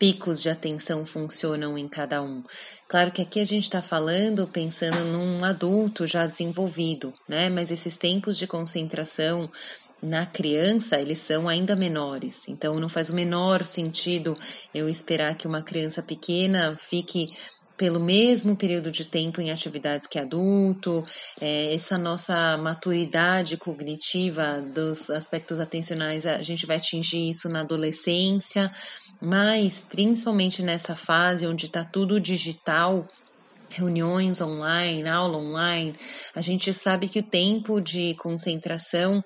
picos 0.00 0.42
de 0.42 0.50
atenção 0.50 1.06
funcionam 1.06 1.78
em 1.78 1.88
cada 1.88 2.20
um. 2.20 2.42
Claro 2.88 3.12
que 3.12 3.22
aqui 3.22 3.38
a 3.38 3.44
gente 3.44 3.62
está 3.62 3.80
falando 3.80 4.48
pensando 4.48 4.98
num 5.04 5.44
adulto 5.44 6.08
já 6.08 6.26
desenvolvido, 6.26 7.14
né? 7.28 7.48
Mas 7.48 7.70
esses 7.70 7.96
tempos 7.96 8.36
de 8.36 8.48
concentração 8.48 9.48
na 10.02 10.26
criança 10.26 11.00
eles 11.00 11.20
são 11.20 11.48
ainda 11.48 11.76
menores, 11.76 12.48
então 12.48 12.74
não 12.74 12.88
faz 12.88 13.08
o 13.08 13.14
menor 13.14 13.64
sentido 13.64 14.36
eu 14.74 14.88
esperar 14.88 15.36
que 15.36 15.46
uma 15.46 15.62
criança 15.62 16.02
pequena 16.02 16.76
fique 16.76 17.26
pelo 17.76 17.98
mesmo 17.98 18.56
período 18.56 18.90
de 18.90 19.04
tempo 19.04 19.40
em 19.40 19.50
atividades 19.50 20.06
que 20.06 20.18
adulto, 20.18 21.04
é, 21.40 21.74
essa 21.74 21.98
nossa 21.98 22.56
maturidade 22.58 23.56
cognitiva 23.56 24.60
dos 24.60 25.10
aspectos 25.10 25.58
atencionais, 25.58 26.26
a 26.26 26.42
gente 26.42 26.66
vai 26.66 26.76
atingir 26.76 27.30
isso 27.30 27.48
na 27.48 27.60
adolescência, 27.60 28.70
mas 29.20 29.80
principalmente 29.80 30.62
nessa 30.62 30.94
fase 30.94 31.46
onde 31.46 31.66
está 31.66 31.84
tudo 31.84 32.20
digital, 32.20 33.06
reuniões 33.68 34.40
online, 34.40 35.08
aula 35.08 35.38
online, 35.38 35.94
a 36.34 36.42
gente 36.42 36.72
sabe 36.72 37.08
que 37.08 37.20
o 37.20 37.22
tempo 37.26 37.80
de 37.80 38.14
concentração 38.14 39.24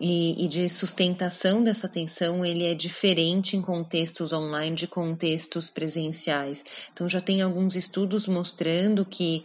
e, 0.00 0.44
e, 0.44 0.48
de 0.48 0.66
sustentação 0.68 1.62
dessa 1.62 1.86
atenção 1.86 2.44
ele 2.44 2.64
é 2.64 2.74
diferente 2.74 3.56
em 3.56 3.60
contextos 3.60 4.32
online 4.32 4.74
de 4.74 4.86
contextos 4.86 5.68
presenciais. 5.68 6.64
Então 6.92 7.06
já 7.06 7.20
tem 7.20 7.42
alguns 7.42 7.76
estudos 7.76 8.26
mostrando 8.26 9.04
que 9.04 9.44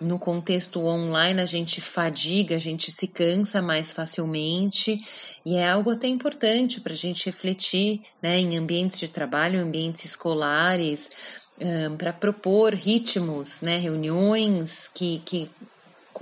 no 0.00 0.18
contexto 0.18 0.84
online 0.84 1.40
a 1.40 1.46
gente 1.46 1.80
fadiga, 1.80 2.54
a 2.54 2.60
gente 2.60 2.92
se 2.92 3.08
cansa 3.08 3.62
mais 3.62 3.92
facilmente 3.92 5.00
e 5.44 5.56
é 5.56 5.68
algo 5.68 5.90
até 5.90 6.06
importante 6.06 6.80
para 6.80 6.92
a 6.92 6.96
gente 6.96 7.26
refletir 7.26 8.02
né, 8.22 8.38
em 8.38 8.56
ambientes 8.56 9.00
de 9.00 9.08
trabalho, 9.08 9.58
ambientes 9.58 10.04
escolares, 10.04 11.10
um, 11.58 11.96
para 11.96 12.12
propor 12.12 12.74
ritmos, 12.74 13.62
né, 13.62 13.78
reuniões 13.78 14.86
que, 14.88 15.22
que 15.24 15.50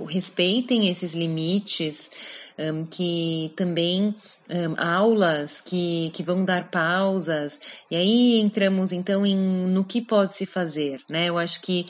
respeitem 0.07 0.89
esses 0.89 1.13
limites 1.13 2.09
um, 2.57 2.85
que 2.85 3.51
também 3.55 4.15
um, 4.49 4.75
aulas 4.77 5.61
que, 5.61 6.09
que 6.13 6.23
vão 6.23 6.45
dar 6.45 6.69
pausas, 6.69 7.59
e 7.89 7.95
aí 7.95 8.39
entramos 8.39 8.91
então 8.91 9.25
em 9.25 9.35
no 9.35 9.83
que 9.83 10.01
pode 10.01 10.35
se 10.35 10.45
fazer, 10.45 11.01
né? 11.09 11.27
Eu 11.27 11.37
acho 11.37 11.61
que 11.61 11.85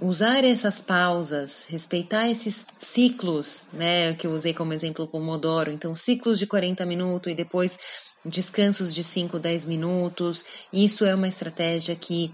usar 0.00 0.44
essas 0.44 0.80
pausas, 0.80 1.66
respeitar 1.68 2.28
esses 2.28 2.66
ciclos, 2.76 3.66
né, 3.72 4.14
que 4.14 4.26
eu 4.26 4.32
usei 4.32 4.54
como 4.54 4.72
exemplo 4.72 5.04
o 5.04 5.08
Pomodoro, 5.08 5.72
então 5.72 5.94
ciclos 5.94 6.38
de 6.38 6.46
40 6.46 6.86
minutos 6.86 7.32
e 7.32 7.34
depois 7.34 7.78
descansos 8.24 8.94
de 8.94 9.02
5, 9.02 9.38
10 9.38 9.64
minutos, 9.64 10.44
isso 10.72 11.04
é 11.04 11.14
uma 11.14 11.28
estratégia 11.28 11.96
que 11.96 12.32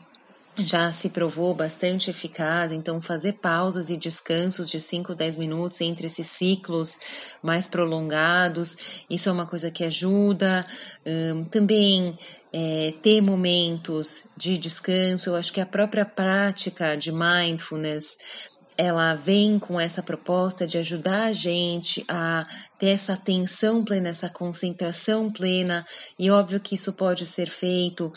já 0.57 0.93
se 0.93 1.11
provou 1.11 1.55
bastante 1.55 2.11
eficaz, 2.11 2.71
então 2.71 3.03
fazer 3.03 3.35
pausas 3.35 3.91
e 3.91 3.97
descansos 3.97 4.71
de 4.71 4.81
5, 4.81 5.15
10 5.15 5.37
minutos 5.37 5.81
entre 5.81 6.07
esses 6.07 6.27
ciclos 6.29 6.99
mais 7.43 7.67
prolongados, 7.67 8.77
isso 9.11 9.29
é 9.29 9.33
uma 9.33 9.47
coisa 9.47 9.71
que 9.71 9.85
ajuda. 9.85 10.67
Um, 11.05 11.45
também 11.45 12.17
é, 12.53 12.95
ter 13.03 13.21
momentos 13.21 14.29
de 14.37 14.57
descanso, 14.57 15.31
eu 15.31 15.37
acho 15.37 15.53
que 15.53 15.61
a 15.61 15.67
própria 15.67 16.05
prática 16.05 16.97
de 16.97 17.11
mindfulness 17.11 18.17
ela 18.77 19.15
vem 19.15 19.59
com 19.59 19.81
essa 19.81 20.03
proposta 20.03 20.67
de 20.67 20.79
ajudar 20.79 21.25
a 21.25 21.33
gente 21.33 22.05
a 22.09 22.47
ter 22.79 22.89
essa 22.89 23.13
atenção 23.13 23.85
plena, 23.85 24.09
essa 24.09 24.29
concentração 24.29 25.31
plena, 25.31 25.87
e 26.19 26.31
óbvio 26.31 26.59
que 26.59 26.75
isso 26.75 26.93
pode 26.93 27.27
ser 27.27 27.49
feito 27.49 28.13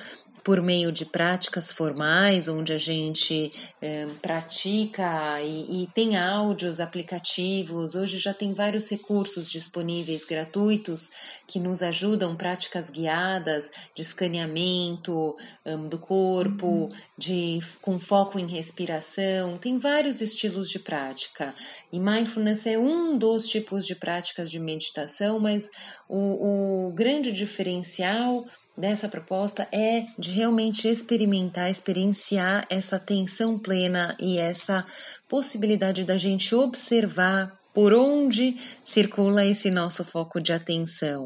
por 0.47 0.61
meio 0.61 0.93
de 0.93 1.05
práticas 1.05 1.73
formais, 1.73 2.47
onde 2.47 2.71
a 2.71 2.77
gente 2.77 3.51
é, 3.81 4.07
pratica 4.21 5.41
e, 5.41 5.83
e, 5.83 5.87
tem 5.87 6.15
áudios, 6.15 6.79
aplicativos. 6.79 7.95
Hoje 7.95 8.17
já 8.17 8.33
tem 8.33 8.53
vários 8.53 8.89
recursos 8.89 9.51
disponíveis 9.51 10.23
gratuitos 10.23 11.09
que 11.45 11.59
nos 11.59 11.83
ajudam, 11.83 12.33
práticas 12.33 12.89
guiadas 12.89 13.69
de 13.93 14.01
escaneamento 14.01 15.35
um, 15.65 15.89
do 15.89 15.99
corpo, 15.99 16.67
uhum. 16.67 16.89
de, 17.17 17.59
com 17.81 17.99
foco 17.99 18.39
em 18.39 18.47
respiração. 18.47 19.57
Tem 19.57 19.77
vários 19.77 20.21
estilos 20.21 20.69
de 20.69 20.79
prática. 20.79 21.53
E 21.91 21.99
mindfulness 21.99 22.65
é 22.67 22.77
um 22.77 23.17
dos 23.17 23.49
tipos 23.49 23.85
de 23.85 23.95
práticas 23.95 24.49
de 24.49 24.61
meditação, 24.61 25.41
mas 25.41 25.69
o, 26.07 26.87
o 26.87 26.91
grande 26.93 27.33
diferencial 27.33 28.45
dessa 28.77 29.09
proposta 29.09 29.67
é 29.71 30.05
de 30.17 30.31
realmente 30.31 30.87
experimentar, 30.87 31.69
experienciar 31.69 32.65
essa 32.69 32.97
atenção 32.97 33.57
plena 33.57 34.15
e 34.19 34.37
essa 34.37 34.85
possibilidade 35.27 36.03
da 36.03 36.17
gente 36.17 36.53
observar 36.53 37.57
por 37.73 37.93
onde 37.93 38.57
circula 38.83 39.45
esse 39.45 39.69
nosso 39.69 40.03
foco 40.05 40.39
de 40.39 40.53
atenção. 40.53 41.23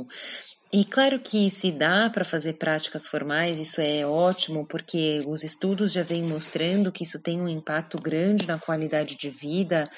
E 0.74 0.86
claro 0.86 1.20
que 1.20 1.52
se 1.52 1.70
dá 1.70 2.10
para 2.10 2.24
fazer 2.24 2.54
práticas 2.54 3.06
formais, 3.06 3.60
isso 3.60 3.82
é 3.82 4.06
ótimo, 4.06 4.66
porque 4.66 5.22
os 5.28 5.44
estudos 5.44 5.92
já 5.92 6.02
vêm 6.02 6.24
mostrando 6.24 6.92
que 6.92 7.04
isso 7.04 7.22
tem 7.22 7.42
um 7.42 7.50
impacto 7.50 7.98
grande 8.02 8.48
na 8.48 8.58
qualidade 8.58 9.18
de 9.18 9.30
vida. 9.30 9.90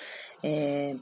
É, 0.41 0.95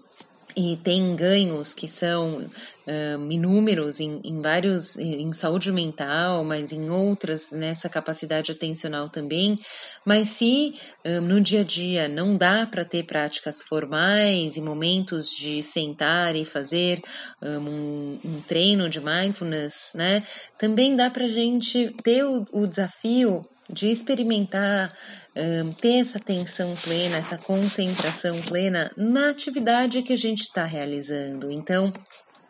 e 0.55 0.77
tem 0.77 1.15
ganhos 1.15 1.73
que 1.73 1.87
são 1.87 2.49
um, 2.87 3.31
inúmeros 3.31 3.99
em, 3.99 4.19
em, 4.23 4.41
vários 4.41 4.97
em 4.97 5.31
saúde 5.33 5.71
mental, 5.71 6.43
mas 6.43 6.71
em 6.71 6.89
outras 6.89 7.51
nessa 7.51 7.89
capacidade 7.89 8.51
atencional 8.51 9.09
também. 9.09 9.57
Mas 10.05 10.29
se 10.29 10.73
um, 11.05 11.21
no 11.21 11.41
dia 11.41 11.61
a 11.61 11.63
dia 11.63 12.07
não 12.07 12.35
dá 12.35 12.65
para 12.65 12.83
ter 12.83 13.03
práticas 13.03 13.61
formais 13.61 14.57
e 14.57 14.61
momentos 14.61 15.29
de 15.29 15.61
sentar 15.63 16.35
e 16.35 16.45
fazer 16.45 17.01
um, 17.41 18.19
um 18.23 18.41
treino 18.41 18.89
de 18.89 18.99
mindfulness, 18.99 19.93
né? 19.95 20.23
Também 20.57 20.95
dá 20.95 21.09
para 21.09 21.27
gente 21.27 21.95
ter 22.03 22.23
o, 22.25 22.45
o 22.51 22.67
desafio 22.67 23.41
de 23.71 23.89
experimentar 23.89 24.91
um, 25.35 25.71
ter 25.73 25.99
essa 25.99 26.17
atenção 26.17 26.73
plena, 26.75 27.17
essa 27.17 27.37
concentração 27.37 28.41
plena 28.41 28.91
na 28.97 29.29
atividade 29.29 30.01
que 30.01 30.13
a 30.13 30.17
gente 30.17 30.41
está 30.41 30.65
realizando. 30.65 31.51
Então, 31.51 31.91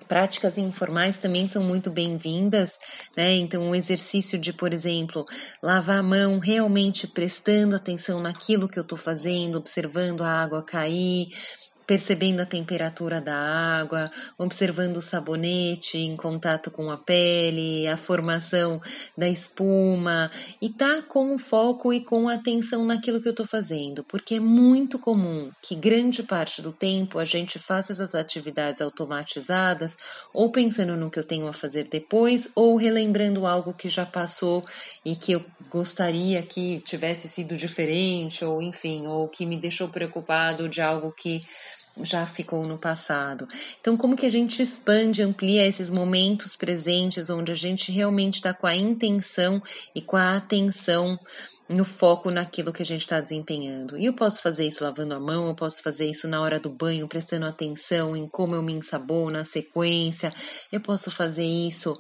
práticas 0.08 0.58
informais 0.58 1.16
também 1.18 1.48
são 1.48 1.64
muito 1.64 1.90
bem-vindas, 1.90 2.78
né? 3.16 3.34
Então, 3.36 3.70
o 3.70 3.76
exercício 3.76 4.38
de, 4.38 4.52
por 4.52 4.74
exemplo, 4.74 5.24
lavar 5.64 6.00
a 6.00 6.04
mão 6.04 6.40
realmente 6.40 7.08
prestando 7.08 7.76
atenção 7.76 8.20
naquilo 8.20 8.68
que 8.68 8.78
eu 8.78 8.84
estou 8.84 8.98
fazendo, 8.98 9.58
observando 9.58 10.22
a 10.22 10.30
água 10.30 10.64
cair, 10.64 11.30
percebendo 11.92 12.40
a 12.40 12.46
temperatura 12.46 13.20
da 13.20 13.36
água, 13.36 14.10
observando 14.38 14.96
o 14.96 15.02
sabonete 15.02 15.98
em 15.98 16.16
contato 16.16 16.72
com 16.72 16.90
a 16.90 16.98
pele, 16.98 17.86
a 17.86 17.98
formação 17.98 18.80
da 19.18 19.28
espuma 19.28 20.32
e 20.62 20.70
tá 20.70 21.02
com 21.02 21.36
o 21.36 21.38
foco 21.38 21.92
e 21.92 22.00
com 22.00 22.30
a 22.30 22.36
atenção 22.36 22.86
naquilo 22.86 23.20
que 23.20 23.28
eu 23.28 23.32
estou 23.32 23.46
fazendo, 23.46 24.06
porque 24.06 24.36
é 24.36 24.40
muito 24.40 24.98
comum 24.98 25.52
que 25.62 25.76
grande 25.76 26.24
parte 26.24 26.62
do 26.62 26.72
tempo 26.72 27.20
a 27.20 27.26
gente 27.26 27.60
faça 27.60 27.92
essas 27.92 28.16
atividades 28.16 28.82
automatizadas 28.82 29.98
ou 30.34 30.50
pensando 30.50 30.96
no 30.96 31.12
que 31.12 31.20
eu 31.20 31.26
tenho 31.26 31.46
a 31.46 31.54
fazer 31.54 31.90
depois 31.90 32.54
ou 32.56 32.78
relembrando 32.78 33.46
algo 33.46 33.74
que 33.74 33.90
já 33.90 34.06
passou 34.06 34.64
e 35.04 35.14
que 35.14 35.34
eu 35.34 35.44
gostaria 35.70 36.42
que 36.42 36.80
tivesse 36.86 37.28
sido 37.28 37.58
diferente 37.58 38.46
ou 38.46 38.62
enfim, 38.62 39.08
ou 39.08 39.28
que 39.28 39.46
me 39.46 39.58
deixou 39.58 39.90
preocupado 39.90 40.70
de 40.70 40.80
algo 40.80 41.12
que 41.12 41.42
já 42.04 42.26
ficou 42.26 42.66
no 42.66 42.78
passado. 42.78 43.48
Então, 43.80 43.98
como 43.98 44.16
que 44.16 44.26
a 44.26 44.32
gente 44.32 44.62
expande, 44.62 45.22
amplia 45.22 45.66
esses 45.68 45.90
momentos 45.90 46.56
presentes 46.56 47.30
onde 47.30 47.52
a 47.52 47.56
gente 47.56 47.92
realmente 47.92 48.36
está 48.36 48.54
com 48.54 48.68
a 48.68 48.76
intenção 48.76 49.62
e 49.94 50.02
com 50.02 50.18
a 50.18 50.38
atenção 50.38 51.20
no 51.72 51.86
foco 51.86 52.30
naquilo 52.30 52.74
que 52.74 52.82
a 52.82 52.86
gente 52.86 53.02
está 53.02 53.20
desempenhando. 53.20 53.98
E 53.98 54.06
eu 54.06 54.14
posso 54.14 54.42
fazer 54.42 54.68
isso 54.68 54.84
lavando 54.84 55.16
a 55.16 55.20
mão, 55.20 55.48
eu 55.48 55.56
posso 55.56 55.82
fazer 55.82 56.10
isso 56.10 56.28
na 56.28 56.42
hora 56.42 56.60
do 56.60 56.70
banho, 56.70 57.08
prestando 57.08 57.46
atenção 57.46 58.16
em 58.16 58.28
como 58.28 58.56
eu 58.56 58.62
me 58.62 58.74
ensabono 58.74 59.32
na 59.32 59.46
sequência, 59.46 60.34
eu 60.72 60.82
posso 60.82 61.10
fazer 61.10 61.46
isso 61.46 61.98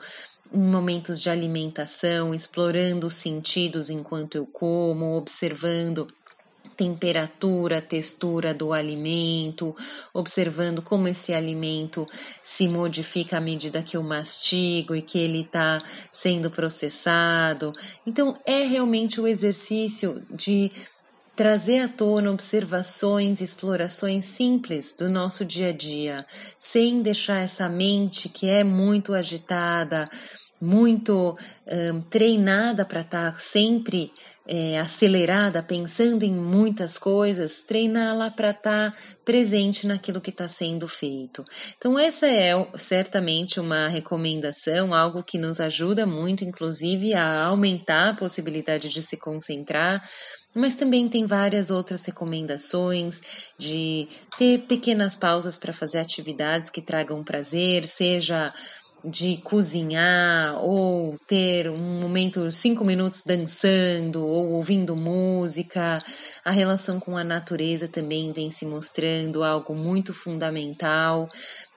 em 0.53 0.59
momentos 0.59 1.21
de 1.21 1.29
alimentação, 1.29 2.35
explorando 2.35 3.07
os 3.07 3.15
sentidos 3.15 3.89
enquanto 3.89 4.35
eu 4.35 4.45
como, 4.45 5.15
observando 5.15 6.05
temperatura, 6.81 7.79
textura 7.79 8.55
do 8.55 8.73
alimento, 8.73 9.75
observando 10.11 10.81
como 10.81 11.07
esse 11.07 11.31
alimento 11.31 12.07
se 12.41 12.67
modifica 12.67 13.37
à 13.37 13.39
medida 13.39 13.83
que 13.83 13.95
eu 13.95 14.01
mastigo 14.01 14.95
e 14.95 15.01
que 15.03 15.19
ele 15.19 15.41
está 15.41 15.79
sendo 16.11 16.49
processado. 16.49 17.71
Então, 18.03 18.35
é 18.47 18.65
realmente 18.65 19.21
o 19.21 19.27
exercício 19.27 20.25
de 20.31 20.71
trazer 21.35 21.81
à 21.81 21.87
tona 21.87 22.31
observações, 22.31 23.41
explorações 23.41 24.25
simples 24.25 24.95
do 24.95 25.07
nosso 25.07 25.45
dia 25.45 25.69
a 25.69 25.71
dia, 25.71 26.25
sem 26.57 27.03
deixar 27.03 27.41
essa 27.41 27.69
mente 27.69 28.27
que 28.27 28.47
é 28.47 28.63
muito 28.63 29.13
agitada 29.13 30.09
muito 30.61 31.35
treinada 32.11 32.85
para 32.85 33.01
estar 33.01 33.31
tá 33.31 33.39
sempre 33.39 34.11
é, 34.47 34.79
acelerada, 34.79 35.61
pensando 35.61 36.23
em 36.23 36.33
muitas 36.33 36.97
coisas, 36.97 37.61
treiná-la 37.61 38.31
para 38.31 38.49
estar 38.49 38.91
tá 38.91 38.97
presente 39.23 39.85
naquilo 39.85 40.19
que 40.19 40.31
está 40.31 40.47
sendo 40.47 40.87
feito. 40.87 41.43
Então, 41.77 41.97
essa 41.97 42.27
é 42.27 42.51
certamente 42.75 43.59
uma 43.59 43.87
recomendação, 43.87 44.93
algo 44.93 45.23
que 45.23 45.37
nos 45.37 45.59
ajuda 45.59 46.05
muito, 46.05 46.43
inclusive, 46.43 47.13
a 47.13 47.43
aumentar 47.43 48.09
a 48.09 48.15
possibilidade 48.15 48.89
de 48.89 49.01
se 49.01 49.17
concentrar. 49.17 50.01
Mas 50.53 50.75
também 50.75 51.07
tem 51.07 51.25
várias 51.25 51.71
outras 51.71 52.03
recomendações 52.05 53.21
de 53.57 54.09
ter 54.37 54.59
pequenas 54.63 55.15
pausas 55.15 55.57
para 55.57 55.71
fazer 55.71 55.99
atividades 55.99 56.69
que 56.69 56.81
tragam 56.81 57.23
prazer, 57.23 57.85
seja 57.85 58.53
de 59.05 59.37
cozinhar 59.37 60.57
ou 60.63 61.17
ter 61.27 61.69
um 61.69 61.99
momento, 62.01 62.51
cinco 62.51 62.83
minutos 62.85 63.23
dançando 63.25 64.25
ou 64.25 64.51
ouvindo 64.51 64.95
música. 64.95 66.01
A 66.43 66.51
relação 66.51 66.99
com 66.99 67.17
a 67.17 67.23
natureza 67.23 67.87
também 67.87 68.31
vem 68.31 68.51
se 68.51 68.65
mostrando 68.65 69.43
algo 69.43 69.75
muito 69.75 70.13
fundamental. 70.13 71.27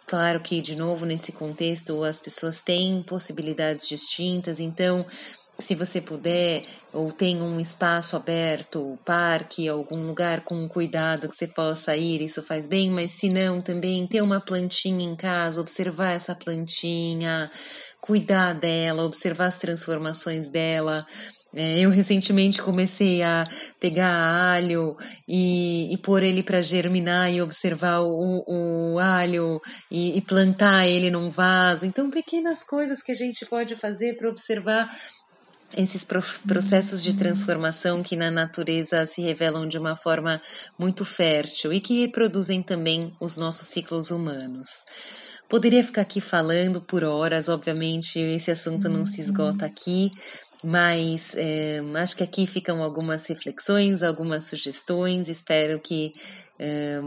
Claro 0.07 0.41
que, 0.41 0.61
de 0.61 0.77
novo, 0.77 1.07
nesse 1.07 1.33
contexto, 1.33 2.05
as 2.05 2.21
pessoas 2.21 2.61
têm 2.61 3.03
possibilidades 3.03 3.89
distintas, 3.89 4.61
então 4.61 5.07
se 5.59 5.75
você 5.75 6.01
puder, 6.01 6.63
ou 6.93 7.13
tem 7.13 7.41
um 7.41 7.61
espaço 7.61 8.17
aberto, 8.17 8.99
parque, 9.05 9.69
algum 9.69 10.07
lugar 10.07 10.41
com 10.41 10.69
cuidado 10.69 11.29
que 11.29 11.37
você 11.37 11.47
possa 11.47 11.97
ir, 11.97 12.23
isso 12.23 12.43
faz 12.43 12.67
bem, 12.67 12.91
mas 12.91 13.13
se 13.13 13.29
não, 13.29 13.63
também 13.63 14.07
ter 14.07 14.21
uma 14.21 14.41
plantinha 14.41 15.05
em 15.05 15.15
casa, 15.15 15.61
observar 15.61 16.13
essa 16.13 16.35
plantinha, 16.35 17.51
cuidar 18.01 18.53
dela, 18.53 19.05
observar 19.05 19.47
as 19.47 19.59
transformações 19.59 20.49
dela. 20.49 21.07
É, 21.57 21.79
eu 21.79 21.89
recentemente 21.89 22.61
comecei 22.61 23.23
a 23.23 23.47
pegar 23.79 24.13
alho 24.13 24.97
e, 25.27 25.95
e 25.95 25.97
pôr 25.99 26.25
ele 26.25 26.43
para 26.43 26.61
germinar 26.61 27.33
e 27.33 27.41
observar 27.41 28.01
o, 28.01 28.45
o 28.47 28.99
alho 28.99 29.61
e, 29.89 30.19
e, 30.19 30.21
plantar 30.21 30.89
ele 30.89 31.11
num 31.11 31.31
vaso. 31.31 31.87
Então, 31.87 32.11
pequenas 32.11 32.65
coisas 32.65 33.01
que 33.01 33.13
a 33.13 33.15
gente 33.15 33.47
pode 33.47 33.77
fazer 33.77 34.17
para 34.17 34.29
observar 34.29 34.91
esses 35.77 36.05
processos 36.47 37.03
de 37.03 37.15
transformação 37.15 38.03
que 38.03 38.17
na 38.17 38.31
natureza 38.31 39.05
se 39.07 39.21
revelam 39.21 39.67
de 39.67 39.79
uma 39.79 39.97
forma 39.97 40.41
muito 40.79 41.05
fértil 41.05 41.73
e 41.73 41.81
que 41.81 42.01
reproduzem 42.01 42.63
também 42.63 43.15
os 43.21 43.37
nossos 43.37 43.69
ciclos 43.69 44.11
humanos. 44.11 44.85
Poderia 45.49 45.85
ficar 45.85 46.03
aqui 46.03 46.21
falando 46.21 46.81
por 46.81 47.05
horas, 47.05 47.49
obviamente 47.49 48.19
esse 48.19 48.51
assunto 48.51 48.89
não 48.89 49.05
se 49.05 49.21
esgota 49.21 49.67
aqui, 49.67 50.11
mas 50.65 51.35
é, 51.37 51.81
acho 51.97 52.17
que 52.17 52.25
aqui 52.25 52.47
ficam 52.47 52.83
algumas 52.83 53.27
reflexões, 53.27 54.03
algumas 54.03 54.45
sugestões. 54.45 55.29
Espero 55.29 55.79
que 55.79 56.13
é, 56.59 56.99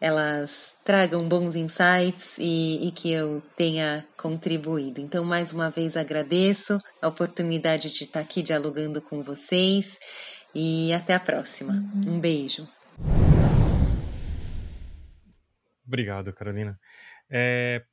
elas 0.00 0.78
tragam 0.82 1.28
bons 1.28 1.54
insights 1.54 2.38
e, 2.38 2.88
e, 2.88 2.90
que 2.90 3.12
eu 3.12 3.42
tenha 3.54 4.06
contribuído. 4.16 5.00
Então, 5.00 5.24
mais 5.24 5.52
uma 5.52 5.70
vez 5.70 5.96
agradeço 5.96 6.78
a 7.02 7.08
oportunidade 7.08 7.92
de 7.92 8.04
estar 8.04 8.20
aqui 8.20 8.42
dialogando 8.42 9.02
com 9.02 9.22
vocês 9.22 9.98
e 10.54 10.90
até 10.94 11.14
a 11.14 11.20
próxima. 11.20 11.74
Um 12.06 12.18
beijo. 12.18 12.64
Obrigado, 15.86 16.32
Carolina. 16.32 16.80
É, 17.28 17.84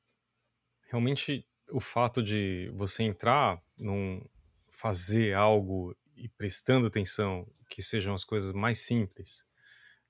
realmente, 0.90 1.46
o 1.72 1.82
fato 1.82 2.24
de 2.24 2.72
você 2.74 3.04
entrar 3.04 3.62
num 3.78 4.24
fazer 4.70 5.34
algo 5.34 5.96
e 6.16 6.30
prestando 6.30 6.88
atenção 6.88 7.46
que 7.70 7.82
sejam 7.82 8.14
as 8.14 8.24
coisas 8.24 8.54
mais 8.54 8.80
simples, 8.80 9.44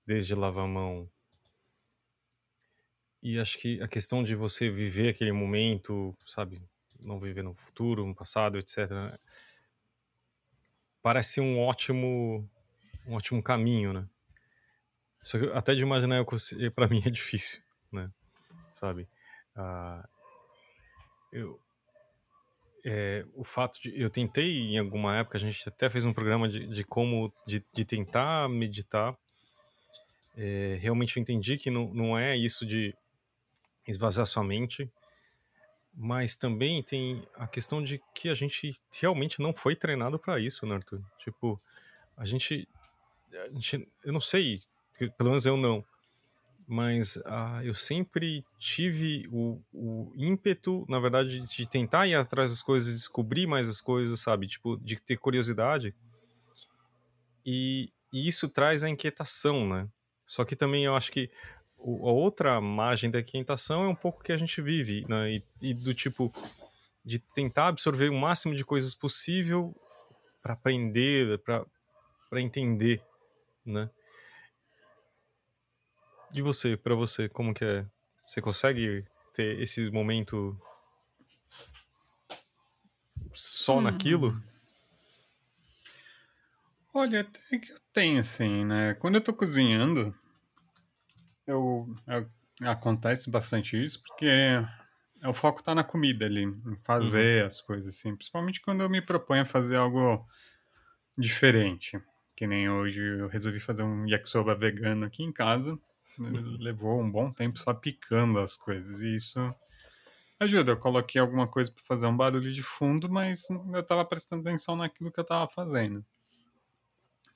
desde 0.05 0.35
lavar 0.35 0.65
a 0.65 0.67
mão 0.67 1.09
e 3.33 3.39
acho 3.39 3.57
que 3.57 3.81
a 3.81 3.87
questão 3.87 4.23
de 4.23 4.35
você 4.35 4.69
viver 4.69 5.09
aquele 5.09 5.31
momento, 5.31 6.15
sabe, 6.25 6.61
não 7.03 7.19
viver 7.19 7.43
no 7.43 7.53
futuro, 7.53 8.05
no 8.05 8.15
passado, 8.15 8.57
etc, 8.57 8.89
parece 11.01 11.41
um 11.41 11.59
ótimo 11.59 12.49
um 13.05 13.13
ótimo 13.15 13.41
caminho, 13.41 13.93
né? 13.93 14.07
Só 15.21 15.39
que 15.39 15.45
até 15.47 15.75
de 15.75 15.81
imaginar 15.81 16.23
para 16.75 16.87
mim 16.87 17.01
é 17.05 17.09
difícil, 17.09 17.61
né? 17.91 18.09
Sabe? 18.73 19.07
Ah, 19.55 20.07
eu 21.31 21.59
é, 22.85 23.25
o 23.33 23.43
fato 23.43 23.81
de 23.81 23.99
eu 23.99 24.09
tentei 24.09 24.59
em 24.59 24.77
alguma 24.77 25.17
época 25.17 25.37
a 25.37 25.41
gente 25.41 25.67
até 25.67 25.89
fez 25.89 26.05
um 26.05 26.13
programa 26.13 26.47
de, 26.47 26.65
de 26.67 26.83
como 26.85 27.33
de, 27.45 27.61
de 27.73 27.83
tentar 27.83 28.47
meditar 28.47 29.17
é, 30.37 30.77
realmente 30.79 31.17
eu 31.17 31.21
entendi 31.21 31.57
que 31.57 31.69
não, 31.69 31.93
não 31.93 32.17
é 32.17 32.37
isso 32.37 32.65
de 32.65 32.95
esvaziar 33.87 34.25
sua 34.25 34.43
mente, 34.43 34.91
mas 35.93 36.35
também 36.35 36.83
tem 36.83 37.27
a 37.35 37.47
questão 37.47 37.83
de 37.83 38.01
que 38.13 38.29
a 38.29 38.35
gente 38.35 38.79
realmente 39.01 39.41
não 39.41 39.53
foi 39.53 39.75
treinado 39.75 40.19
para 40.19 40.39
isso, 40.39 40.65
né, 40.65 40.75
Arthur? 40.75 41.01
Tipo, 41.17 41.57
a 42.15 42.25
gente, 42.25 42.67
a 43.33 43.53
gente, 43.53 43.87
eu 44.03 44.13
não 44.13 44.21
sei, 44.21 44.61
pelo 45.17 45.29
menos 45.29 45.45
eu 45.45 45.57
não, 45.57 45.83
mas 46.67 47.17
ah, 47.25 47.61
eu 47.63 47.73
sempre 47.73 48.45
tive 48.59 49.25
o, 49.31 49.61
o, 49.73 50.11
ímpeto, 50.15 50.85
na 50.89 50.99
verdade, 50.99 51.39
de 51.39 51.69
tentar 51.69 52.07
ir 52.07 52.15
atrás 52.15 52.51
das 52.51 52.61
coisas, 52.61 52.93
descobrir 52.93 53.47
mais 53.47 53.69
as 53.69 53.79
coisas, 53.79 54.19
sabe? 54.19 54.47
Tipo, 54.47 54.75
de 54.77 55.01
ter 55.01 55.15
curiosidade. 55.15 55.95
E, 57.45 57.89
e 58.11 58.27
isso 58.27 58.49
traz 58.49 58.83
a 58.83 58.89
inquietação, 58.89 59.65
né? 59.65 59.87
Só 60.25 60.43
que 60.43 60.57
também 60.57 60.83
eu 60.83 60.93
acho 60.93 61.09
que 61.09 61.31
a 61.79 62.11
outra 62.11 62.59
margem 62.59 63.09
da 63.09 63.21
quintação 63.23 63.83
é 63.83 63.87
um 63.87 63.95
pouco 63.95 64.23
que 64.23 64.31
a 64.31 64.37
gente 64.37 64.61
vive, 64.61 65.05
né? 65.07 65.31
E, 65.31 65.43
e 65.61 65.73
do 65.73 65.93
tipo 65.93 66.33
de 67.05 67.19
tentar 67.19 67.67
absorver 67.67 68.09
o 68.09 68.19
máximo 68.19 68.55
de 68.55 68.65
coisas 68.65 68.93
possível 68.93 69.73
para 70.41 70.53
aprender, 70.53 71.39
para 71.39 72.41
entender, 72.41 73.01
né? 73.65 73.89
De 76.31 76.41
você, 76.41 76.75
para 76.75 76.95
você, 76.95 77.29
como 77.29 77.53
que 77.53 77.63
é? 77.63 77.85
Você 78.17 78.41
consegue 78.41 79.05
ter 79.33 79.61
esse 79.61 79.89
momento 79.89 80.59
só 83.31 83.77
hum. 83.77 83.81
naquilo? 83.81 84.41
Olha, 86.93 87.21
até 87.21 87.59
que 87.59 87.71
eu 87.71 87.79
tenho, 87.93 88.19
assim, 88.19 88.65
né? 88.65 88.95
Quando 88.95 89.15
eu 89.15 89.21
tô 89.21 89.31
cozinhando, 89.31 90.13
eu, 91.47 91.95
eu, 92.07 92.29
acontece 92.69 93.31
bastante 93.31 93.81
isso, 93.81 94.03
porque 94.03 94.27
o 95.25 95.33
foco 95.33 95.59
está 95.59 95.73
na 95.73 95.83
comida 95.83 96.25
ali, 96.25 96.43
em 96.43 96.75
fazer 96.83 97.41
uhum. 97.41 97.47
as 97.47 97.61
coisas 97.61 97.95
assim. 97.95 98.15
Principalmente 98.15 98.61
quando 98.61 98.81
eu 98.81 98.89
me 98.89 99.01
proponho 99.01 99.41
a 99.41 99.45
fazer 99.45 99.77
algo 99.77 100.25
diferente. 101.17 101.99
Que 102.35 102.45
nem 102.45 102.69
hoje 102.69 103.01
eu 103.01 103.27
resolvi 103.27 103.59
fazer 103.59 103.83
um 103.83 104.05
yakisoba 104.05 104.53
vegano 104.53 105.05
aqui 105.05 105.23
em 105.23 105.31
casa. 105.31 105.79
Uhum. 106.19 106.57
Levou 106.59 107.01
um 107.01 107.09
bom 107.09 107.31
tempo 107.31 107.57
só 107.57 107.73
picando 107.73 108.39
as 108.39 108.55
coisas. 108.55 109.01
E 109.01 109.15
isso 109.15 109.39
ajuda. 110.39 110.73
Eu 110.73 110.77
coloquei 110.77 111.19
alguma 111.19 111.47
coisa 111.47 111.71
para 111.71 111.83
fazer 111.83 112.05
um 112.05 112.15
barulho 112.15 112.53
de 112.53 112.61
fundo, 112.61 113.09
mas 113.09 113.49
eu 113.49 113.79
estava 113.79 114.05
prestando 114.05 114.47
atenção 114.47 114.75
naquilo 114.75 115.11
que 115.11 115.19
eu 115.19 115.23
estava 115.23 115.47
fazendo. 115.49 116.05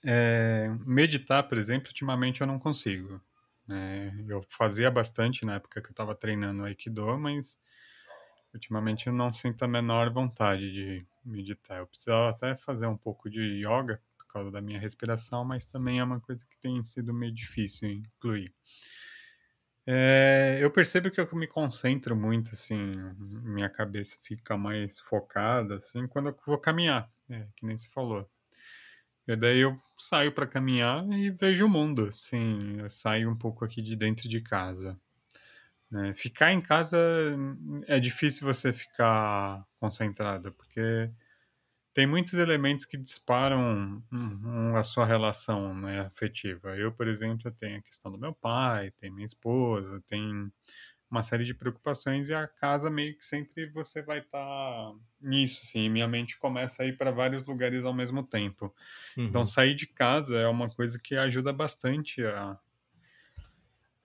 É, 0.03 0.75
meditar, 0.85 1.43
por 1.43 1.57
exemplo, 1.57 1.89
ultimamente 1.89 2.41
eu 2.41 2.47
não 2.47 2.59
consigo. 2.59 3.21
É, 3.71 4.11
eu 4.27 4.43
fazia 4.49 4.91
bastante 4.91 5.45
na 5.45 5.55
época 5.55 5.81
que 5.81 5.87
eu 5.87 5.91
estava 5.91 6.13
treinando 6.15 6.63
Aikido, 6.63 7.17
mas 7.17 7.59
ultimamente 8.53 9.07
eu 9.07 9.13
não 9.13 9.31
sinto 9.31 9.63
a 9.63 9.67
menor 9.67 10.11
vontade 10.11 10.71
de 10.71 11.05
meditar. 11.23 11.79
Eu 11.79 11.87
precisava 11.87 12.29
até 12.29 12.55
fazer 12.55 12.87
um 12.87 12.97
pouco 12.97 13.29
de 13.29 13.65
yoga 13.65 14.01
por 14.17 14.27
causa 14.27 14.51
da 14.51 14.61
minha 14.61 14.79
respiração, 14.79 15.45
mas 15.45 15.65
também 15.65 15.99
é 15.99 16.03
uma 16.03 16.19
coisa 16.19 16.45
que 16.45 16.57
tem 16.59 16.83
sido 16.83 17.13
meio 17.13 17.33
difícil 17.33 17.89
incluir. 17.89 18.53
É, 19.85 20.59
eu 20.61 20.69
percebo 20.71 21.09
que 21.09 21.19
eu 21.19 21.27
me 21.33 21.47
concentro 21.47 22.15
muito, 22.15 22.51
assim, 22.53 22.95
minha 23.17 23.69
cabeça 23.69 24.17
fica 24.21 24.55
mais 24.55 24.99
focada, 24.99 25.77
assim, 25.77 26.07
quando 26.07 26.29
eu 26.29 26.37
vou 26.45 26.57
caminhar, 26.57 27.11
é, 27.29 27.47
que 27.55 27.65
nem 27.65 27.77
se 27.77 27.89
falou. 27.89 28.29
E 29.33 29.35
daí 29.35 29.59
eu 29.59 29.79
saio 29.97 30.31
para 30.31 30.47
caminhar 30.47 31.07
e 31.11 31.29
vejo 31.29 31.65
o 31.65 31.69
mundo, 31.69 32.07
assim, 32.07 32.79
eu 32.79 32.89
saio 32.89 33.29
um 33.29 33.35
pouco 33.37 33.63
aqui 33.63 33.81
de 33.81 33.95
dentro 33.95 34.27
de 34.27 34.41
casa. 34.41 34.99
Né? 35.89 36.13
Ficar 36.13 36.51
em 36.53 36.61
casa 36.61 36.97
é 37.87 37.99
difícil 37.99 38.47
você 38.47 38.71
ficar 38.71 39.65
concentrado, 39.79 40.51
porque 40.53 41.09
tem 41.93 42.07
muitos 42.07 42.35
elementos 42.35 42.85
que 42.85 42.97
disparam 42.97 44.01
a 44.75 44.83
sua 44.83 45.05
relação 45.05 45.73
né, 45.73 45.99
afetiva. 46.01 46.75
Eu, 46.77 46.91
por 46.91 47.07
exemplo, 47.07 47.51
tenho 47.51 47.77
a 47.77 47.81
questão 47.81 48.11
do 48.11 48.17
meu 48.17 48.33
pai, 48.33 48.91
tem 48.91 49.11
minha 49.11 49.25
esposa, 49.25 50.01
tem 50.07 50.51
uma 51.11 51.23
série 51.23 51.43
de 51.43 51.53
preocupações 51.53 52.29
e 52.29 52.33
a 52.33 52.47
casa 52.47 52.89
meio 52.89 53.17
que 53.17 53.25
sempre 53.25 53.69
você 53.69 54.01
vai 54.01 54.19
estar 54.19 54.39
tá 54.39 54.93
nisso, 55.21 55.61
assim, 55.63 55.89
minha 55.89 56.07
mente 56.07 56.37
começa 56.37 56.83
a 56.83 56.85
ir 56.85 56.97
para 56.97 57.11
vários 57.11 57.45
lugares 57.45 57.83
ao 57.83 57.93
mesmo 57.93 58.23
tempo. 58.23 58.73
Então, 59.11 59.23
uhum. 59.23 59.29
Então, 59.29 59.45
sair 59.45 59.75
de 59.75 59.85
casa 59.85 60.37
é 60.39 60.47
uma 60.47 60.69
coisa 60.69 60.97
que 60.97 61.15
ajuda 61.15 61.51
bastante 61.51 62.23
a, 62.23 62.57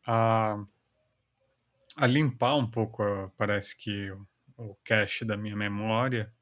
a, 0.05 0.65
a 1.97 2.07
limpar 2.09 2.57
um 2.57 2.69
pouco, 2.69 3.03
parece 3.39 3.77
que, 3.77 4.11
o, 4.11 4.27
o 4.57 4.77
cache 4.83 5.25
da 5.25 5.37
minha 5.37 5.57
memória. 5.57 6.33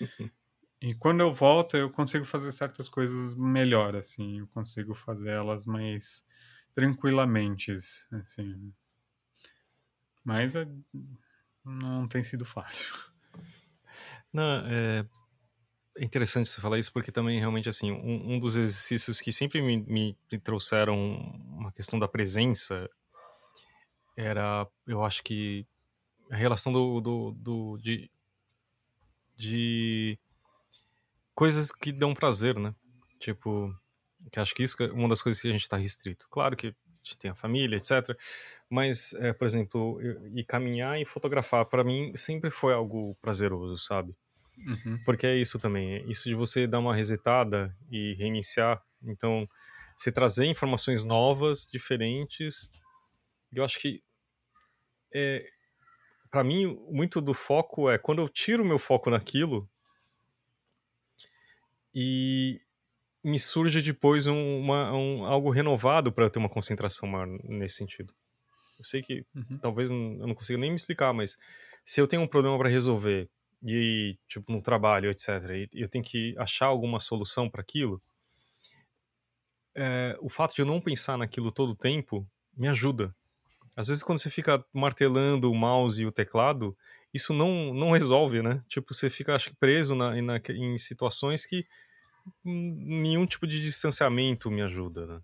E 0.80 0.94
quando 0.94 1.18
eu 1.18 1.32
volto, 1.32 1.76
eu 1.76 1.90
consigo 1.90 2.24
fazer 2.24 2.52
certas 2.52 2.88
coisas 2.88 3.34
melhor, 3.36 3.96
assim, 3.96 4.38
eu 4.38 4.46
consigo 4.46 4.94
fazer 4.94 5.30
elas 5.30 5.66
mais 5.66 6.24
tranquilamente, 6.72 7.72
assim. 7.72 8.72
Mas 10.28 10.54
é, 10.56 10.68
não 11.64 12.06
tem 12.06 12.22
sido 12.22 12.44
fácil. 12.44 12.94
Não, 14.30 14.58
é, 14.66 15.06
é 15.96 16.04
interessante 16.04 16.50
você 16.50 16.60
falar 16.60 16.78
isso 16.78 16.92
porque 16.92 17.10
também 17.10 17.40
realmente 17.40 17.66
assim 17.66 17.90
um, 17.90 18.34
um 18.34 18.38
dos 18.38 18.54
exercícios 18.54 19.22
que 19.22 19.32
sempre 19.32 19.62
me, 19.62 19.78
me, 19.78 20.18
me, 20.30 20.38
trouxeram 20.38 20.98
uma 20.98 21.72
questão 21.72 21.98
da 21.98 22.06
presença 22.06 22.90
era 24.14 24.68
eu 24.86 25.02
acho 25.02 25.22
que 25.22 25.66
a 26.30 26.36
relação 26.36 26.74
do, 26.74 27.00
do, 27.00 27.32
do 27.32 27.78
de, 27.78 28.10
de 29.34 30.18
coisas 31.34 31.72
que 31.72 31.90
dão 31.90 32.12
prazer, 32.12 32.58
né? 32.58 32.74
Tipo, 33.18 33.74
que 34.30 34.38
acho 34.38 34.54
que 34.54 34.62
isso 34.62 34.76
é 34.82 34.92
uma 34.92 35.08
das 35.08 35.22
coisas 35.22 35.40
que 35.40 35.48
a 35.48 35.52
gente 35.52 35.62
está 35.62 35.78
restrito. 35.78 36.28
Claro 36.28 36.54
que 36.54 36.76
tem 37.16 37.30
a 37.30 37.34
família, 37.34 37.76
etc. 37.76 38.16
Mas, 38.68 39.12
é, 39.14 39.32
por 39.32 39.46
exemplo, 39.46 39.98
e 40.34 40.44
caminhar 40.44 41.00
e 41.00 41.04
fotografar, 41.04 41.64
para 41.66 41.84
mim, 41.84 42.12
sempre 42.14 42.50
foi 42.50 42.74
algo 42.74 43.14
prazeroso, 43.22 43.78
sabe? 43.78 44.14
Uhum. 44.66 44.98
Porque 45.04 45.26
é 45.26 45.36
isso 45.36 45.58
também, 45.58 45.94
é 45.94 46.02
isso 46.06 46.28
de 46.28 46.34
você 46.34 46.66
dar 46.66 46.80
uma 46.80 46.94
resetada 46.94 47.74
e 47.90 48.14
reiniciar. 48.14 48.82
Então, 49.02 49.48
você 49.96 50.12
trazer 50.12 50.46
informações 50.46 51.04
novas, 51.04 51.66
diferentes. 51.72 52.70
Eu 53.52 53.64
acho 53.64 53.78
que, 53.80 54.02
é, 55.14 55.48
para 56.30 56.44
mim, 56.44 56.78
muito 56.90 57.20
do 57.20 57.32
foco 57.32 57.90
é 57.90 57.96
quando 57.96 58.20
eu 58.20 58.28
tiro 58.28 58.64
meu 58.64 58.78
foco 58.78 59.10
naquilo, 59.10 59.68
e 61.94 62.60
me 63.22 63.38
surge 63.38 63.82
depois 63.82 64.26
um, 64.26 64.60
uma, 64.60 64.92
um, 64.92 65.24
algo 65.24 65.50
renovado 65.50 66.12
para 66.12 66.30
ter 66.30 66.38
uma 66.38 66.48
concentração 66.48 67.08
maior 67.08 67.26
nesse 67.44 67.76
sentido. 67.76 68.14
Eu 68.78 68.84
sei 68.84 69.02
que 69.02 69.24
uhum. 69.34 69.58
talvez 69.60 69.90
eu 69.90 69.96
não 69.96 70.34
consiga 70.34 70.58
nem 70.58 70.70
me 70.70 70.76
explicar, 70.76 71.12
mas 71.12 71.36
se 71.84 72.00
eu 72.00 72.06
tenho 72.06 72.22
um 72.22 72.28
problema 72.28 72.56
para 72.56 72.68
resolver 72.68 73.28
e 73.62 74.16
tipo 74.28 74.52
no 74.52 74.62
trabalho, 74.62 75.10
etc, 75.10 75.28
e 75.72 75.82
eu 75.82 75.88
tenho 75.88 76.04
que 76.04 76.34
achar 76.38 76.66
alguma 76.66 77.00
solução 77.00 77.50
para 77.50 77.60
aquilo, 77.60 78.00
é, 79.74 80.16
o 80.20 80.28
fato 80.28 80.54
de 80.54 80.62
eu 80.62 80.66
não 80.66 80.80
pensar 80.80 81.18
naquilo 81.18 81.50
todo 81.50 81.70
o 81.70 81.76
tempo 81.76 82.26
me 82.56 82.68
ajuda. 82.68 83.14
Às 83.76 83.88
vezes 83.88 84.02
quando 84.02 84.18
você 84.18 84.30
fica 84.30 84.64
martelando 84.72 85.50
o 85.50 85.54
mouse 85.54 86.02
e 86.02 86.06
o 86.06 86.12
teclado, 86.12 86.76
isso 87.12 87.32
não, 87.32 87.72
não 87.74 87.92
resolve, 87.92 88.42
né? 88.42 88.62
Tipo, 88.68 88.92
você 88.92 89.08
fica 89.08 89.34
acho 89.34 89.50
que 89.50 89.56
preso 89.56 89.94
na, 89.94 90.20
na, 90.20 90.40
em 90.50 90.78
situações 90.78 91.46
que 91.46 91.66
nenhum 92.44 93.26
tipo 93.26 93.46
de 93.46 93.60
distanciamento 93.60 94.50
me 94.50 94.62
ajuda, 94.62 95.06
né? 95.06 95.20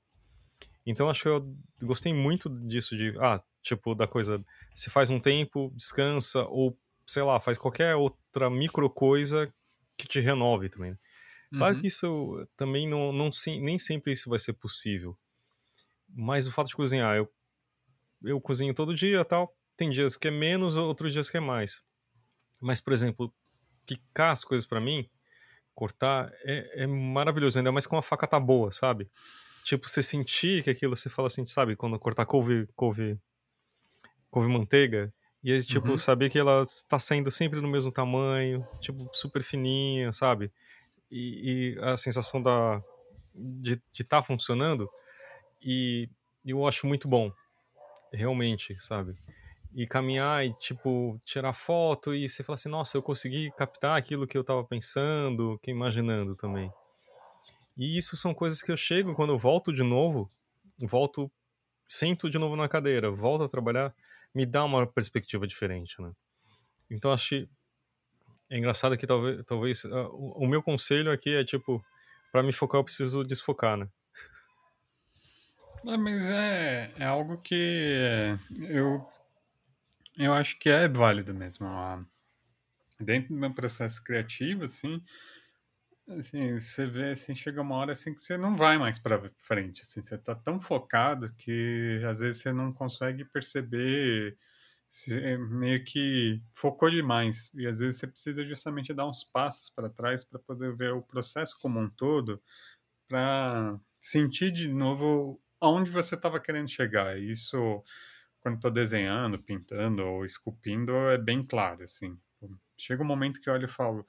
Então 0.86 1.08
acho 1.08 1.22
que 1.22 1.28
eu 1.28 1.56
gostei 1.82 2.12
muito 2.12 2.48
disso 2.48 2.96
de, 2.96 3.16
ah, 3.18 3.42
tipo, 3.62 3.94
da 3.94 4.06
coisa, 4.06 4.44
você 4.74 4.90
faz 4.90 5.10
um 5.10 5.18
tempo, 5.18 5.72
descansa, 5.74 6.42
ou, 6.44 6.78
sei 7.06 7.22
lá, 7.22 7.40
faz 7.40 7.56
qualquer 7.56 7.94
outra 7.96 8.50
micro 8.50 8.90
coisa 8.90 9.52
que 9.96 10.06
te 10.06 10.20
renove 10.20 10.68
também. 10.68 10.98
Claro 11.50 11.74
uhum. 11.74 11.80
que 11.80 11.86
isso 11.86 12.48
também 12.56 12.88
não, 12.88 13.12
não 13.12 13.30
nem 13.60 13.78
sempre 13.78 14.12
isso 14.12 14.28
vai 14.28 14.38
ser 14.38 14.54
possível. 14.54 15.16
Mas 16.08 16.46
o 16.46 16.52
fato 16.52 16.68
de 16.68 16.76
cozinhar, 16.76 17.16
eu, 17.16 17.32
eu 18.22 18.40
cozinho 18.40 18.74
todo 18.74 18.94
dia 18.94 19.24
tal, 19.24 19.56
tem 19.76 19.90
dias 19.90 20.16
que 20.16 20.28
é 20.28 20.30
menos, 20.30 20.76
outros 20.76 21.12
dias 21.12 21.30
que 21.30 21.36
é 21.36 21.40
mais. 21.40 21.82
Mas, 22.60 22.80
por 22.80 22.92
exemplo, 22.92 23.32
picar 23.86 24.32
as 24.32 24.44
coisas 24.44 24.66
para 24.66 24.80
mim, 24.80 25.08
cortar 25.74 26.32
é, 26.44 26.84
é, 26.84 26.86
maravilhoso, 26.86 27.58
ainda 27.58 27.72
mais 27.72 27.86
com 27.86 27.96
a 27.96 28.02
faca 28.02 28.26
tá 28.26 28.38
boa, 28.38 28.70
sabe? 28.70 29.08
Tipo, 29.64 29.88
você 29.88 30.02
sentir 30.02 30.62
que 30.62 30.70
aquilo, 30.70 30.94
você 30.94 31.08
fala 31.08 31.26
assim, 31.26 31.44
sabe? 31.44 31.74
Quando 31.74 31.98
cortar 31.98 32.26
couve, 32.26 32.68
couve, 32.76 33.18
couve 34.30 34.48
manteiga, 34.48 35.12
e 35.42 35.52
aí, 35.52 35.62
tipo, 35.62 35.90
uhum. 35.90 35.98
saber 35.98 36.30
que 36.30 36.38
ela 36.38 36.62
está 36.62 36.98
saindo 36.98 37.30
sempre 37.30 37.60
do 37.60 37.68
mesmo 37.68 37.92
tamanho, 37.92 38.66
tipo, 38.80 39.10
super 39.12 39.42
fininha, 39.42 40.10
sabe? 40.10 40.50
E, 41.10 41.74
e 41.76 41.78
a 41.80 41.96
sensação 41.96 42.40
da, 42.42 42.80
de 43.34 43.80
estar 43.92 44.20
tá 44.20 44.22
funcionando, 44.22 44.88
e 45.60 46.08
eu 46.46 46.66
acho 46.66 46.86
muito 46.86 47.08
bom, 47.08 47.30
realmente, 48.12 48.74
sabe? 48.80 49.14
E 49.74 49.86
caminhar 49.86 50.46
e, 50.46 50.52
tipo, 50.54 51.20
tirar 51.24 51.52
foto 51.52 52.14
e 52.14 52.28
você 52.28 52.44
fala 52.44 52.54
assim, 52.54 52.68
nossa, 52.68 52.96
eu 52.96 53.02
consegui 53.02 53.50
captar 53.56 53.98
aquilo 53.98 54.26
que 54.26 54.38
eu 54.38 54.44
tava 54.44 54.62
pensando, 54.64 55.58
que 55.60 55.70
imaginando 55.70 56.36
também. 56.36 56.72
E 57.76 57.98
isso 57.98 58.16
são 58.16 58.32
coisas 58.32 58.62
que 58.62 58.70
eu 58.70 58.76
chego 58.76 59.14
quando 59.14 59.32
eu 59.32 59.38
volto 59.38 59.72
de 59.72 59.82
novo, 59.82 60.28
volto, 60.78 61.30
sento 61.84 62.30
de 62.30 62.38
novo 62.38 62.54
na 62.54 62.68
cadeira, 62.68 63.10
volto 63.10 63.42
a 63.42 63.48
trabalhar, 63.48 63.92
me 64.32 64.46
dá 64.46 64.64
uma 64.64 64.86
perspectiva 64.86 65.46
diferente, 65.46 66.00
né? 66.00 66.12
Então 66.88 67.12
acho 67.12 67.48
é 68.50 68.58
engraçado 68.58 68.96
que 68.96 69.06
talvez, 69.06 69.44
talvez 69.44 69.84
uh, 69.84 70.08
o, 70.12 70.44
o 70.44 70.46
meu 70.46 70.62
conselho 70.62 71.10
aqui 71.10 71.34
é 71.34 71.44
tipo, 71.44 71.84
para 72.30 72.42
me 72.42 72.52
focar 72.52 72.78
eu 72.78 72.84
preciso 72.84 73.24
desfocar, 73.24 73.76
né? 73.76 73.88
É, 75.86 75.96
mas 75.96 76.30
é, 76.30 76.92
é 76.98 77.04
algo 77.04 77.38
que 77.38 78.36
eu 78.60 79.06
eu 80.18 80.32
acho 80.32 80.58
que 80.58 80.68
é 80.68 80.88
válido 80.88 81.34
mesmo. 81.34 81.66
Dentro 83.00 83.32
do 83.34 83.38
meu 83.40 83.52
processo 83.54 84.02
criativo, 84.02 84.64
assim, 84.64 85.00
assim, 86.08 86.52
você 86.58 86.86
vê, 86.86 87.10
assim, 87.10 87.34
chega 87.34 87.60
uma 87.62 87.76
hora, 87.76 87.92
assim, 87.92 88.14
que 88.14 88.20
você 88.20 88.36
não 88.36 88.56
vai 88.56 88.76
mais 88.78 88.98
para 88.98 89.30
frente, 89.38 89.82
assim, 89.82 90.02
você 90.02 90.18
tá 90.18 90.34
tão 90.34 90.60
focado 90.60 91.32
que, 91.34 92.00
às 92.08 92.20
vezes, 92.20 92.42
você 92.42 92.52
não 92.52 92.72
consegue 92.72 93.24
perceber, 93.24 94.36
você 94.88 95.36
meio 95.38 95.82
que 95.84 96.42
focou 96.52 96.90
demais, 96.90 97.50
e 97.54 97.66
às 97.66 97.80
vezes 97.80 97.98
você 98.00 98.06
precisa 98.06 98.44
justamente 98.44 98.92
dar 98.94 99.08
uns 99.08 99.24
passos 99.24 99.70
para 99.70 99.88
trás 99.90 100.24
para 100.24 100.38
poder 100.38 100.76
ver 100.76 100.92
o 100.92 101.02
processo 101.02 101.58
como 101.60 101.80
um 101.80 101.88
todo, 101.90 102.40
para 103.08 103.78
sentir 104.00 104.52
de 104.52 104.68
novo 104.72 105.40
aonde 105.60 105.90
você 105.90 106.14
estava 106.16 106.40
querendo 106.40 106.68
chegar, 106.70 107.18
isso 107.20 107.82
quando 108.44 108.56
estou 108.56 108.70
desenhando, 108.70 109.38
pintando 109.38 110.04
ou 110.04 110.22
esculpindo, 110.22 110.92
é 111.08 111.16
bem 111.16 111.42
claro, 111.42 111.82
assim. 111.82 112.14
Chega 112.76 113.02
um 113.02 113.06
momento 113.06 113.40
que 113.40 113.48
eu 113.48 113.54
olho 113.54 113.64
e 113.64 113.68
falo, 113.68 114.04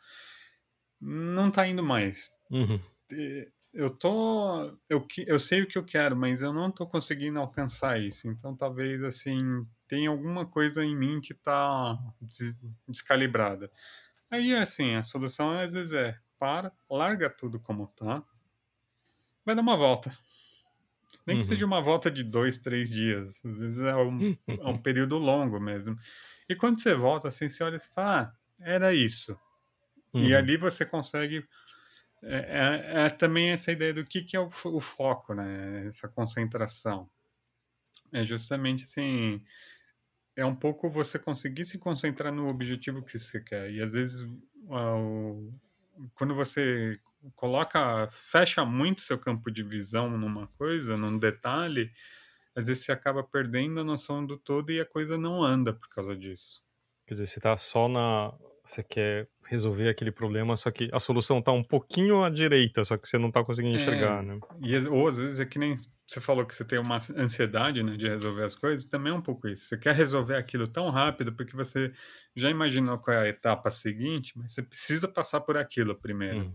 não 0.99 1.47
está 1.47 1.65
indo 1.65 1.81
mais. 1.81 2.37
Uhum. 2.51 2.77
Eu 3.73 3.89
tô, 3.89 4.77
eu, 4.89 5.07
eu 5.25 5.39
sei 5.39 5.61
o 5.61 5.67
que 5.67 5.77
eu 5.77 5.85
quero, 5.85 6.17
mas 6.17 6.41
eu 6.41 6.51
não 6.51 6.67
estou 6.67 6.85
conseguindo 6.85 7.39
alcançar 7.39 7.97
isso. 8.01 8.27
Então, 8.27 8.53
talvez, 8.53 9.01
assim, 9.05 9.37
tem 9.87 10.05
alguma 10.05 10.45
coisa 10.45 10.83
em 10.83 10.97
mim 10.97 11.21
que 11.21 11.31
está 11.31 11.97
des 12.19 12.59
descalibrada. 12.85 13.71
Aí, 14.29 14.53
assim, 14.53 14.95
a 14.95 15.03
solução 15.03 15.57
às 15.57 15.71
vezes 15.71 15.93
é, 15.93 16.19
para, 16.37 16.73
larga 16.89 17.29
tudo 17.29 17.57
como 17.57 17.87
tá, 17.87 18.21
vai 19.45 19.55
dar 19.55 19.61
uma 19.61 19.77
volta 19.77 20.13
nem 21.25 21.37
uhum. 21.37 21.41
que 21.41 21.47
seja 21.47 21.65
uma 21.65 21.81
volta 21.81 22.11
de 22.11 22.23
dois, 22.23 22.59
três 22.59 22.89
dias. 22.89 23.43
Às 23.43 23.59
vezes 23.59 23.81
é 23.81 23.95
um, 23.95 24.37
é 24.47 24.67
um 24.67 24.77
período 24.79 25.17
longo 25.17 25.59
mesmo. 25.59 25.97
E 26.47 26.55
quando 26.55 26.79
você 26.79 26.93
volta, 26.93 27.27
assim, 27.27 27.49
você 27.49 27.63
olha 27.63 27.77
e 27.77 27.79
fala, 27.79 28.21
ah, 28.21 28.33
era 28.59 28.93
isso. 28.93 29.37
Uhum. 30.13 30.23
E 30.23 30.35
ali 30.35 30.55
você 30.55 30.85
consegue. 30.85 31.45
É, 32.23 32.37
é, 32.37 33.05
é, 33.05 33.09
também 33.09 33.49
essa 33.49 33.71
ideia 33.71 33.93
do 33.93 34.05
que, 34.05 34.23
que 34.23 34.35
é 34.35 34.39
o, 34.39 34.49
o, 34.65 34.79
foco, 34.79 35.33
né? 35.33 35.87
Essa 35.87 36.07
concentração. 36.07 37.09
É 38.11 38.23
justamente 38.23 38.83
assim. 38.83 39.43
É 40.35 40.45
um 40.45 40.55
pouco 40.55 40.89
você 40.89 41.17
conseguir 41.17 41.65
se 41.65 41.79
concentrar 41.79 42.31
no 42.31 42.47
objetivo 42.49 43.03
que 43.03 43.17
você 43.17 43.39
quer. 43.39 43.71
E 43.71 43.81
às 43.81 43.93
vezes, 43.93 44.27
quando 46.13 46.35
você 46.35 46.99
coloca, 47.35 48.07
fecha 48.11 48.65
muito 48.65 49.01
seu 49.01 49.17
campo 49.17 49.51
de 49.51 49.63
visão 49.63 50.09
numa 50.17 50.47
coisa, 50.57 50.97
num 50.97 51.17
detalhe, 51.17 51.91
às 52.55 52.67
vezes 52.67 52.85
você 52.85 52.91
acaba 52.91 53.23
perdendo 53.23 53.81
a 53.81 53.83
noção 53.83 54.25
do 54.25 54.37
todo 54.37 54.71
e 54.71 54.79
a 54.79 54.85
coisa 54.85 55.17
não 55.17 55.43
anda 55.43 55.73
por 55.73 55.89
causa 55.89 56.15
disso. 56.15 56.63
Quer 57.05 57.15
dizer, 57.15 57.27
você 57.27 57.39
tá 57.39 57.55
só 57.57 57.87
na. 57.87 58.33
Você 58.63 58.81
quer 58.81 59.27
resolver 59.45 59.89
aquele 59.89 60.11
problema, 60.11 60.57
só 60.57 60.71
que 60.71 60.89
a 60.91 60.99
solução 60.99 61.39
tá 61.39 61.51
um 61.51 61.63
pouquinho 61.63 62.23
à 62.23 62.31
direita, 62.31 62.83
só 62.83 62.97
que 62.97 63.07
você 63.07 63.15
não 63.15 63.29
tá 63.29 63.43
conseguindo 63.43 63.77
enxergar, 63.77 64.23
é, 64.23 64.25
né? 64.25 64.39
E, 64.59 64.75
ou 64.87 65.07
às 65.07 65.19
vezes 65.19 65.39
é 65.39 65.45
que 65.45 65.59
nem 65.59 65.75
você 66.07 66.19
falou 66.19 66.43
que 66.43 66.55
você 66.55 66.65
tem 66.65 66.79
uma 66.79 66.97
ansiedade, 67.15 67.83
né, 67.83 67.95
de 67.95 68.07
resolver 68.07 68.43
as 68.43 68.55
coisas, 68.55 68.87
também 68.87 69.13
é 69.13 69.15
um 69.15 69.21
pouco 69.21 69.47
isso. 69.47 69.65
Você 69.65 69.77
quer 69.77 69.93
resolver 69.93 70.35
aquilo 70.35 70.67
tão 70.67 70.89
rápido 70.89 71.31
porque 71.31 71.55
você 71.55 71.89
já 72.35 72.49
imaginou 72.49 72.97
qual 72.97 73.15
é 73.15 73.21
a 73.21 73.27
etapa 73.27 73.69
seguinte, 73.69 74.33
mas 74.35 74.53
você 74.53 74.63
precisa 74.63 75.07
passar 75.07 75.41
por 75.41 75.57
aquilo 75.57 75.93
primeiro. 75.93 76.39
Hum. 76.39 76.53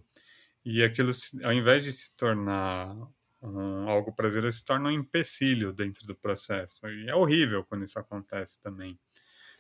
E 0.65 0.83
aquilo, 0.83 1.13
ao 1.43 1.53
invés 1.53 1.85
de 1.85 1.93
se 1.93 2.15
tornar 2.17 2.95
um, 3.43 3.89
algo 3.89 4.13
prazeroso, 4.13 4.59
se 4.59 4.65
torna 4.65 4.89
um 4.89 4.93
empecilho 4.93 5.73
dentro 5.73 6.07
do 6.07 6.15
processo. 6.15 6.87
E 6.89 7.09
é 7.09 7.15
horrível 7.15 7.65
quando 7.65 7.85
isso 7.85 7.99
acontece 7.99 8.61
também. 8.61 8.99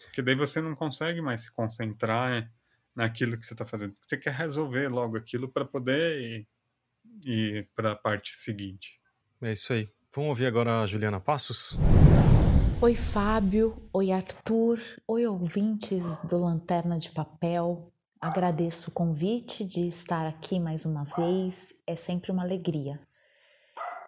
Porque 0.04 0.22
daí 0.22 0.34
você 0.34 0.60
não 0.60 0.74
consegue 0.74 1.20
mais 1.20 1.42
se 1.42 1.52
concentrar 1.52 2.50
naquilo 2.94 3.38
que 3.38 3.46
você 3.46 3.54
está 3.54 3.64
fazendo. 3.64 3.96
Você 4.00 4.16
quer 4.16 4.34
resolver 4.34 4.88
logo 4.88 5.16
aquilo 5.16 5.48
para 5.48 5.64
poder 5.64 6.20
ir, 6.20 6.48
ir 7.24 7.70
para 7.74 7.92
a 7.92 7.96
parte 7.96 8.36
seguinte. 8.36 8.96
É 9.40 9.52
isso 9.52 9.72
aí. 9.72 9.88
Vamos 10.14 10.30
ouvir 10.30 10.46
agora 10.46 10.82
a 10.82 10.86
Juliana 10.86 11.20
Passos? 11.20 11.78
Oi, 12.82 12.94
Fábio. 12.94 13.88
Oi, 13.92 14.10
Arthur. 14.10 14.80
Oi, 15.06 15.26
ouvintes 15.26 16.16
do 16.24 16.38
Lanterna 16.38 16.98
de 16.98 17.10
Papel. 17.10 17.92
Agradeço 18.20 18.90
o 18.90 18.92
convite 18.92 19.64
de 19.64 19.86
estar 19.86 20.26
aqui 20.26 20.60
mais 20.60 20.84
uma 20.84 21.04
vez. 21.04 21.82
É 21.86 21.96
sempre 21.96 22.30
uma 22.30 22.42
alegria. 22.42 23.00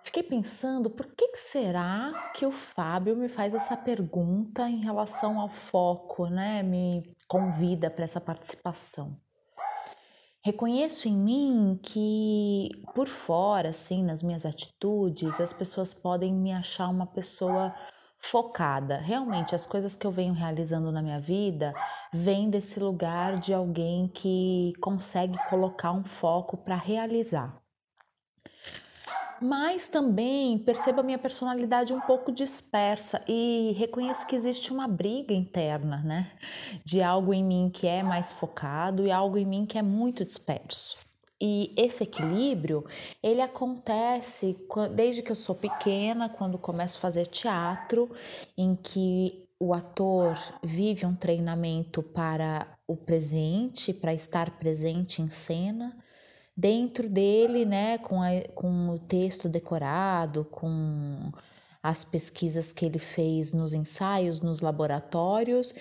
Fiquei 0.04 0.22
pensando 0.22 0.90
por 0.90 1.06
que 1.06 1.34
será 1.34 2.12
que 2.34 2.44
o 2.44 2.52
Fábio 2.52 3.16
me 3.16 3.26
faz 3.26 3.54
essa 3.54 3.74
pergunta 3.74 4.68
em 4.68 4.84
relação 4.84 5.40
ao 5.40 5.48
foco, 5.48 6.26
né? 6.26 6.62
Me 6.62 7.16
convida 7.26 7.90
para 7.90 8.04
essa 8.04 8.20
participação. 8.20 9.16
Reconheço 10.44 11.08
em 11.08 11.16
mim 11.16 11.80
que 11.82 12.68
por 12.94 13.08
fora, 13.08 13.70
assim, 13.70 14.04
nas 14.04 14.22
minhas 14.22 14.44
atitudes, 14.44 15.40
as 15.40 15.54
pessoas 15.54 15.94
podem 15.94 16.34
me 16.34 16.52
achar 16.52 16.88
uma 16.88 17.06
pessoa 17.06 17.74
focada. 18.22 18.98
Realmente, 18.98 19.54
as 19.54 19.66
coisas 19.66 19.96
que 19.96 20.06
eu 20.06 20.10
venho 20.10 20.32
realizando 20.32 20.90
na 20.90 21.02
minha 21.02 21.20
vida 21.20 21.74
vêm 22.12 22.48
desse 22.48 22.80
lugar 22.80 23.38
de 23.38 23.52
alguém 23.52 24.08
que 24.08 24.72
consegue 24.80 25.36
colocar 25.48 25.92
um 25.92 26.04
foco 26.04 26.56
para 26.56 26.76
realizar 26.76 27.62
mas 29.42 29.88
também 29.88 30.56
percebo 30.56 31.00
a 31.00 31.02
minha 31.02 31.18
personalidade 31.18 31.92
um 31.92 32.00
pouco 32.00 32.30
dispersa 32.30 33.24
e 33.26 33.74
reconheço 33.76 34.24
que 34.24 34.36
existe 34.36 34.72
uma 34.72 34.86
briga 34.86 35.34
interna, 35.34 36.00
né? 36.04 36.30
De 36.84 37.02
algo 37.02 37.34
em 37.34 37.44
mim 37.44 37.68
que 37.68 37.88
é 37.88 38.04
mais 38.04 38.30
focado 38.30 39.04
e 39.04 39.10
algo 39.10 39.36
em 39.36 39.44
mim 39.44 39.66
que 39.66 39.76
é 39.76 39.82
muito 39.82 40.24
disperso. 40.24 40.96
E 41.45 41.74
esse 41.76 42.05
equilíbrio, 42.05 42.84
ele 43.20 43.40
acontece 43.40 44.57
desde 44.95 45.22
que 45.22 45.32
eu 45.32 45.34
sou 45.34 45.57
pequena, 45.57 46.28
quando 46.28 46.57
começo 46.57 46.99
a 46.99 47.01
fazer 47.01 47.26
teatro, 47.26 48.09
em 48.57 48.76
que 48.76 49.49
o 49.59 49.74
ator 49.74 50.38
vive 50.62 51.05
um 51.05 51.16
treinamento 51.16 52.01
para 52.01 52.78
o 52.86 52.97
presente, 52.97 53.93
para 53.93 54.14
estar 54.14 54.57
presente 54.57 55.20
em 55.20 55.30
cena. 55.30 55.97
Dentro 56.57 57.09
dele, 57.09 57.64
né, 57.64 57.99
com, 57.99 58.22
a, 58.22 58.28
com 58.55 58.90
o 58.90 58.99
texto 59.01 59.49
decorado, 59.49 60.45
com 60.45 61.32
as 61.82 62.05
pesquisas 62.05 62.70
que 62.70 62.86
ele 62.86 63.01
fez 63.01 63.53
nos 63.53 63.72
ensaios, 63.72 64.43
nos 64.43 64.61
laboratórios 64.61 65.74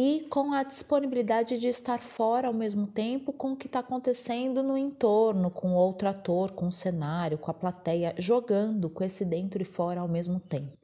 e 0.00 0.28
com 0.30 0.52
a 0.52 0.62
disponibilidade 0.62 1.58
de 1.58 1.66
estar 1.66 1.98
fora 1.98 2.46
ao 2.46 2.54
mesmo 2.54 2.86
tempo 2.86 3.32
com 3.32 3.50
o 3.50 3.56
que 3.56 3.66
está 3.66 3.80
acontecendo 3.80 4.62
no 4.62 4.78
entorno, 4.78 5.50
com 5.50 5.74
outro 5.74 6.08
ator, 6.08 6.52
com 6.52 6.68
o 6.68 6.72
cenário, 6.72 7.36
com 7.36 7.50
a 7.50 7.54
plateia, 7.54 8.14
jogando 8.16 8.88
com 8.88 9.02
esse 9.02 9.24
dentro 9.24 9.60
e 9.60 9.64
fora 9.64 10.00
ao 10.00 10.06
mesmo 10.06 10.38
tempo. 10.38 10.78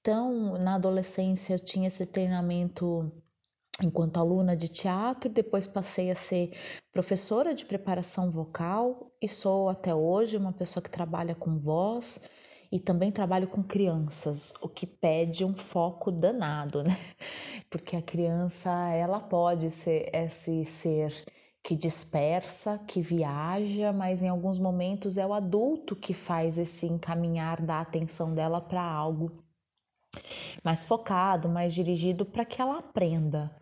Então, 0.00 0.56
na 0.56 0.76
adolescência, 0.76 1.56
eu 1.56 1.58
tinha 1.58 1.88
esse 1.88 2.06
treinamento 2.06 3.12
enquanto 3.82 4.16
aluna 4.16 4.56
de 4.56 4.68
teatro, 4.68 5.28
depois 5.28 5.66
passei 5.66 6.10
a 6.10 6.14
ser 6.14 6.56
professora 6.90 7.54
de 7.54 7.66
preparação 7.66 8.30
vocal 8.30 9.12
e 9.20 9.28
sou 9.28 9.68
até 9.68 9.94
hoje 9.94 10.38
uma 10.38 10.54
pessoa 10.54 10.82
que 10.82 10.88
trabalha 10.88 11.34
com 11.34 11.58
voz 11.58 12.30
e 12.72 12.80
também 12.80 13.12
trabalho 13.12 13.46
com 13.46 13.62
crianças, 13.62 14.54
o 14.62 14.68
que 14.68 14.86
pede 14.86 15.44
um 15.44 15.54
foco 15.54 16.10
danado, 16.10 16.82
né? 16.82 16.96
Porque 17.68 17.94
a 17.94 18.02
criança, 18.02 18.70
ela 18.88 19.20
pode 19.20 19.70
ser 19.70 20.10
esse 20.14 20.64
ser 20.64 21.12
que 21.62 21.76
dispersa, 21.76 22.78
que 22.88 23.02
viaja, 23.02 23.92
mas 23.92 24.22
em 24.22 24.28
alguns 24.28 24.58
momentos 24.58 25.18
é 25.18 25.26
o 25.26 25.34
adulto 25.34 25.94
que 25.94 26.14
faz 26.14 26.56
esse 26.56 26.86
encaminhar 26.86 27.60
da 27.60 27.80
atenção 27.80 28.34
dela 28.34 28.60
para 28.60 28.82
algo 28.82 29.44
mais 30.64 30.82
focado, 30.82 31.48
mais 31.48 31.74
dirigido 31.74 32.24
para 32.24 32.44
que 32.44 32.60
ela 32.60 32.78
aprenda. 32.78 33.54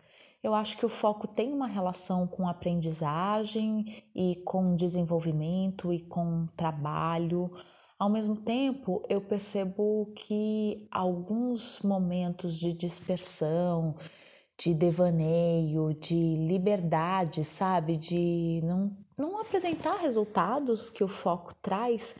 Eu 0.43 0.55
acho 0.55 0.77
que 0.77 0.85
o 0.85 0.89
foco 0.89 1.27
tem 1.27 1.53
uma 1.53 1.67
relação 1.67 2.25
com 2.25 2.47
aprendizagem 2.47 4.03
e 4.15 4.37
com 4.37 4.75
desenvolvimento 4.75 5.93
e 5.93 5.99
com 5.99 6.47
trabalho. 6.57 7.51
Ao 8.01 8.09
mesmo 8.09 8.35
tempo, 8.35 9.05
eu 9.07 9.21
percebo 9.21 10.11
que 10.15 10.87
alguns 10.89 11.81
momentos 11.83 12.57
de 12.57 12.73
dispersão, 12.73 13.95
de 14.57 14.73
devaneio, 14.73 15.93
de 15.93 16.15
liberdade, 16.15 17.43
sabe, 17.43 17.97
de 17.97 18.59
não, 18.63 18.97
não 19.15 19.39
apresentar 19.39 19.97
resultados 19.97 20.89
que 20.89 21.03
o 21.03 21.07
foco 21.07 21.53
traz, 21.61 22.15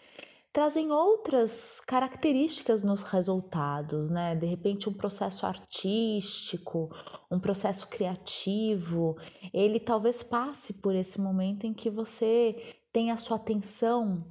trazem 0.53 0.91
outras 0.91 1.81
características 1.87 2.83
nos 2.83 3.01
resultados, 3.01 4.07
né? 4.07 4.35
De 4.35 4.45
repente, 4.45 4.87
um 4.87 4.93
processo 4.93 5.47
artístico, 5.47 6.95
um 7.31 7.39
processo 7.39 7.87
criativo, 7.87 9.17
ele 9.51 9.79
talvez 9.79 10.21
passe 10.21 10.75
por 10.75 10.93
esse 10.93 11.19
momento 11.19 11.65
em 11.65 11.73
que 11.73 11.89
você 11.89 12.77
tem 12.93 13.09
a 13.09 13.17
sua 13.17 13.37
atenção 13.37 14.23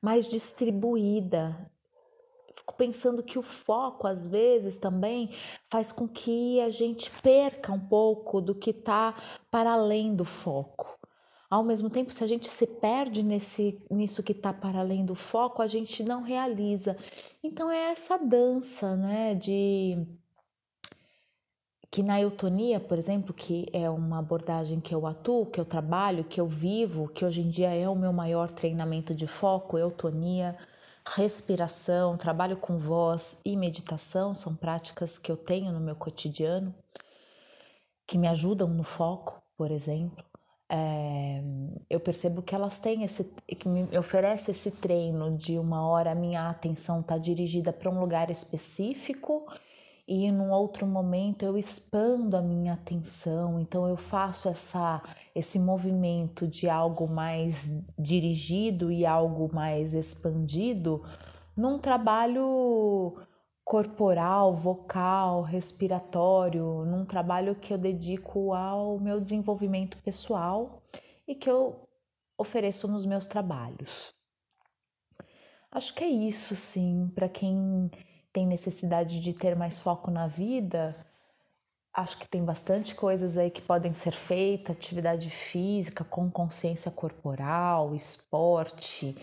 mais 0.00 0.26
distribuída. 0.26 1.70
Fico 2.56 2.74
pensando 2.74 3.22
que 3.22 3.38
o 3.38 3.42
foco, 3.42 4.06
às 4.06 4.26
vezes, 4.26 4.76
também 4.76 5.30
faz 5.70 5.90
com 5.90 6.06
que 6.06 6.60
a 6.60 6.70
gente 6.70 7.10
perca 7.20 7.72
um 7.72 7.80
pouco 7.80 8.40
do 8.40 8.54
que 8.54 8.70
está 8.70 9.14
para 9.50 9.72
além 9.72 10.12
do 10.12 10.24
foco. 10.24 10.98
Ao 11.50 11.62
mesmo 11.62 11.90
tempo, 11.90 12.12
se 12.12 12.24
a 12.24 12.26
gente 12.26 12.48
se 12.48 12.66
perde 12.66 13.22
nesse, 13.22 13.78
nisso 13.90 14.22
que 14.22 14.32
está 14.32 14.52
para 14.52 14.80
além 14.80 15.04
do 15.04 15.14
foco, 15.14 15.60
a 15.60 15.66
gente 15.66 16.02
não 16.02 16.22
realiza. 16.22 16.96
Então 17.42 17.70
é 17.70 17.90
essa 17.90 18.16
dança, 18.16 18.96
né, 18.96 19.34
de 19.34 20.06
que 21.92 22.02
na 22.02 22.18
eutonia, 22.18 22.80
por 22.80 22.96
exemplo, 22.96 23.34
que 23.34 23.66
é 23.70 23.88
uma 23.90 24.18
abordagem 24.18 24.80
que 24.80 24.94
eu 24.94 25.06
atuo, 25.06 25.44
que 25.44 25.60
eu 25.60 25.64
trabalho, 25.66 26.24
que 26.24 26.40
eu 26.40 26.46
vivo, 26.46 27.06
que 27.06 27.22
hoje 27.22 27.42
em 27.42 27.50
dia 27.50 27.68
é 27.68 27.86
o 27.86 27.94
meu 27.94 28.14
maior 28.14 28.50
treinamento 28.50 29.14
de 29.14 29.26
foco, 29.26 29.76
eutonia, 29.76 30.56
respiração, 31.14 32.16
trabalho 32.16 32.56
com 32.56 32.78
voz 32.78 33.42
e 33.44 33.54
meditação, 33.58 34.34
são 34.34 34.56
práticas 34.56 35.18
que 35.18 35.30
eu 35.30 35.36
tenho 35.36 35.70
no 35.70 35.80
meu 35.80 35.94
cotidiano, 35.94 36.74
que 38.06 38.16
me 38.16 38.26
ajudam 38.26 38.68
no 38.68 38.84
foco, 38.84 39.42
por 39.54 39.70
exemplo. 39.70 40.24
É, 40.70 41.42
eu 41.90 42.00
percebo 42.00 42.40
que 42.40 42.54
elas 42.54 42.80
têm 42.80 43.04
esse, 43.04 43.24
que 43.46 43.68
me 43.68 43.86
oferece 43.98 44.50
esse 44.50 44.70
treino 44.70 45.36
de 45.36 45.58
uma 45.58 45.86
hora 45.86 46.12
a 46.12 46.14
minha 46.14 46.48
atenção 46.48 47.00
está 47.00 47.18
dirigida 47.18 47.70
para 47.70 47.90
um 47.90 48.00
lugar 48.00 48.30
específico 48.30 49.46
e 50.06 50.30
num 50.32 50.50
outro 50.50 50.86
momento 50.86 51.44
eu 51.44 51.56
expando 51.56 52.36
a 52.36 52.42
minha 52.42 52.74
atenção, 52.74 53.60
então 53.60 53.88
eu 53.88 53.96
faço 53.96 54.48
essa 54.48 55.02
esse 55.34 55.58
movimento 55.58 56.46
de 56.46 56.68
algo 56.68 57.08
mais 57.08 57.70
dirigido 57.98 58.90
e 58.90 59.06
algo 59.06 59.48
mais 59.54 59.94
expandido 59.94 61.02
num 61.56 61.78
trabalho 61.78 63.16
corporal, 63.64 64.54
vocal, 64.54 65.42
respiratório, 65.42 66.84
num 66.84 67.04
trabalho 67.04 67.54
que 67.54 67.72
eu 67.72 67.78
dedico 67.78 68.52
ao 68.52 68.98
meu 68.98 69.20
desenvolvimento 69.20 69.96
pessoal 69.98 70.82
e 71.26 71.34
que 71.34 71.48
eu 71.48 71.88
ofereço 72.36 72.88
nos 72.88 73.06
meus 73.06 73.26
trabalhos. 73.26 74.12
Acho 75.70 75.94
que 75.94 76.04
é 76.04 76.08
isso, 76.08 76.54
sim, 76.54 77.10
para 77.14 77.28
quem 77.28 77.90
tem 78.32 78.46
necessidade 78.46 79.20
de 79.20 79.32
ter 79.32 79.54
mais 79.54 79.78
foco 79.78 80.10
na 80.10 80.26
vida. 80.26 80.96
Acho 81.92 82.18
que 82.18 82.26
tem 82.26 82.42
bastante 82.42 82.94
coisas 82.94 83.36
aí 83.36 83.50
que 83.50 83.60
podem 83.60 83.92
ser 83.92 84.12
feitas, 84.12 84.76
atividade 84.76 85.28
física 85.28 86.02
com 86.04 86.30
consciência 86.30 86.90
corporal, 86.90 87.94
esporte, 87.94 89.14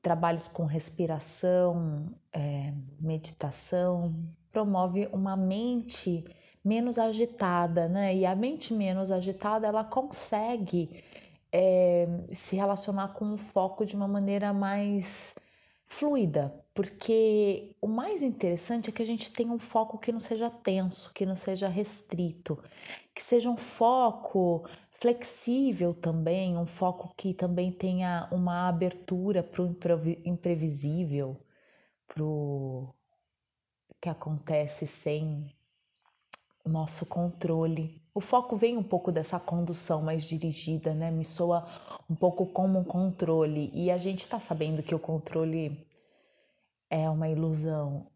trabalhos 0.00 0.46
com 0.46 0.64
respiração, 0.64 2.08
é, 2.32 2.72
meditação, 3.00 4.14
promove 4.52 5.08
uma 5.12 5.36
mente 5.36 6.24
menos 6.64 6.98
agitada, 6.98 7.88
né? 7.88 8.14
E 8.14 8.24
a 8.24 8.34
mente 8.36 8.72
menos 8.72 9.10
agitada 9.10 9.66
ela 9.66 9.82
consegue 9.82 11.02
é, 11.52 12.06
se 12.32 12.56
relacionar 12.56 13.08
com 13.14 13.34
o 13.34 13.38
foco 13.38 13.84
de 13.84 13.96
uma 13.96 14.06
maneira 14.06 14.52
mais 14.52 15.34
fluida, 15.88 16.54
porque 16.74 17.74
o 17.80 17.88
mais 17.88 18.22
interessante 18.22 18.90
é 18.90 18.92
que 18.92 19.02
a 19.02 19.06
gente 19.06 19.32
tenha 19.32 19.52
um 19.52 19.58
foco 19.58 19.98
que 19.98 20.12
não 20.12 20.20
seja 20.20 20.50
tenso, 20.50 21.12
que 21.12 21.26
não 21.26 21.34
seja 21.34 21.68
restrito, 21.68 22.62
que 23.14 23.22
seja 23.22 23.50
um 23.50 23.56
foco 23.56 24.68
flexível 24.92 25.94
também, 25.94 26.56
um 26.56 26.66
foco 26.66 27.12
que 27.16 27.32
também 27.32 27.72
tenha 27.72 28.28
uma 28.30 28.68
abertura 28.68 29.42
para 29.42 29.62
o 29.62 29.76
imprevisível, 30.24 31.36
para 32.06 32.22
o 32.22 32.94
que 34.00 34.08
acontece 34.08 34.86
sem 34.86 35.52
nosso 36.68 37.06
controle. 37.06 38.02
O 38.18 38.20
foco 38.20 38.56
vem 38.56 38.76
um 38.76 38.82
pouco 38.82 39.12
dessa 39.12 39.38
condução 39.38 40.02
mais 40.02 40.24
dirigida, 40.24 40.92
né? 40.92 41.08
Me 41.08 41.24
soa 41.24 41.64
um 42.10 42.16
pouco 42.16 42.44
como 42.46 42.80
um 42.80 42.82
controle. 42.82 43.70
E 43.72 43.92
a 43.92 43.96
gente 43.96 44.22
está 44.22 44.40
sabendo 44.40 44.82
que 44.82 44.92
o 44.92 44.98
controle 44.98 45.86
é 46.90 47.08
uma 47.08 47.28
ilusão. 47.28 48.08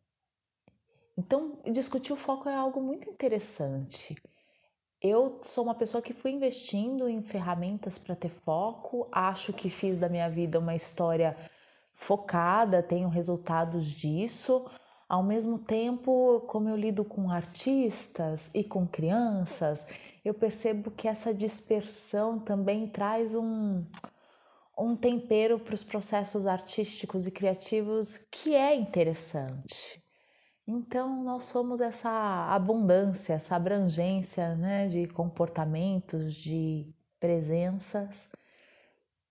Então, 1.17 1.57
discutir 1.71 2.13
o 2.13 2.17
foco 2.17 2.49
é 2.49 2.55
algo 2.57 2.83
muito 2.83 3.09
interessante. 3.09 4.21
Eu 5.01 5.39
sou 5.41 5.63
uma 5.63 5.75
pessoa 5.77 6.03
que 6.03 6.13
fui 6.13 6.33
investindo 6.33 7.09
em 7.09 7.23
ferramentas 7.23 7.97
para 7.97 8.17
ter 8.17 8.29
foco, 8.29 9.07
acho 9.13 9.53
que 9.53 9.71
fiz 9.71 10.01
da 10.01 10.09
minha 10.09 10.29
vida 10.29 10.59
uma 10.59 10.75
história 10.75 11.37
focada, 11.95 12.83
tenho 12.83 13.09
resultados 13.09 13.87
disso. 13.87 14.69
Ao 15.09 15.23
mesmo 15.23 15.59
tempo, 15.59 16.41
como 16.47 16.69
eu 16.69 16.77
lido 16.77 17.05
com 17.05 17.31
artistas 17.31 18.51
e 18.55 18.65
com 18.65 18.87
crianças, 18.87 19.87
eu 20.25 20.33
percebo 20.33 20.91
que 20.91 21.07
essa 21.07 21.35
dispersão 21.35 22.39
também 22.39 22.87
traz 22.87 23.35
um, 23.35 23.85
um 24.79 24.97
tempero 24.97 25.59
para 25.59 25.75
os 25.75 25.83
processos 25.83 26.47
artísticos 26.47 27.27
e 27.27 27.31
criativos 27.31 28.27
que 28.31 28.55
é 28.55 28.75
interessante. 28.75 30.03
Então, 30.67 31.23
nós 31.25 31.45
somos 31.45 31.81
essa 31.81 32.47
abundância, 32.49 33.35
essa 33.35 33.57
abrangência 33.57 34.55
né, 34.55 34.87
de 34.87 35.07
comportamentos, 35.09 36.35
de 36.37 36.95
presenças, 37.19 38.33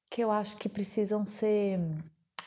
que 0.09 0.21
eu 0.21 0.29
acho 0.29 0.57
que 0.57 0.67
precisam 0.67 1.23
ser 1.23 1.79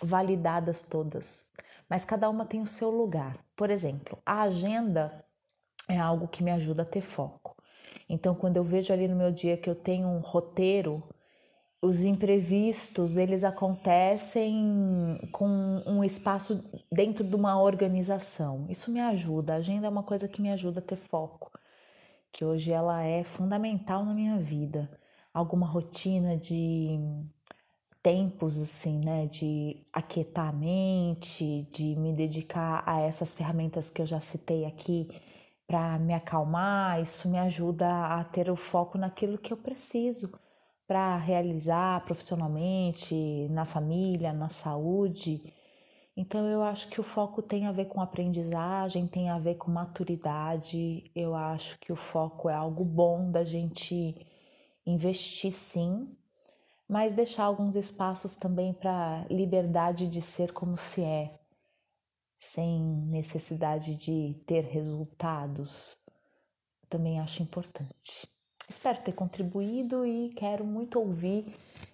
validadas 0.03 0.83
todas 0.83 1.51
mas 1.95 2.05
cada 2.05 2.29
uma 2.29 2.45
tem 2.45 2.61
o 2.61 2.67
seu 2.67 2.91
lugar. 2.91 3.39
Por 3.55 3.71
exemplo, 3.71 4.19
a 4.27 4.43
agenda 4.43 5.25
é 5.89 5.97
algo 5.97 6.27
que 6.27 6.43
me 6.43 6.51
ajuda 6.51 6.83
a 6.83 6.85
ter 6.85 7.03
foco. 7.03 7.57
Então, 8.09 8.35
quando 8.35 8.57
eu 8.57 8.65
vejo 8.65 8.93
ali 8.93 9.07
no 9.07 9.15
meu 9.15 9.31
dia 9.31 9.57
que 9.57 9.71
eu 9.71 9.77
tenho 9.77 10.09
um 10.09 10.19
roteiro, 10.19 11.09
os 11.81 12.05
imprevistos 12.05 13.17
eles 13.17 13.45
acontecem 13.45 15.21
com 15.31 15.47
um 15.87 16.03
espaço 16.03 16.69
dentro 16.91 17.23
de 17.23 17.37
uma 17.37 17.63
organização. 17.63 18.67
Isso 18.69 18.91
me 18.91 18.99
ajuda. 18.99 19.53
A 19.53 19.59
agenda 19.59 19.87
é 19.87 19.91
uma 19.91 20.03
coisa 20.03 20.27
que 20.27 20.43
me 20.43 20.51
ajuda 20.51 20.81
a 20.81 20.83
ter 20.83 20.97
foco, 20.97 21.53
que 22.33 22.45
hoje 22.45 22.73
ela 22.73 23.05
é 23.05 23.23
fundamental 23.23 24.05
na 24.05 24.13
minha 24.13 24.37
vida. 24.37 24.91
Alguma 25.33 25.69
rotina 25.69 26.37
de 26.37 26.99
tempos 28.05 28.61
assim, 28.61 28.99
né, 28.99 29.27
de 29.27 29.79
aquietar 29.91 30.51
a 30.51 30.53
mente, 30.53 31.67
de 31.73 31.97
me 31.97 32.13
dedicar 32.13 32.85
a 32.87 33.01
essas 33.01 33.35
ferramentas 33.35 33.89
que 33.89 34.03
eu 34.03 34.07
já 34.07 34.21
citei 34.21 34.67
aqui 34.67 35.09
para 35.67 35.99
me 35.99 36.13
acalmar, 36.13 37.01
isso 37.01 37.31
me 37.31 37.39
ajuda 37.39 37.89
a 37.89 38.23
ter 38.23 38.51
o 38.51 38.57
foco 38.57 38.99
naquilo 38.99 39.39
que 39.39 39.55
eu 39.55 39.57
preciso 39.57 40.39
para 40.87 41.17
realizar 41.17 42.05
profissionalmente, 42.05 43.49
na 43.51 43.65
família, 43.65 44.35
na 44.35 44.51
saúde. 44.51 45.43
Então 46.15 46.47
eu 46.47 46.63
acho 46.63 46.89
que 46.91 47.01
o 47.01 47.05
foco 47.05 47.41
tem 47.41 47.67
a 47.67 47.73
ver 47.73 47.87
com 47.87 48.03
aprendizagem, 48.03 49.07
tem 49.07 49.31
a 49.31 49.39
ver 49.39 49.55
com 49.55 49.71
maturidade. 49.71 51.11
Eu 51.15 51.35
acho 51.35 51.79
que 51.81 51.91
o 51.91 51.97
foco 51.97 52.51
é 52.51 52.55
algo 52.55 52.85
bom 52.85 53.31
da 53.31 53.43
gente 53.45 54.15
investir 54.87 55.53
sim, 55.53 56.07
mas 56.89 57.15
deixar 57.15 57.45
alguns 57.45 57.77
espaços 57.77 58.37
também 58.37 58.73
para 58.73 59.27
liberdade 59.31 60.07
de 60.07 60.21
ser 60.21 60.53
como 60.53 60.77
se 60.77 61.03
é, 61.03 61.39
sem 62.39 62.81
necessidade 63.07 63.97
de 63.97 64.35
ter 64.47 64.65
resultados, 64.65 65.99
também 66.89 67.19
acho 67.19 67.43
importante. 67.43 68.29
Espero 68.69 69.03
ter 69.03 69.13
contribuído 69.13 70.07
e 70.07 70.31
quero 70.31 70.65
muito 70.65 70.99
ouvir 70.99 71.47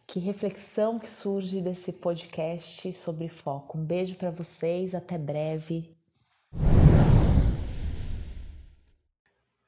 que 0.07 0.18
reflexão 0.18 0.99
que 0.99 1.09
surge 1.09 1.61
desse 1.61 1.95
podcast 1.95 2.93
sobre 2.93 3.28
foco. 3.28 3.78
Um 3.78 3.84
beijo 3.84 4.16
para 4.16 4.30
vocês, 4.30 4.95
até 4.95 5.16
breve. 5.16 5.97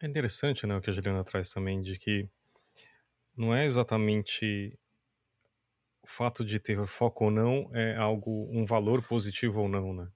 É 0.01 0.07
interessante, 0.07 0.67
né, 0.67 0.77
o 0.77 0.81
que 0.81 0.91
a 0.91 0.93
Juliana 0.93 1.23
traz 1.23 1.51
também 1.51 1.81
de 1.81 1.97
que 1.97 2.29
não 3.37 3.55
é 3.55 3.65
exatamente 3.65 4.77
o 6.03 6.07
fato 6.07 6.45
de 6.45 6.59
ter 6.59 6.85
foco 6.87 7.27
ou 7.27 7.31
não 7.31 7.71
é 7.73 7.97
algo, 7.97 8.49
um 8.51 8.65
valor 8.65 9.03
positivo 9.03 9.63
ou 9.63 9.69
não, 9.69 9.95
né? 9.95 10.09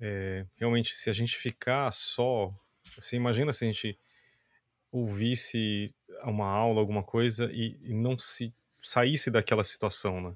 É, 0.00 0.46
realmente, 0.56 0.94
se 0.94 1.10
a 1.10 1.12
gente 1.12 1.36
ficar 1.36 1.90
só, 1.92 2.54
você 2.96 3.16
imagina 3.16 3.52
se 3.52 3.64
a 3.64 3.68
gente 3.68 3.98
ouvisse 4.90 5.94
uma 6.24 6.46
aula, 6.46 6.80
alguma 6.80 7.02
coisa 7.02 7.50
e, 7.52 7.78
e 7.82 7.92
não 7.92 8.18
se 8.18 8.54
saísse 8.82 9.30
daquela 9.30 9.64
situação, 9.64 10.20
né? 10.20 10.34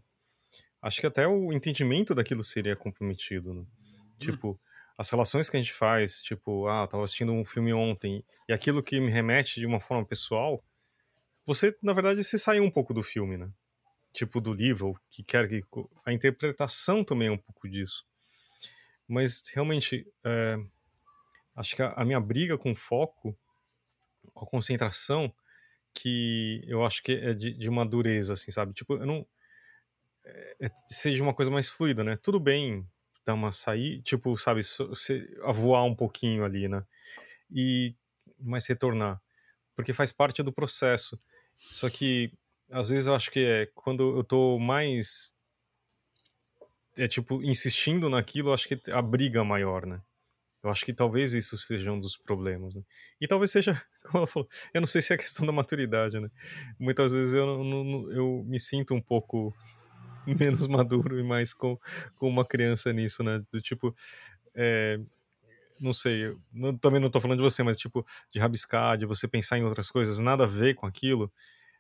Acho 0.83 1.01
que 1.01 1.07
até 1.07 1.27
o 1.27 1.53
entendimento 1.53 2.15
daquilo 2.15 2.45
seria 2.45 2.77
comprometido, 2.77 3.55
né? 3.55 3.65
Tipo, 4.19 4.61
as 4.99 5.09
relações 5.11 5.49
que 5.49 5.57
a 5.57 5.61
gente 5.61 5.73
faz, 5.73 6.23
tipo, 6.23 6.69
ah, 6.69 6.87
tava 6.87 7.05
assistindo 7.05 7.33
um 7.33 7.45
filme 7.45 7.73
ontem 7.73 8.25
e 8.49 8.53
aquilo 8.53 8.83
que 8.83 9.01
me 9.01 9.11
remete 9.11 9.61
de 9.61 9.67
uma 9.67 9.81
forma 9.81 10.05
pessoal, 10.05 10.63
você, 11.47 11.77
na 11.83 11.93
verdade, 11.93 12.23
se 12.23 12.39
saiu 12.39 12.65
um 12.65 12.71
pouco 12.71 12.95
do 12.95 13.03
filme, 13.03 13.37
né? 13.37 13.51
Tipo 14.15 14.41
do 14.41 14.55
livro, 14.55 14.99
que 15.11 15.25
quer 15.25 15.49
que 15.49 15.61
a 16.07 16.13
interpretação 16.13 17.05
também 17.05 17.29
é 17.29 17.33
um 17.33 17.37
pouco 17.37 17.69
disso. 17.69 18.07
Mas 19.09 19.43
realmente, 19.53 20.07
é, 20.25 20.57
acho 21.57 21.75
que 21.75 21.83
a, 21.83 21.93
a, 21.93 22.05
minha 22.05 22.21
briga 22.21 22.57
com 22.57 22.75
foco, 22.75 23.37
com 24.33 24.45
a 24.47 24.49
concentração, 24.49 25.35
que 25.93 26.63
eu 26.67 26.85
acho 26.85 27.03
que 27.03 27.13
é 27.13 27.35
de, 27.35 27.53
de 27.53 27.69
uma 27.69 27.85
dureza, 27.85 28.33
assim, 28.33 28.51
sabe? 28.51 28.73
Tipo, 28.73 28.95
eu 28.95 29.05
não. 29.05 29.27
É, 30.25 30.57
é 30.61 30.71
seja 30.87 31.23
uma 31.23 31.35
coisa 31.35 31.51
mais 31.51 31.69
fluida, 31.69 32.05
né? 32.05 32.17
Tudo 32.17 32.39
bem 32.39 32.89
dar 33.27 33.35
uma 33.35 33.53
sair, 33.53 34.01
tipo, 34.03 34.37
sabe, 34.37 34.61
voar 35.53 35.85
um 35.85 35.95
pouquinho 35.95 36.45
ali, 36.45 36.69
né? 36.69 36.85
E 37.51 37.95
mas 38.39 38.67
retornar, 38.67 39.21
porque 39.75 39.93
faz 39.93 40.13
parte 40.13 40.43
do 40.43 40.53
processo. 40.53 41.19
Só 41.59 41.89
que 41.89 42.33
às 42.75 42.89
vezes 42.89 43.07
eu 43.07 43.15
acho 43.15 43.31
que 43.31 43.39
é 43.39 43.67
quando 43.73 44.17
eu 44.17 44.25
tô 44.25 44.59
mais. 44.59 45.33
É 46.97 47.07
tipo, 47.07 47.41
insistindo 47.43 48.11
naquilo, 48.11 48.53
acho 48.53 48.69
que 48.69 48.91
a 48.91 49.01
briga 49.01 49.41
é 49.41 49.45
maior, 49.45 49.87
né? 49.87 50.01
Eu 50.63 50.71
acho 50.71 50.85
que 50.85 50.93
talvez 50.93 51.35
isso 51.35 51.57
seja 51.57 51.93
um 51.93 52.01
dos 52.01 52.17
problemas, 52.17 52.75
né? 52.75 52.83
E 53.21 53.29
talvez 53.29 53.53
seja, 53.53 53.81
como 54.03 54.19
ela 54.19 54.27
falou, 54.27 54.49
eu 54.73 54.81
não 54.81 54.89
sei 54.89 55.03
se 55.03 55.13
é 55.13 55.17
questão 55.17 55.47
da 55.47 55.53
maturidade, 55.53 56.19
né? 56.19 56.29
Muitas 56.79 57.13
vezes 57.13 57.35
eu, 57.35 57.63
não, 57.63 58.11
eu 58.11 58.45
me 58.45 58.59
sinto 58.59 58.93
um 58.93 59.01
pouco 59.01 59.55
menos 60.27 60.67
maduro 60.67 61.19
e 61.19 61.23
mais 61.23 61.53
com, 61.53 61.79
com 62.17 62.29
uma 62.29 62.45
criança 62.45 62.93
nisso, 62.93 63.23
né? 63.23 63.41
Do 63.53 63.61
tipo, 63.61 63.95
é, 64.55 64.99
não 65.81 65.93
sei, 65.93 66.37
não, 66.53 66.77
também 66.77 67.01
não 67.01 67.11
tô 67.11 67.21
falando 67.21 67.39
de 67.39 67.45
você, 67.45 67.63
mas 67.63 67.77
tipo, 67.77 68.05
de 68.33 68.41
rabiscar, 68.41 68.99
de 68.99 69.07
você 69.07 69.29
pensar 69.29 69.59
em 69.59 69.65
outras 69.65 69.91
coisas, 69.91 70.19
nada 70.19 70.43
a 70.45 70.49
ver 70.49 70.75
com 70.75 70.87
aquilo 70.87 71.33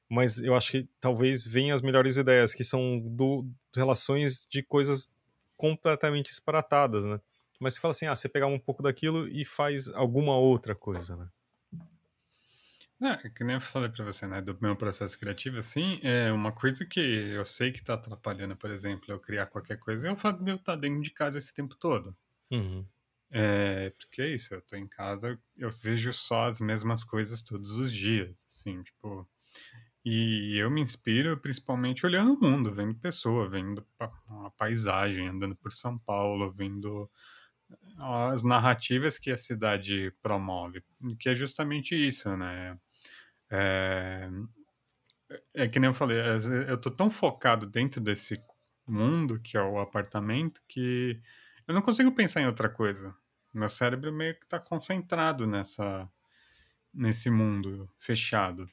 mas 0.08 0.38
eu 0.38 0.54
acho 0.54 0.70
que 0.72 0.88
talvez 1.00 1.44
venham 1.44 1.74
as 1.74 1.82
melhores 1.82 2.16
ideias, 2.16 2.54
que 2.54 2.64
são 2.64 3.00
do, 3.00 3.46
relações 3.74 4.46
de 4.50 4.62
coisas 4.62 5.12
completamente 5.56 6.30
disparatadas, 6.30 7.04
né? 7.04 7.20
Mas 7.60 7.74
você 7.74 7.80
fala 7.80 7.92
assim, 7.92 8.06
ah, 8.06 8.14
você 8.14 8.28
pegar 8.28 8.46
um 8.46 8.58
pouco 8.58 8.82
daquilo 8.82 9.28
e 9.28 9.44
faz 9.44 9.88
alguma 9.88 10.36
outra 10.36 10.74
coisa, 10.74 11.16
né? 11.16 11.28
Não, 12.98 13.10
é 13.10 13.28
que 13.28 13.44
nem 13.44 13.54
eu 13.54 13.60
falei 13.60 13.88
para 13.88 14.04
você, 14.04 14.26
né, 14.26 14.40
do 14.40 14.56
meu 14.60 14.76
processo 14.76 15.18
criativo, 15.18 15.58
assim, 15.58 15.98
é 16.02 16.32
uma 16.32 16.52
coisa 16.52 16.86
que 16.86 17.00
eu 17.00 17.44
sei 17.44 17.72
que 17.72 17.82
tá 17.82 17.94
atrapalhando, 17.94 18.56
por 18.56 18.70
exemplo, 18.70 19.04
eu 19.08 19.18
criar 19.18 19.46
qualquer 19.46 19.78
coisa, 19.78 20.08
é 20.08 20.12
o 20.12 20.16
fato 20.16 20.42
de 20.42 20.52
eu 20.52 20.56
estar 20.56 20.76
dentro 20.76 21.02
de 21.02 21.10
casa 21.10 21.38
esse 21.38 21.52
tempo 21.52 21.74
todo. 21.74 22.16
Uhum. 22.50 22.86
É, 23.30 23.90
porque 23.90 24.22
é 24.22 24.28
isso, 24.28 24.54
eu 24.54 24.62
tô 24.62 24.76
em 24.76 24.86
casa, 24.86 25.38
eu 25.56 25.70
vejo 25.70 26.12
só 26.12 26.46
as 26.46 26.60
mesmas 26.60 27.02
coisas 27.02 27.42
todos 27.42 27.70
os 27.72 27.92
dias, 27.92 28.46
assim, 28.48 28.82
tipo, 28.82 29.28
e 30.04 30.58
eu 30.58 30.70
me 30.70 30.80
inspiro 30.82 31.36
principalmente 31.38 32.04
olhando 32.04 32.34
o 32.34 32.40
mundo, 32.40 32.72
vendo 32.72 32.94
pessoa, 32.96 33.48
vendo 33.48 33.86
a 33.98 34.50
paisagem, 34.56 35.28
andando 35.28 35.56
por 35.56 35.72
São 35.72 35.98
Paulo, 35.98 36.52
vendo 36.52 37.10
as 37.98 38.42
narrativas 38.42 39.18
que 39.18 39.30
a 39.30 39.36
cidade 39.36 40.12
promove, 40.22 40.84
que 41.18 41.28
é 41.28 41.34
justamente 41.34 41.94
isso, 41.94 42.36
né? 42.36 42.78
É, 43.50 44.28
é 45.54 45.68
que 45.68 45.78
nem 45.78 45.88
eu 45.88 45.94
falei, 45.94 46.18
eu 46.68 46.78
tô 46.78 46.90
tão 46.90 47.10
focado 47.10 47.66
dentro 47.66 48.00
desse 48.00 48.38
mundo, 48.86 49.40
que 49.40 49.56
é 49.56 49.62
o 49.62 49.78
apartamento, 49.78 50.62
que 50.68 51.20
eu 51.66 51.74
não 51.74 51.82
consigo 51.82 52.12
pensar 52.12 52.40
em 52.42 52.46
outra 52.46 52.68
coisa. 52.68 53.16
Meu 53.52 53.70
cérebro 53.70 54.12
meio 54.12 54.34
que 54.38 54.44
está 54.44 54.58
concentrado 54.58 55.46
nessa 55.46 56.10
nesse 56.92 57.30
mundo 57.30 57.90
fechado. 57.98 58.68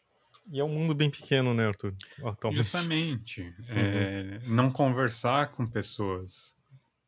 E 0.49 0.59
é 0.59 0.63
um 0.63 0.69
mundo 0.69 0.93
bem 0.93 1.09
pequeno, 1.09 1.53
né, 1.53 1.68
Arthur? 1.68 1.95
Atualmente. 2.23 2.63
Justamente. 2.63 3.41
Uhum. 3.41 3.65
É, 3.69 4.39
não 4.43 4.72
conversar 4.72 5.51
com 5.51 5.68
pessoas. 5.68 6.57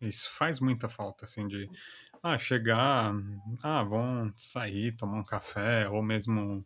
Isso 0.02 0.30
faz 0.32 0.60
muita 0.60 0.90
falta, 0.90 1.26
assim, 1.26 1.48
de 1.48 1.70
ah, 2.22 2.38
chegar, 2.38 3.14
ah, 3.62 3.84
vamos 3.84 4.34
sair, 4.38 4.96
tomar 4.96 5.20
um 5.20 5.26
café, 5.26 5.90
ou 5.90 6.02
mesmo 6.02 6.66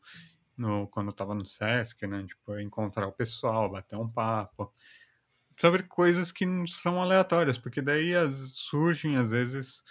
no, 0.58 0.88
quando 0.88 1.08
eu 1.08 1.14
tava 1.14 1.34
no 1.34 1.46
Sesc, 1.46 2.06
né, 2.08 2.24
tipo, 2.26 2.60
encontrar 2.60 3.08
o 3.08 3.12
pessoal, 3.12 3.70
bater 3.70 3.96
um 3.96 4.10
papo 4.10 4.74
sobre 5.60 5.84
coisas 5.84 6.32
que 6.32 6.46
não 6.46 6.68
são 6.68 7.02
aleatórias, 7.02 7.58
porque 7.58 7.82
daí 7.82 8.16
as, 8.16 8.36
surgem, 8.56 9.18
às 9.18 9.32
vezes, 9.32 9.84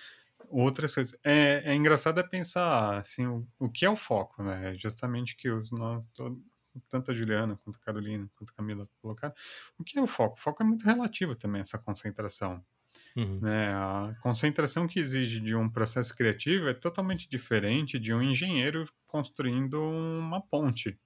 outras 0.49 0.95
coisas. 0.95 1.19
É, 1.25 1.63
é 1.65 1.75
engraçado 1.75 2.21
é 2.21 2.23
pensar, 2.23 2.99
assim, 2.99 3.27
o, 3.27 3.47
o 3.59 3.69
que 3.69 3.85
é 3.85 3.91
o 3.91 3.97
foco, 3.97 4.43
né? 4.43 4.73
É 4.73 4.79
justamente 4.79 5.37
que 5.37 5.51
os 5.51 5.71
nós, 5.73 6.07
todo, 6.13 6.41
tanto 6.89 7.11
a 7.11 7.15
Juliana 7.15 7.59
quanto 7.63 7.77
a 7.77 7.85
Carolina, 7.85 8.29
quanto 8.37 8.51
a 8.51 8.55
Camila 8.55 8.89
colocaram. 9.01 9.35
O 9.79 9.85
que 9.85 9.99
é 9.99 10.03
o 10.03 10.07
foco? 10.07 10.37
O 10.37 10.41
foco 10.41 10.63
é 10.63 10.67
muito 10.67 10.85
relativo 10.85 11.35
também, 11.35 11.61
essa 11.61 11.79
concentração. 11.79 12.65
Uhum. 13.17 13.41
Né? 13.41 13.73
A 13.73 14.15
concentração 14.23 14.87
que 14.87 14.99
exige 14.99 15.41
de 15.41 15.55
um 15.55 15.69
processo 15.69 16.15
criativo 16.15 16.69
é 16.69 16.75
totalmente 16.75 17.29
diferente 17.29 17.99
de 17.99 18.13
um 18.13 18.23
engenheiro 18.23 18.87
construindo 19.07 19.81
uma 19.81 20.41
ponte. 20.41 20.99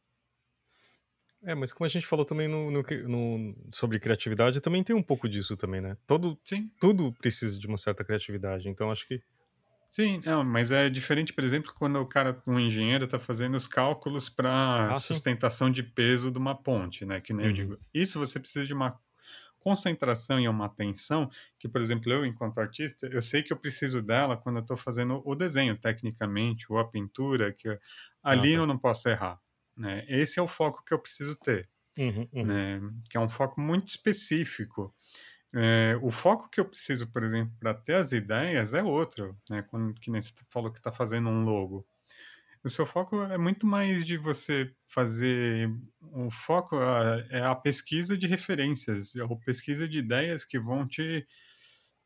É, 1.42 1.54
mas 1.54 1.72
como 1.72 1.86
a 1.86 1.88
gente 1.88 2.06
falou 2.06 2.24
também 2.24 2.48
no, 2.48 2.70
no, 2.70 2.82
no, 2.82 3.56
sobre 3.72 3.98
criatividade, 3.98 4.60
também 4.60 4.84
tem 4.84 4.94
um 4.94 5.02
pouco 5.02 5.28
disso 5.28 5.56
também, 5.56 5.80
né? 5.80 5.96
Todo, 6.06 6.38
Sim. 6.44 6.70
Tudo 6.78 7.12
precisa 7.14 7.58
de 7.58 7.66
uma 7.66 7.78
certa 7.78 8.04
criatividade, 8.04 8.68
então 8.68 8.90
acho 8.90 9.06
que... 9.06 9.22
Sim, 9.90 10.22
não, 10.24 10.44
mas 10.44 10.70
é 10.70 10.88
diferente, 10.88 11.32
por 11.32 11.42
exemplo, 11.42 11.74
quando 11.76 11.96
o 11.96 12.06
cara, 12.06 12.40
um 12.46 12.60
engenheiro, 12.60 13.06
está 13.06 13.18
fazendo 13.18 13.56
os 13.56 13.66
cálculos 13.66 14.28
para 14.28 14.92
ah, 14.92 14.94
sustentação 14.94 15.66
sim. 15.66 15.72
de 15.72 15.82
peso 15.82 16.30
de 16.30 16.38
uma 16.38 16.54
ponte, 16.54 17.04
né? 17.04 17.20
Que 17.20 17.32
nem 17.32 17.46
uhum. 17.46 17.50
eu 17.50 17.54
digo. 17.54 17.78
Isso 17.92 18.16
você 18.16 18.38
precisa 18.38 18.64
de 18.64 18.72
uma 18.72 18.96
concentração 19.58 20.38
e 20.38 20.48
uma 20.48 20.66
atenção 20.66 21.28
que, 21.58 21.68
por 21.68 21.80
exemplo, 21.80 22.10
eu, 22.12 22.24
enquanto 22.24 22.60
artista, 22.60 23.08
eu 23.08 23.20
sei 23.20 23.42
que 23.42 23.52
eu 23.52 23.56
preciso 23.56 24.00
dela 24.00 24.36
quando 24.36 24.56
eu 24.56 24.62
estou 24.62 24.76
fazendo 24.76 25.20
o 25.24 25.34
desenho, 25.34 25.76
tecnicamente, 25.76 26.66
ou 26.70 26.78
a 26.78 26.88
pintura, 26.88 27.52
que 27.52 27.68
ali 28.22 28.54
ah, 28.54 28.56
tá. 28.56 28.62
eu 28.62 28.66
não 28.66 28.78
posso 28.78 29.08
errar. 29.08 29.40
Né? 29.76 30.04
Esse 30.06 30.38
é 30.38 30.42
o 30.42 30.46
foco 30.46 30.84
que 30.84 30.94
eu 30.94 31.00
preciso 31.00 31.34
ter, 31.34 31.68
uhum, 31.98 32.28
uhum. 32.32 32.46
Né? 32.46 32.80
que 33.10 33.16
é 33.16 33.20
um 33.20 33.28
foco 33.28 33.60
muito 33.60 33.88
específico. 33.88 34.94
É, 35.52 35.98
o 36.00 36.10
foco 36.10 36.48
que 36.48 36.60
eu 36.60 36.64
preciso, 36.64 37.08
por 37.08 37.24
exemplo, 37.24 37.52
para 37.58 37.74
ter 37.74 37.94
as 37.94 38.12
ideias 38.12 38.72
é 38.74 38.82
outro, 38.82 39.36
né? 39.48 39.62
Quando 39.62 39.94
que 39.94 40.10
nem 40.10 40.20
você 40.20 40.34
falou 40.48 40.70
que 40.70 40.78
está 40.78 40.92
fazendo 40.92 41.28
um 41.28 41.42
logo. 41.42 41.86
O 42.62 42.68
seu 42.68 42.84
foco 42.84 43.22
é 43.22 43.38
muito 43.38 43.66
mais 43.66 44.04
de 44.04 44.18
você 44.18 44.70
fazer. 44.86 45.70
O 46.12 46.30
foco 46.30 46.76
é 47.30 47.42
a 47.42 47.54
pesquisa 47.54 48.16
de 48.18 48.26
referências, 48.26 49.16
é 49.16 49.22
a 49.22 49.28
pesquisa 49.44 49.88
de 49.88 49.98
ideias 49.98 50.44
que 50.44 50.58
vão 50.58 50.86
te 50.86 51.26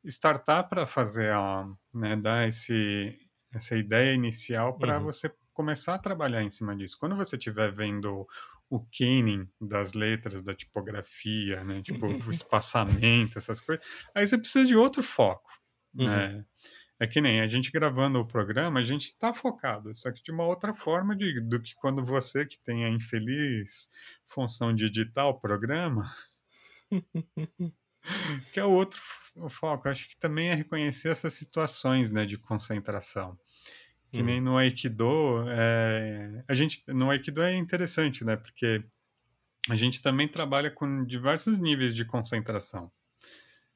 startar 0.04 0.68
para 0.68 0.86
fazer 0.86 1.32
a, 1.32 1.68
né, 1.92 2.14
dar 2.14 2.46
esse, 2.46 3.18
essa 3.52 3.76
ideia 3.76 4.14
inicial 4.14 4.78
para 4.78 4.98
uhum. 4.98 5.04
você 5.04 5.32
começar 5.52 5.94
a 5.94 5.98
trabalhar 5.98 6.42
em 6.42 6.50
cima 6.50 6.76
disso. 6.76 6.98
Quando 6.98 7.16
você 7.16 7.36
estiver 7.36 7.72
vendo 7.72 8.26
o 8.74 8.86
caning 8.90 9.48
das 9.60 9.92
letras, 9.92 10.42
da 10.42 10.52
tipografia, 10.52 11.62
né? 11.62 11.80
Tipo, 11.80 12.06
o 12.06 12.30
espaçamento, 12.30 13.38
essas 13.38 13.60
coisas. 13.60 13.84
Aí 14.12 14.26
você 14.26 14.36
precisa 14.36 14.66
de 14.66 14.76
outro 14.76 15.02
foco, 15.02 15.48
uhum. 15.94 16.06
né? 16.06 16.44
É 16.98 17.06
que 17.06 17.20
nem 17.20 17.40
a 17.40 17.46
gente 17.46 17.70
gravando 17.70 18.18
o 18.18 18.26
programa, 18.26 18.80
a 18.80 18.82
gente 18.82 19.06
está 19.06 19.32
focado, 19.32 19.94
só 19.94 20.10
que 20.10 20.22
de 20.22 20.30
uma 20.30 20.44
outra 20.44 20.72
forma 20.72 21.14
de, 21.14 21.40
do 21.40 21.60
que 21.60 21.74
quando 21.74 22.02
você 22.02 22.46
que 22.46 22.58
tem 22.58 22.84
a 22.84 22.88
infeliz 22.88 23.90
função 24.26 24.74
de 24.74 24.86
editar 24.86 25.26
o 25.26 25.38
programa, 25.38 26.10
que 28.52 28.58
é 28.58 28.64
o 28.64 28.70
outro 28.70 29.00
foco. 29.50 29.88
Acho 29.88 30.08
que 30.08 30.16
também 30.16 30.48
é 30.48 30.54
reconhecer 30.54 31.10
essas 31.10 31.34
situações, 31.34 32.10
né, 32.10 32.24
de 32.26 32.38
concentração. 32.38 33.38
Que 34.16 34.22
nem 34.22 34.40
no 34.40 34.56
Aikido, 34.56 35.44
é, 35.48 36.44
a 36.46 36.54
gente, 36.54 36.84
no 36.88 37.10
Aikido 37.10 37.42
é 37.42 37.56
interessante, 37.56 38.24
né? 38.24 38.36
Porque 38.36 38.84
a 39.68 39.74
gente 39.74 40.00
também 40.02 40.28
trabalha 40.28 40.70
com 40.70 41.04
diversos 41.04 41.58
níveis 41.58 41.94
de 41.94 42.04
concentração. 42.04 42.92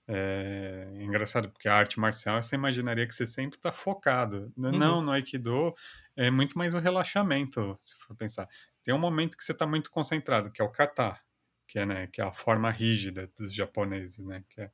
É, 0.06 0.88
é 0.94 1.02
engraçado, 1.02 1.50
porque 1.50 1.68
a 1.68 1.74
arte 1.74 2.00
marcial, 2.00 2.42
você 2.42 2.56
imaginaria 2.56 3.06
que 3.06 3.14
você 3.14 3.26
sempre 3.26 3.58
está 3.58 3.72
focado. 3.72 4.52
Uhum. 4.56 4.70
Não, 4.72 5.02
no 5.02 5.12
Aikido 5.12 5.74
é 6.16 6.30
muito 6.30 6.56
mais 6.56 6.72
o 6.72 6.78
relaxamento, 6.78 7.78
se 7.80 7.94
for 7.96 8.16
pensar. 8.16 8.48
Tem 8.82 8.94
um 8.94 8.98
momento 8.98 9.36
que 9.36 9.44
você 9.44 9.52
está 9.52 9.66
muito 9.66 9.90
concentrado, 9.90 10.50
que 10.50 10.62
é 10.62 10.64
o 10.64 10.70
kata, 10.70 11.18
que 11.66 11.78
é, 11.78 11.84
né, 11.84 12.06
que 12.06 12.20
é 12.20 12.24
a 12.24 12.32
forma 12.32 12.70
rígida 12.70 13.30
dos 13.36 13.52
japoneses, 13.52 14.24
né? 14.24 14.42
Que, 14.48 14.62
é, 14.62 14.70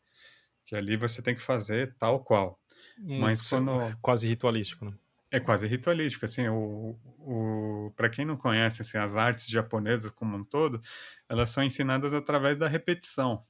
que 0.67 0.77
ali 0.77 0.97
você 0.97 1.21
tem 1.21 1.35
que 1.35 1.43
fazer 1.43 1.95
tal 1.99 2.23
qual. 2.23 2.61
Hum, 2.99 3.19
Mas 3.21 3.41
quando... 3.49 3.73
Quase 4.01 4.29
ritualístico, 4.29 4.85
né? 4.85 4.95
É 5.35 5.41
quase 5.41 5.67
ritualístico, 5.67 6.25
assim, 6.25 6.47
o, 6.47 6.97
o, 7.19 7.93
para 7.97 8.09
quem 8.09 8.25
não 8.25 8.37
conhece 8.37 8.83
assim, 8.83 8.99
as 8.99 9.17
artes 9.17 9.49
japonesas 9.49 10.13
como 10.13 10.37
um 10.37 10.45
todo, 10.45 10.81
elas 11.29 11.51
são 11.51 11.65
ensinadas 11.65 12.15
através 12.15 12.57
da 12.57 12.69
repetição. 12.69 13.45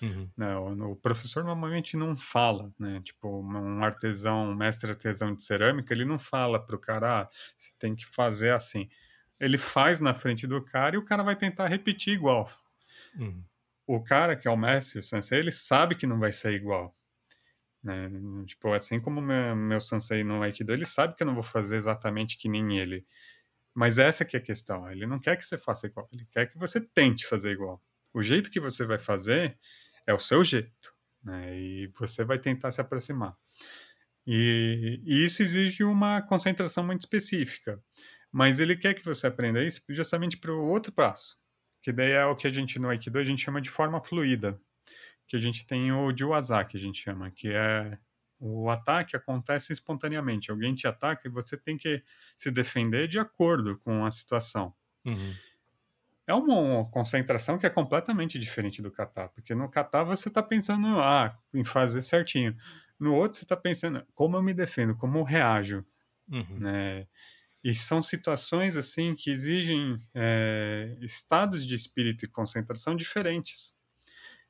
Uhum. 0.00 0.30
Né? 0.34 0.56
O, 0.56 0.92
o, 0.92 0.96
professor 0.96 1.44
normalmente 1.44 1.98
não 1.98 2.16
fala, 2.16 2.72
né? 2.78 3.02
Tipo, 3.04 3.42
um 3.42 3.84
artesão, 3.84 4.52
um 4.52 4.54
mestre 4.54 4.88
artesão 4.88 5.34
de 5.34 5.42
cerâmica, 5.42 5.92
ele 5.92 6.06
não 6.06 6.18
fala 6.18 6.58
para 6.58 6.76
o 6.76 6.78
cara, 6.78 7.20
ah, 7.20 7.28
você 7.58 7.72
tem 7.78 7.94
que 7.94 8.06
fazer 8.06 8.54
assim. 8.54 8.88
Ele 9.38 9.58
faz 9.58 10.00
na 10.00 10.14
frente 10.14 10.46
do 10.46 10.64
cara 10.64 10.96
e 10.96 10.98
o 10.98 11.04
cara 11.04 11.22
vai 11.22 11.36
tentar 11.36 11.66
repetir 11.66 12.14
igual. 12.14 12.50
Uhum. 13.18 13.44
O 13.86 14.02
cara 14.02 14.34
que 14.34 14.48
é 14.48 14.50
o 14.50 14.56
mestre, 14.56 15.00
o 15.00 15.02
sensei, 15.02 15.40
ele 15.40 15.52
sabe 15.52 15.94
que 15.94 16.06
não 16.06 16.18
vai 16.18 16.32
ser 16.32 16.54
igual. 16.54 16.96
Né? 17.82 18.08
Tipo, 18.46 18.72
assim 18.72 19.00
como 19.00 19.20
meu, 19.20 19.56
meu 19.56 19.80
sensei 19.80 20.22
no 20.22 20.42
Aikido, 20.42 20.72
ele 20.72 20.86
sabe 20.86 21.16
que 21.16 21.22
eu 21.22 21.26
não 21.26 21.34
vou 21.34 21.42
fazer 21.42 21.76
exatamente 21.76 22.38
que 22.38 22.48
nem 22.48 22.78
ele. 22.78 23.04
Mas 23.74 23.98
essa 23.98 24.24
que 24.24 24.36
é 24.36 24.38
a 24.38 24.42
questão. 24.42 24.90
Ele 24.90 25.06
não 25.06 25.18
quer 25.18 25.36
que 25.36 25.44
você 25.44 25.58
faça 25.58 25.86
igual, 25.86 26.08
ele 26.12 26.26
quer 26.30 26.46
que 26.46 26.58
você 26.58 26.80
tente 26.80 27.26
fazer 27.26 27.52
igual. 27.52 27.82
O 28.14 28.22
jeito 28.22 28.50
que 28.50 28.60
você 28.60 28.84
vai 28.84 28.98
fazer 28.98 29.58
é 30.06 30.14
o 30.14 30.18
seu 30.18 30.44
jeito, 30.44 30.94
né? 31.24 31.58
E 31.58 31.90
você 31.98 32.24
vai 32.24 32.38
tentar 32.38 32.70
se 32.70 32.80
aproximar. 32.80 33.36
E, 34.26 35.00
e 35.04 35.24
isso 35.24 35.42
exige 35.42 35.82
uma 35.82 36.22
concentração 36.22 36.84
muito 36.84 37.00
específica. 37.00 37.82
Mas 38.30 38.60
ele 38.60 38.76
quer 38.76 38.94
que 38.94 39.04
você 39.04 39.26
aprenda 39.26 39.62
isso 39.62 39.82
justamente 39.90 40.36
para 40.38 40.52
o 40.52 40.64
outro 40.64 40.92
passo, 40.92 41.38
que 41.82 41.92
daí 41.92 42.12
é 42.12 42.24
o 42.24 42.36
que 42.36 42.46
a 42.46 42.50
gente 42.50 42.78
no 42.78 42.88
Aikido 42.88 43.18
a 43.18 43.24
gente 43.24 43.42
chama 43.42 43.60
de 43.60 43.70
forma 43.70 44.02
fluida 44.02 44.58
que 45.26 45.36
a 45.36 45.38
gente 45.38 45.66
tem 45.66 45.92
o 45.92 46.14
Jiwaza, 46.16 46.64
que 46.64 46.76
a 46.76 46.80
gente 46.80 47.02
chama, 47.02 47.30
que 47.30 47.48
é 47.48 47.98
o 48.44 48.68
ataque 48.68 49.14
acontece 49.14 49.72
espontaneamente. 49.72 50.50
Alguém 50.50 50.74
te 50.74 50.86
ataca 50.86 51.28
e 51.28 51.30
você 51.30 51.56
tem 51.56 51.76
que 51.76 52.02
se 52.36 52.50
defender 52.50 53.06
de 53.06 53.18
acordo 53.18 53.78
com 53.78 54.04
a 54.04 54.10
situação. 54.10 54.74
Uhum. 55.06 55.34
É 56.26 56.34
uma 56.34 56.84
concentração 56.90 57.56
que 57.56 57.66
é 57.66 57.70
completamente 57.70 58.38
diferente 58.38 58.82
do 58.82 58.90
kata, 58.90 59.28
porque 59.28 59.54
no 59.54 59.68
kata 59.68 60.02
você 60.02 60.28
está 60.28 60.42
pensando 60.42 61.00
ah, 61.00 61.36
em 61.54 61.64
fazer 61.64 62.02
certinho. 62.02 62.56
No 62.98 63.14
outro 63.14 63.38
você 63.38 63.44
está 63.44 63.56
pensando 63.56 64.04
como 64.14 64.36
eu 64.36 64.42
me 64.42 64.52
defendo, 64.52 64.96
como 64.96 65.18
eu 65.18 65.24
reajo. 65.24 65.84
Uhum. 66.28 66.58
Né? 66.60 67.06
E 67.62 67.72
são 67.72 68.02
situações 68.02 68.76
assim 68.76 69.14
que 69.14 69.30
exigem 69.30 69.96
é, 70.14 70.96
estados 71.00 71.64
de 71.64 71.76
espírito 71.76 72.24
e 72.24 72.28
concentração 72.28 72.96
diferentes. 72.96 73.76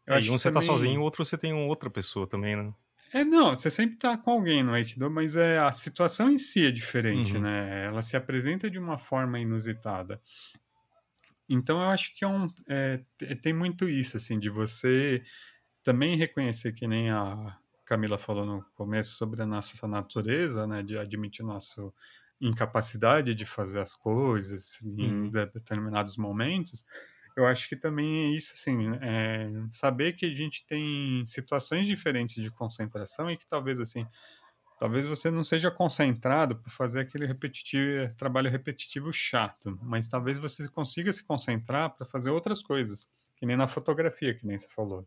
Eu 0.07 0.15
é, 0.15 0.19
acho 0.19 0.33
um 0.33 0.39
você 0.39 0.51
tá 0.51 0.61
também... 0.61 0.69
tá 0.69 0.77
sozinho, 0.77 1.01
o 1.01 1.05
outro 1.05 1.25
você 1.25 1.39
tem 1.39 1.53
outra 1.53 1.91
pessoa 1.91 2.27
também, 2.27 2.57
né? 2.57 2.73
É, 3.13 3.25
não, 3.25 3.55
você 3.55 3.69
sempre 3.69 3.97
tá 3.97 4.17
com 4.17 4.31
alguém 4.31 4.63
no 4.63 4.73
Aikido, 4.73 5.11
mas 5.11 5.37
é, 5.37 5.59
a 5.59 5.71
situação 5.71 6.31
em 6.31 6.39
si 6.39 6.65
é 6.65 6.71
diferente, 6.71 7.35
uhum. 7.35 7.43
né? 7.43 7.85
Ela 7.85 8.01
se 8.01 8.17
apresenta 8.17 8.71
de 8.71 8.79
uma 8.79 8.97
forma 8.97 9.39
inusitada. 9.39 10.21
Então 11.47 11.83
eu 11.83 11.91
acho 11.91 12.15
que 12.17 12.25
é 12.25 12.29
um, 12.29 12.51
é, 12.67 13.03
tem 13.43 13.53
muito 13.53 13.87
isso, 13.87 14.17
assim, 14.17 14.39
de 14.39 14.49
você 14.49 15.23
também 15.85 16.17
reconhecer 16.17 16.73
que 16.73 16.87
nem 16.87 17.11
a 17.11 17.59
Camila 17.85 18.17
falou 18.17 18.47
no 18.47 18.65
começo 18.75 19.17
sobre 19.17 19.43
a 19.43 19.47
nossa 19.47 19.87
natureza, 19.87 20.67
né? 20.67 20.83
De 20.83 20.97
admitir 20.97 21.45
nossa 21.45 21.83
incapacidade 22.41 23.35
de 23.35 23.45
fazer 23.45 23.81
as 23.81 23.95
coisas 23.95 24.83
em 24.83 25.25
uhum. 25.25 25.31
determinados 25.31 26.17
momentos 26.17 26.87
eu 27.37 27.47
acho 27.47 27.69
que 27.69 27.77
também 27.77 28.25
é 28.25 28.37
isso, 28.37 28.53
assim, 28.55 28.91
é 29.01 29.49
saber 29.71 30.13
que 30.15 30.27
a 30.27 30.35
gente 30.35 30.65
tem 30.67 31.25
situações 31.27 31.87
diferentes 31.87 32.43
de 32.43 32.51
concentração 32.51 33.31
e 33.31 33.37
que 33.37 33.47
talvez, 33.47 33.81
assim, 33.81 34.07
talvez 34.79 35.07
você 35.07 35.31
não 35.31 35.45
seja 35.45 35.71
concentrado 35.71 36.57
por 36.57 36.71
fazer 36.71 37.01
aquele 37.01 37.27
repetitivo, 37.27 38.13
trabalho 38.15 38.51
repetitivo 38.51 39.13
chato, 39.13 39.79
mas 39.83 40.09
talvez 40.09 40.39
você 40.39 40.69
consiga 40.69 41.13
se 41.13 41.25
concentrar 41.25 41.91
para 41.91 42.05
fazer 42.07 42.31
outras 42.31 42.63
coisas, 42.63 43.09
que 43.37 43.47
nem 43.47 43.57
na 43.57 43.67
fotografia, 43.67 44.35
que 44.35 44.47
nem 44.47 44.59
você 44.59 44.69
falou. 44.69 45.07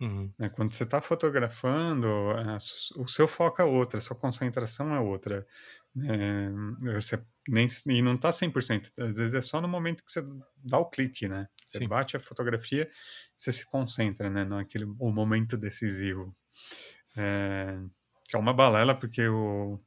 Uhum. 0.00 0.32
Né? 0.36 0.48
Quando 0.48 0.72
você 0.72 0.82
está 0.82 1.00
fotografando, 1.00 2.08
o 2.96 3.06
seu 3.06 3.28
foco 3.28 3.62
é 3.62 3.64
outra, 3.64 3.98
a 3.98 4.02
sua 4.02 4.16
concentração 4.16 4.92
é 4.92 4.98
outra. 4.98 5.46
É, 5.98 6.50
você 6.94 7.22
nem, 7.48 7.66
e 7.88 8.02
não 8.02 8.14
está 8.14 8.30
100%. 8.30 8.90
Às 8.98 9.16
vezes 9.16 9.34
é 9.34 9.40
só 9.40 9.60
no 9.60 9.68
momento 9.68 10.04
que 10.04 10.10
você 10.10 10.24
dá 10.56 10.78
o 10.78 10.88
clique, 10.88 11.28
né? 11.28 11.48
Você 11.66 11.78
Sim. 11.78 11.88
bate 11.88 12.16
a 12.16 12.20
fotografia, 12.20 12.88
você 13.36 13.52
se 13.52 13.66
concentra, 13.66 14.30
né? 14.30 14.44
Naquele 14.44 14.84
o 14.84 15.10
momento 15.10 15.56
decisivo. 15.56 16.34
É, 17.16 17.78
é 18.32 18.38
uma 18.38 18.54
balela 18.54 18.94
porque 18.94 19.26
o, 19.26 19.78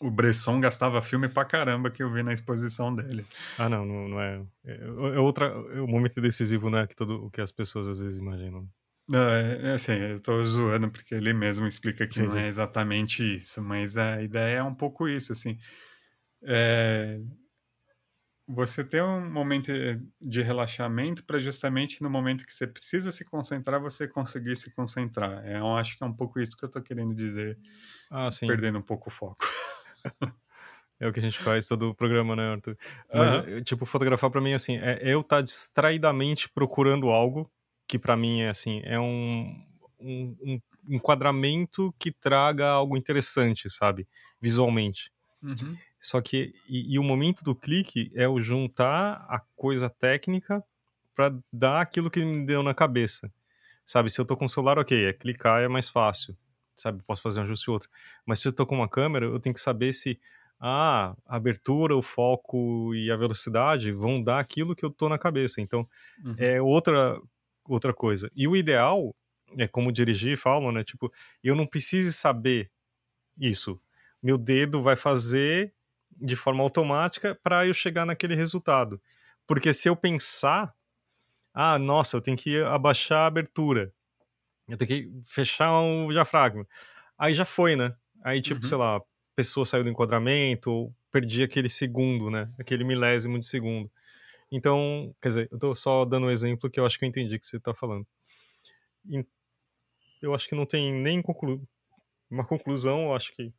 o 0.00 0.10
Bresson 0.10 0.60
gastava 0.60 1.02
filme 1.02 1.28
pra 1.28 1.44
caramba 1.44 1.90
que 1.90 2.02
eu 2.02 2.12
vi 2.12 2.22
na 2.22 2.32
exposição 2.32 2.94
dele. 2.94 3.26
Ah, 3.58 3.68
não, 3.68 3.84
não, 3.84 4.08
não 4.08 4.20
é. 4.20 4.42
É, 4.64 4.84
é 5.16 5.20
outra. 5.20 5.46
É 5.46 5.80
o 5.80 5.86
momento 5.86 6.20
decisivo, 6.20 6.70
né? 6.70 6.86
Que 6.86 6.94
todo, 6.94 7.30
que 7.30 7.40
as 7.40 7.50
pessoas 7.50 7.88
às 7.88 7.98
vezes 7.98 8.18
imaginam. 8.18 8.68
Não, 9.08 9.20
é, 9.20 9.68
é 9.68 9.72
assim, 9.72 9.92
eu 9.92 10.20
tô 10.20 10.42
zoando 10.44 10.90
porque 10.90 11.14
ele 11.14 11.32
mesmo 11.32 11.66
explica 11.66 12.06
que 12.06 12.16
sim, 12.16 12.22
não 12.24 12.30
sim. 12.30 12.40
é 12.40 12.48
exatamente 12.48 13.36
isso, 13.36 13.62
mas 13.62 13.96
a 13.96 14.20
ideia 14.20 14.58
é 14.58 14.62
um 14.62 14.74
pouco 14.74 15.08
isso, 15.08 15.32
assim. 15.32 15.58
É, 16.42 17.20
você 18.48 18.84
ter 18.84 19.02
um 19.02 19.28
momento 19.30 19.72
de 20.20 20.42
relaxamento 20.42 21.24
para 21.24 21.38
justamente 21.38 22.02
no 22.02 22.10
momento 22.10 22.46
que 22.46 22.54
você 22.54 22.66
precisa 22.66 23.10
se 23.10 23.24
concentrar, 23.24 23.80
você 23.80 24.06
conseguir 24.06 24.56
se 24.56 24.72
concentrar. 24.72 25.44
É, 25.44 25.58
eu 25.58 25.76
acho 25.76 25.96
que 25.96 26.04
é 26.04 26.06
um 26.06 26.12
pouco 26.12 26.40
isso 26.40 26.56
que 26.56 26.64
eu 26.64 26.70
tô 26.70 26.80
querendo 26.80 27.14
dizer, 27.14 27.58
ah, 28.10 28.28
perdendo 28.40 28.78
um 28.78 28.82
pouco 28.82 29.08
o 29.08 29.12
foco. 29.12 29.44
É 30.98 31.06
o 31.06 31.12
que 31.12 31.20
a 31.20 31.22
gente 31.22 31.38
faz 31.38 31.66
todo 31.66 31.90
o 31.90 31.94
programa, 31.94 32.34
né, 32.34 32.52
Arthur? 32.52 32.74
Mas, 33.12 33.34
uhum. 33.34 33.62
tipo, 33.62 33.84
fotografar 33.84 34.30
para 34.30 34.40
mim, 34.40 34.54
assim, 34.54 34.78
é 34.78 34.98
eu 35.02 35.20
estar 35.20 35.36
tá 35.36 35.42
distraidamente 35.42 36.48
procurando 36.48 37.10
algo 37.10 37.52
que 37.86 37.98
para 37.98 38.16
mim 38.16 38.40
é 38.40 38.48
assim, 38.48 38.80
é 38.84 38.98
um, 38.98 39.64
um, 40.00 40.36
um, 40.42 40.60
enquadramento 40.88 41.94
que 41.98 42.10
traga 42.10 42.68
algo 42.68 42.96
interessante, 42.96 43.70
sabe? 43.70 44.06
Visualmente. 44.40 45.12
Uhum. 45.42 45.76
Só 46.00 46.20
que, 46.20 46.54
e, 46.68 46.94
e, 46.94 46.98
o 46.98 47.02
momento 47.02 47.42
do 47.42 47.54
clique 47.54 48.10
é 48.14 48.28
o 48.28 48.40
juntar 48.40 49.26
a 49.28 49.40
coisa 49.54 49.88
técnica 49.88 50.62
para 51.14 51.34
dar 51.52 51.80
aquilo 51.80 52.10
que 52.10 52.24
me 52.24 52.44
deu 52.44 52.62
na 52.62 52.74
cabeça. 52.74 53.32
Sabe, 53.84 54.10
se 54.10 54.20
eu 54.20 54.24
tô 54.24 54.36
com 54.36 54.44
o 54.44 54.48
celular, 54.48 54.78
ok, 54.78 55.06
é 55.06 55.12
clicar 55.12 55.62
é 55.62 55.68
mais 55.68 55.88
fácil, 55.88 56.36
sabe, 56.76 57.02
posso 57.04 57.22
fazer 57.22 57.40
um 57.40 57.44
ajuste 57.44 57.70
ou 57.70 57.74
outro. 57.74 57.88
Mas 58.24 58.40
se 58.40 58.48
eu 58.48 58.52
tô 58.52 58.66
com 58.66 58.74
uma 58.74 58.88
câmera, 58.88 59.26
eu 59.26 59.38
tenho 59.38 59.54
que 59.54 59.60
saber 59.60 59.92
se 59.92 60.18
ah, 60.60 61.14
a 61.26 61.36
abertura, 61.36 61.96
o 61.96 62.02
foco 62.02 62.94
e 62.94 63.10
a 63.10 63.16
velocidade 63.16 63.92
vão 63.92 64.22
dar 64.22 64.40
aquilo 64.40 64.74
que 64.74 64.84
eu 64.84 64.90
tô 64.90 65.08
na 65.08 65.18
cabeça. 65.18 65.60
Então, 65.60 65.86
uhum. 66.24 66.34
é 66.38 66.60
outra 66.60 67.20
outra 67.68 67.92
coisa. 67.92 68.30
E 68.34 68.46
o 68.46 68.56
ideal 68.56 69.14
é 69.58 69.66
como 69.66 69.92
dirigir, 69.92 70.36
falam, 70.36 70.72
né? 70.72 70.82
Tipo, 70.84 71.12
eu 71.42 71.54
não 71.54 71.66
preciso 71.66 72.12
saber 72.12 72.70
isso. 73.38 73.80
Meu 74.22 74.38
dedo 74.38 74.82
vai 74.82 74.96
fazer 74.96 75.72
de 76.10 76.34
forma 76.34 76.62
automática 76.62 77.38
para 77.42 77.66
eu 77.66 77.74
chegar 77.74 78.06
naquele 78.06 78.34
resultado. 78.34 79.00
Porque 79.46 79.72
se 79.72 79.88
eu 79.88 79.94
pensar, 79.94 80.74
ah, 81.54 81.78
nossa, 81.78 82.16
eu 82.16 82.20
tenho 82.20 82.36
que 82.36 82.60
abaixar 82.62 83.18
a 83.18 83.26
abertura, 83.26 83.92
eu 84.68 84.76
tenho 84.76 84.88
que 84.88 85.10
fechar 85.28 85.80
o 85.80 86.10
diafragma. 86.10 86.66
Aí 87.16 87.34
já 87.34 87.44
foi, 87.44 87.76
né? 87.76 87.94
Aí, 88.24 88.42
tipo, 88.42 88.60
uhum. 88.62 88.68
sei 88.68 88.76
lá, 88.76 88.96
a 88.96 89.02
pessoa 89.36 89.64
saiu 89.64 89.84
do 89.84 89.90
enquadramento, 89.90 90.70
ou 90.70 90.94
perdi 91.12 91.42
aquele 91.42 91.68
segundo, 91.68 92.30
né? 92.30 92.50
Aquele 92.58 92.82
milésimo 92.82 93.38
de 93.38 93.46
segundo. 93.46 93.90
Então, 94.50 95.14
quer 95.20 95.28
dizer, 95.28 95.48
eu 95.50 95.58
tô 95.58 95.74
só 95.74 96.04
dando 96.04 96.26
um 96.26 96.30
exemplo 96.30 96.70
que 96.70 96.78
eu 96.78 96.86
acho 96.86 96.98
que 96.98 97.04
eu 97.04 97.08
entendi 97.08 97.38
que 97.38 97.46
você 97.46 97.58
tá 97.58 97.74
falando. 97.74 98.06
Eu 100.22 100.34
acho 100.34 100.48
que 100.48 100.54
não 100.54 100.66
tem 100.66 100.92
nem 100.92 101.20
conclu... 101.20 101.66
uma 102.30 102.44
conclusão, 102.44 103.06
eu 103.06 103.14
acho 103.14 103.34
que 103.34 103.52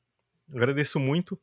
agradeço 0.49 0.99
muito 0.99 1.39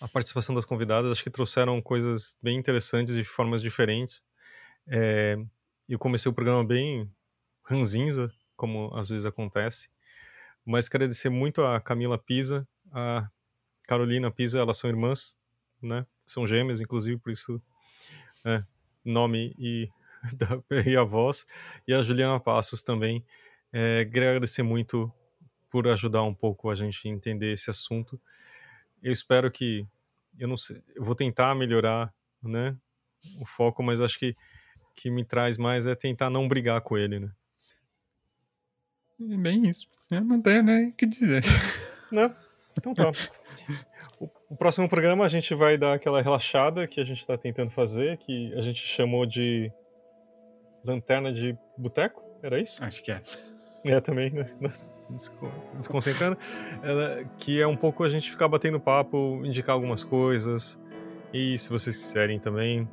a 0.00 0.08
participação 0.08 0.54
das 0.54 0.64
convidadas, 0.64 1.12
acho 1.12 1.22
que 1.22 1.30
trouxeram 1.30 1.80
coisas 1.80 2.36
bem 2.42 2.58
interessantes 2.58 3.14
de 3.14 3.24
formas 3.24 3.62
diferentes. 3.62 4.22
É, 4.86 5.36
eu 5.88 5.98
comecei 5.98 6.30
o 6.30 6.34
programa 6.34 6.64
bem 6.64 7.10
ranzinza, 7.62 8.32
como 8.56 8.94
às 8.94 9.08
vezes 9.08 9.26
acontece, 9.26 9.90
mas 10.64 10.88
quero 10.88 11.04
agradecer 11.04 11.28
muito 11.28 11.62
a 11.62 11.80
Camila 11.80 12.18
Pisa, 12.18 12.66
a 12.92 13.30
Carolina 13.86 14.30
Pisa, 14.30 14.58
elas 14.58 14.78
são 14.78 14.88
irmãs, 14.90 15.38
né? 15.80 16.06
São 16.24 16.46
gêmeas, 16.46 16.80
inclusive, 16.80 17.18
por 17.18 17.30
isso 17.30 17.62
é, 18.44 18.62
nome 19.04 19.54
e, 19.58 19.88
e 20.86 20.96
a 20.96 21.02
voz, 21.02 21.46
e 21.86 21.94
a 21.94 22.02
Juliana 22.02 22.38
Passos 22.40 22.82
também. 22.82 23.24
É, 23.72 24.04
queria 24.04 24.30
agradecer 24.30 24.62
muito 24.62 25.12
por 25.70 25.88
ajudar 25.88 26.22
um 26.22 26.34
pouco 26.34 26.70
a 26.70 26.74
gente 26.74 27.08
a 27.08 27.10
entender 27.10 27.52
esse 27.52 27.70
assunto. 27.70 28.20
Eu 29.02 29.12
espero 29.12 29.50
que, 29.50 29.86
eu 30.38 30.46
não 30.46 30.56
sei, 30.56 30.82
eu 30.94 31.02
vou 31.02 31.14
tentar 31.14 31.54
melhorar, 31.54 32.12
né, 32.42 32.76
o 33.40 33.46
foco, 33.46 33.82
mas 33.82 34.00
acho 34.00 34.18
que 34.18 34.36
que 34.94 35.10
me 35.10 35.24
traz 35.24 35.56
mais 35.56 35.86
é 35.86 35.94
tentar 35.94 36.30
não 36.30 36.46
brigar 36.46 36.80
com 36.80 36.96
ele, 36.96 37.18
né? 37.18 37.30
É 39.20 39.36
bem 39.36 39.66
isso. 39.66 39.88
Eu 40.10 40.22
não 40.22 40.40
tenho 40.40 40.62
nem 40.62 40.88
o 40.88 40.92
que 40.92 41.06
dizer. 41.06 41.42
Não, 42.12 42.34
então 42.78 42.94
tá. 42.94 43.10
O, 44.54 44.54
o, 44.54 44.56
próximo 44.56 44.88
programa 44.88 45.24
a 45.24 45.28
gente 45.28 45.54
vai 45.54 45.76
dar 45.76 45.94
aquela 45.94 46.22
relaxada 46.22 46.86
que 46.86 47.00
a 47.00 47.04
gente 47.04 47.18
está 47.18 47.36
tentando 47.36 47.70
fazer, 47.70 48.16
que 48.18 48.54
a 48.54 48.60
gente 48.60 48.86
chamou 48.86 49.26
de 49.26 49.72
lanterna 50.84 51.32
de 51.32 51.56
boteco, 51.76 52.22
era 52.42 52.60
isso? 52.60 52.82
Acho 52.82 53.02
que 53.02 53.10
é. 53.10 53.20
É, 53.84 54.00
também, 54.00 54.30
né? 54.30 54.46
desconcentrando. 55.78 56.38
Ela, 56.82 57.24
que 57.38 57.60
é 57.60 57.66
um 57.66 57.76
pouco 57.76 58.02
a 58.02 58.08
gente 58.08 58.30
ficar 58.30 58.48
batendo 58.48 58.80
papo, 58.80 59.42
indicar 59.44 59.74
algumas 59.74 60.02
coisas. 60.02 60.80
E 61.32 61.58
se 61.58 61.68
vocês 61.68 61.94
quiserem 61.94 62.38
também, 62.38 62.88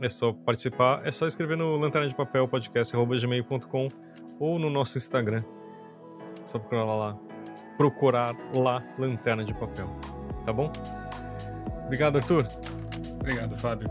é 0.00 0.08
só 0.10 0.34
participar. 0.34 1.00
É 1.06 1.10
só 1.10 1.26
escrever 1.26 1.56
no 1.56 1.76
lanterna 1.76 2.06
de 2.06 2.14
papel 2.14 2.46
podcast.gmail.com 2.46 3.88
ou 4.38 4.58
no 4.58 4.68
nosso 4.68 4.98
Instagram. 4.98 5.42
Só 6.44 6.58
procurar 6.58 6.84
lá 6.84 7.18
procurar 7.76 8.34
lá 8.54 8.82
Lanterna 8.98 9.44
de 9.44 9.54
Papel. 9.54 9.88
Tá 10.46 10.52
bom? 10.52 10.72
Obrigado, 11.84 12.18
Arthur. 12.18 12.46
Obrigado, 13.20 13.56
Fábio. 13.56 13.90